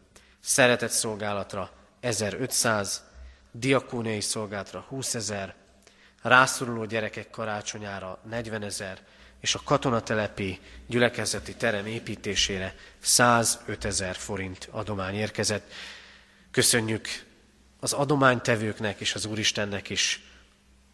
szeretett 0.41 0.91
szolgálatra 0.91 1.70
1500, 2.01 3.05
diakóniai 3.51 4.20
szolgálatra 4.20 4.85
20 4.89 5.14
ezer, 5.14 5.55
rászoruló 6.23 6.85
gyerekek 6.85 7.31
karácsonyára 7.31 8.18
40 8.29 8.62
ezer, 8.62 8.99
és 9.43 9.55
a 9.55 9.61
katonatelepi 9.64 10.61
gyülekezeti 10.86 11.55
terem 11.55 11.86
építésére 11.86 12.74
105 13.01 13.84
ezer 13.84 14.16
forint 14.16 14.68
adomány 14.70 15.14
érkezett. 15.14 15.72
Köszönjük 16.51 17.09
az 17.80 17.93
adománytevőknek 17.93 19.01
és 19.01 19.14
az 19.14 19.24
Úristennek 19.24 19.90
is 19.90 20.22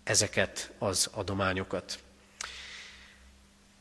ezeket 0.05 0.71
az 0.79 1.09
adományokat. 1.13 1.99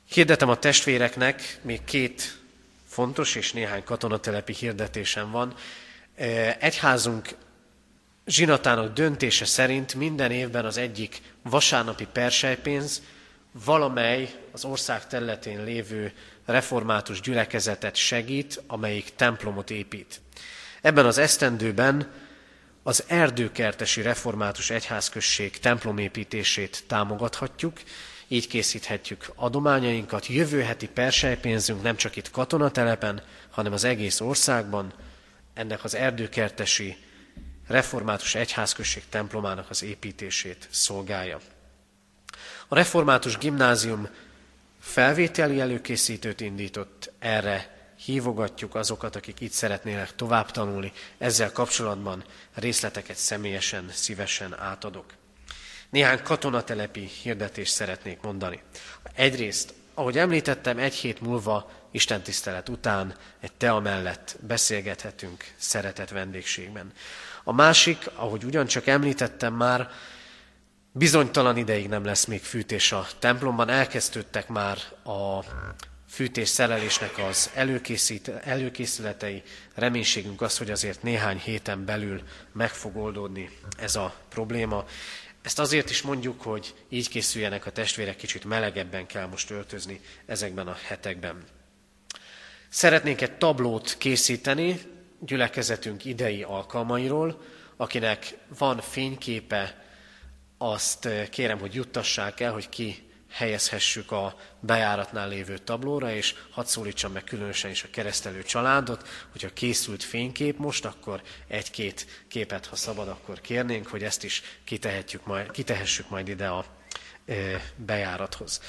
Hirdetem 0.10 0.50
a 0.50 0.60
testvéreknek, 0.60 1.60
még 1.62 1.84
két 1.84 2.40
fontos 2.88 3.36
és 3.36 3.54
néhány 3.54 3.84
katonatelepi 3.84 4.54
hirdetésem 4.54 5.32
van. 5.32 5.56
Egyházunk 6.60 7.36
zsinatának 8.26 8.94
döntése 8.94 9.46
szerint 9.46 9.94
minden 9.94 10.32
évben 10.32 10.66
az 10.66 10.78
egyik 10.78 11.22
vasárnapi 11.42 12.06
persejpénz 12.06 13.02
valamely 13.66 14.30
az 14.52 14.66
ország 14.66 15.08
területén 15.08 15.64
lévő 15.64 16.14
református 16.46 17.22
gyülekezetet 17.22 17.96
segít, 17.96 18.64
amelyik 18.68 19.16
templomot 19.16 19.70
épít. 19.70 20.22
Ebben 20.82 21.06
az 21.06 21.18
esztendőben 21.18 22.12
az 22.84 23.04
erdőkertesi 23.08 24.02
református 24.02 24.70
egyházközség 24.70 25.60
templomépítését 25.60 26.84
támogathatjuk, 26.88 27.82
így 28.28 28.48
készíthetjük 28.48 29.32
adományainkat. 29.36 30.28
Jövő 30.28 30.62
heti 30.62 30.88
persejpénzünk 30.88 31.82
nem 31.82 31.96
csak 31.96 32.16
itt 32.16 32.32
katonatelepen, 32.32 33.22
hanem 33.50 33.74
az 33.74 33.84
egész 33.84 34.20
országban 34.20 34.94
ennek 35.54 35.84
az 35.84 35.96
erdőkertesi 35.96 36.98
református 37.68 38.36
egyházközség 38.36 39.04
templomának 39.10 39.70
az 39.70 39.84
építését 39.84 40.68
szolgálja. 40.72 41.40
A 42.68 42.76
református 42.76 43.38
gimnázium 43.38 44.08
felvételi 44.80 45.60
előkészítőt 45.60 46.42
indított, 46.42 47.12
erre 47.20 47.78
hívogatjuk 48.06 48.76
azokat, 48.76 49.16
akik 49.16 49.40
itt 49.40 49.52
szeretnének 49.52 50.16
tovább 50.16 50.52
tanulni. 50.52 50.92
Ezzel 51.18 51.52
kapcsolatban 51.52 52.24
részleteket 52.54 53.16
személyesen, 53.16 53.90
szívesen 53.92 54.60
átadok. 54.60 55.06
Néhány 55.90 56.22
katonatelepi 56.24 57.10
hirdetést 57.22 57.74
szeretnék 57.74 58.22
mondani. 58.22 58.62
Egyrészt, 59.14 59.74
ahogy 59.94 60.18
említettem, 60.18 60.78
egy 60.78 60.94
hét 60.94 61.22
múlva 61.22 61.72
Isten 61.92 62.22
tisztelet 62.22 62.70
után 62.70 63.16
egy 63.40 63.52
tea 63.52 63.80
mellett 63.80 64.38
beszélgethetünk 64.48 65.46
szeretett 65.58 66.10
vendégségben. 66.10 66.94
A 67.44 67.54
másik, 67.54 68.10
ahogy 68.16 68.44
ugyancsak 68.44 68.88
említettem 68.88 69.54
már, 69.54 69.90
bizonytalan 70.98 71.58
ideig 71.58 71.88
nem 71.88 72.06
lesz 72.06 72.26
még 72.26 72.42
fűtés 72.42 72.92
a 72.92 73.08
templomban, 73.20 73.70
elkezdődtek 73.70 74.48
már 74.48 74.78
a 75.04 75.44
fűtés 76.10 76.50
szerelésnek 76.50 77.18
az 77.18 77.52
előkészületei. 78.44 79.44
Reménységünk 79.76 80.42
az, 80.42 80.58
hogy 80.58 80.72
azért 80.72 81.04
néhány 81.04 81.38
héten 81.38 81.86
belül 81.86 82.22
meg 82.54 82.70
fog 82.70 82.98
oldódni 82.98 83.50
ez 83.78 83.96
a 83.96 84.16
probléma. 84.30 84.86
Ezt 85.42 85.60
azért 85.60 85.90
is 85.90 86.02
mondjuk, 86.02 86.42
hogy 86.42 86.74
így 86.90 87.10
készüljenek 87.10 87.66
a 87.66 87.72
testvérek, 87.72 88.16
kicsit 88.16 88.46
melegebben 88.46 89.06
kell 89.06 89.26
most 89.26 89.50
öltözni 89.50 90.02
ezekben 90.26 90.68
a 90.68 90.78
hetekben. 90.88 91.44
Szeretnénk 92.70 93.22
egy 93.22 93.38
tablót 93.38 93.96
készíteni 93.98 94.80
gyülekezetünk 95.20 96.06
idei 96.06 96.44
alkalmairól, 96.44 97.42
akinek 97.78 98.38
van 98.58 98.82
fényképe, 98.82 99.87
azt 100.58 101.08
kérem, 101.30 101.60
hogy 101.60 101.74
juttassák 101.74 102.40
el, 102.40 102.52
hogy 102.52 102.70
ki 102.70 103.08
helyezhessük 103.30 104.12
a 104.12 104.36
bejáratnál 104.60 105.28
lévő 105.30 105.58
tablóra, 105.58 106.12
és 106.12 106.36
hadd 106.52 106.66
szólítsam 106.66 107.12
meg 107.12 107.24
különösen 107.24 107.72
is 107.72 107.84
a 107.84 107.88
keresztelő 107.92 108.44
családot, 108.44 109.08
hogyha 109.32 109.54
készült 109.54 110.04
fénykép 110.04 110.58
most, 110.58 110.86
akkor 110.86 111.22
egy-két 111.48 112.26
képet, 112.28 112.66
ha 112.66 112.76
szabad, 112.76 113.08
akkor 113.08 113.42
kérnénk, 113.42 113.88
hogy 113.88 114.04
ezt 114.04 114.24
is 114.24 114.42
kitehetjük 114.64 115.26
majd, 115.26 115.52
kitehessük 115.52 116.10
majd 116.10 116.28
ide 116.28 116.48
a 116.48 116.66
e, 117.26 117.34
bejárathoz. 117.76 118.62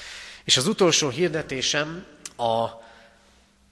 És 0.43 0.57
az 0.57 0.67
utolsó 0.67 1.09
hirdetésem 1.09 2.05
a 2.37 2.67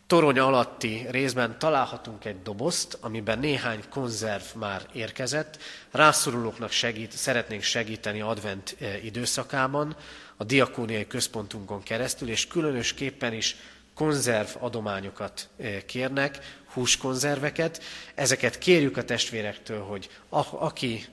torony 0.07 0.39
alatti 0.39 1.05
részben 1.09 1.59
találhatunk 1.59 2.25
egy 2.25 2.41
dobozt, 2.41 2.97
amiben 3.01 3.39
néhány 3.39 3.83
konzerv 3.89 4.43
már 4.55 4.81
érkezett. 4.93 5.57
Rászorulóknak 5.91 6.71
segít, 6.71 7.11
szeretnénk 7.11 7.61
segíteni 7.61 8.21
advent 8.21 8.75
e, 8.79 8.97
időszakában, 8.97 9.95
a 10.37 10.43
diakóniai 10.43 11.07
központunkon 11.07 11.83
keresztül, 11.83 12.29
és 12.29 12.47
különösképpen 12.47 13.33
is 13.33 13.55
konzerv 13.97 14.47
adományokat 14.59 15.49
eh, 15.57 15.81
kérnek, 15.85 16.59
húskonzerveket. 16.73 17.83
Ezeket 18.15 18.57
kérjük 18.57 18.97
a 18.97 19.03
testvérektől, 19.03 19.81
hogy 19.81 20.09
a, 20.29 20.41
aki 20.51 21.05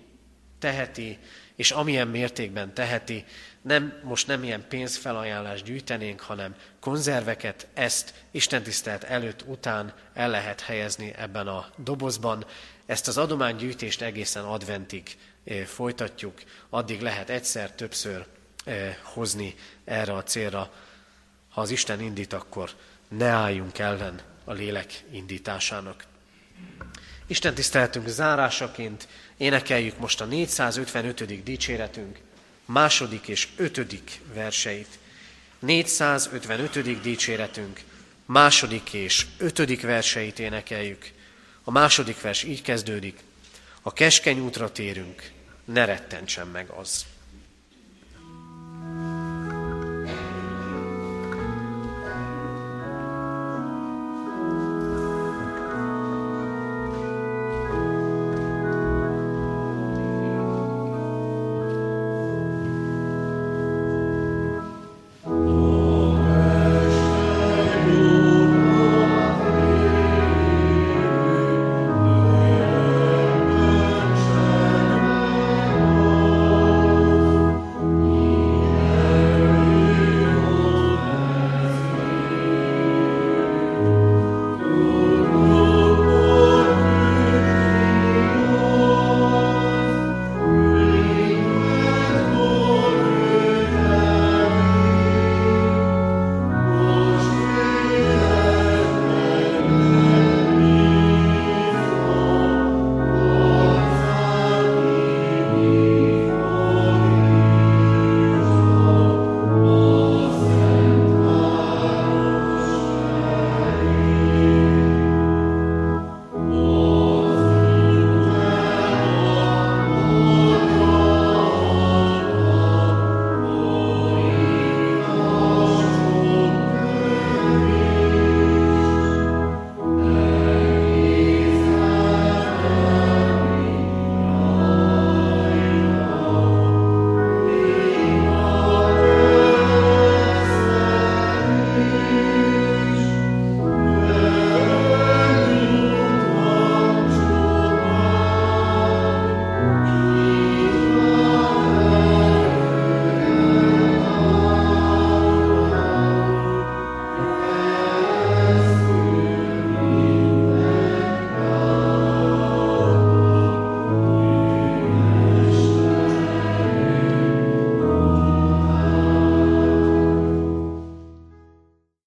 teheti, 0.59 1.19
és 1.57 1.71
amilyen 1.71 2.09
mértékben 2.09 2.75
teheti, 2.75 3.25
nem, 3.65 4.01
most 4.03 4.27
nem 4.27 4.45
ilyen 4.45 4.65
pénzfelajánlást 4.69 5.65
gyűjtenénk, 5.65 6.21
hanem 6.21 6.55
konzerveket, 6.81 7.67
ezt 7.75 8.15
istentisztelt 8.31 9.05
előtt, 9.05 9.45
után 9.47 9.93
el 10.15 10.31
lehet 10.31 10.61
helyezni 10.61 11.15
ebben 11.17 11.47
a 11.47 11.67
dobozban. 11.77 12.45
Ezt 12.87 13.09
az 13.09 13.19
adománygyűjtést 13.19 14.03
egészen 14.03 14.45
adventig 14.45 15.17
eh, 15.45 15.65
folytatjuk, 15.65 16.43
addig 16.71 17.01
lehet 17.01 17.31
egyszer, 17.31 17.71
többször 17.71 18.27
Eh, 18.65 18.97
hozni 19.03 19.55
erre 19.85 20.12
a 20.12 20.23
célra. 20.23 20.73
Ha 21.49 21.61
az 21.61 21.71
Isten 21.71 22.01
indít, 22.01 22.33
akkor 22.33 22.71
ne 23.09 23.27
álljunk 23.27 23.79
ellen 23.79 24.21
a 24.45 24.53
lélek 24.53 25.05
indításának. 25.11 26.05
Isten 27.27 27.55
tiszteltünk 27.55 28.09
zárásaként 28.09 29.09
énekeljük 29.37 29.99
most 29.99 30.21
a 30.21 30.25
455. 30.25 31.43
dicséretünk 31.43 32.19
második 32.65 33.29
és 33.29 33.49
ötödik 33.57 34.21
verseit. 34.35 34.99
455. 35.59 37.01
dicséretünk 37.01 37.81
második 38.27 38.93
és 38.93 39.27
ötödik 39.39 39.83
verseit 39.83 40.39
énekeljük. 40.39 41.11
A 41.65 41.71
második 41.71 42.21
vers 42.21 42.43
így 42.43 42.62
kezdődik. 42.62 43.19
A 43.83 43.93
keskeny 43.93 44.41
útra 44.41 44.73
térünk, 44.73 45.31
ne 45.65 45.85
rettentsen 45.85 46.47
meg 46.47 46.69
az. 46.69 47.07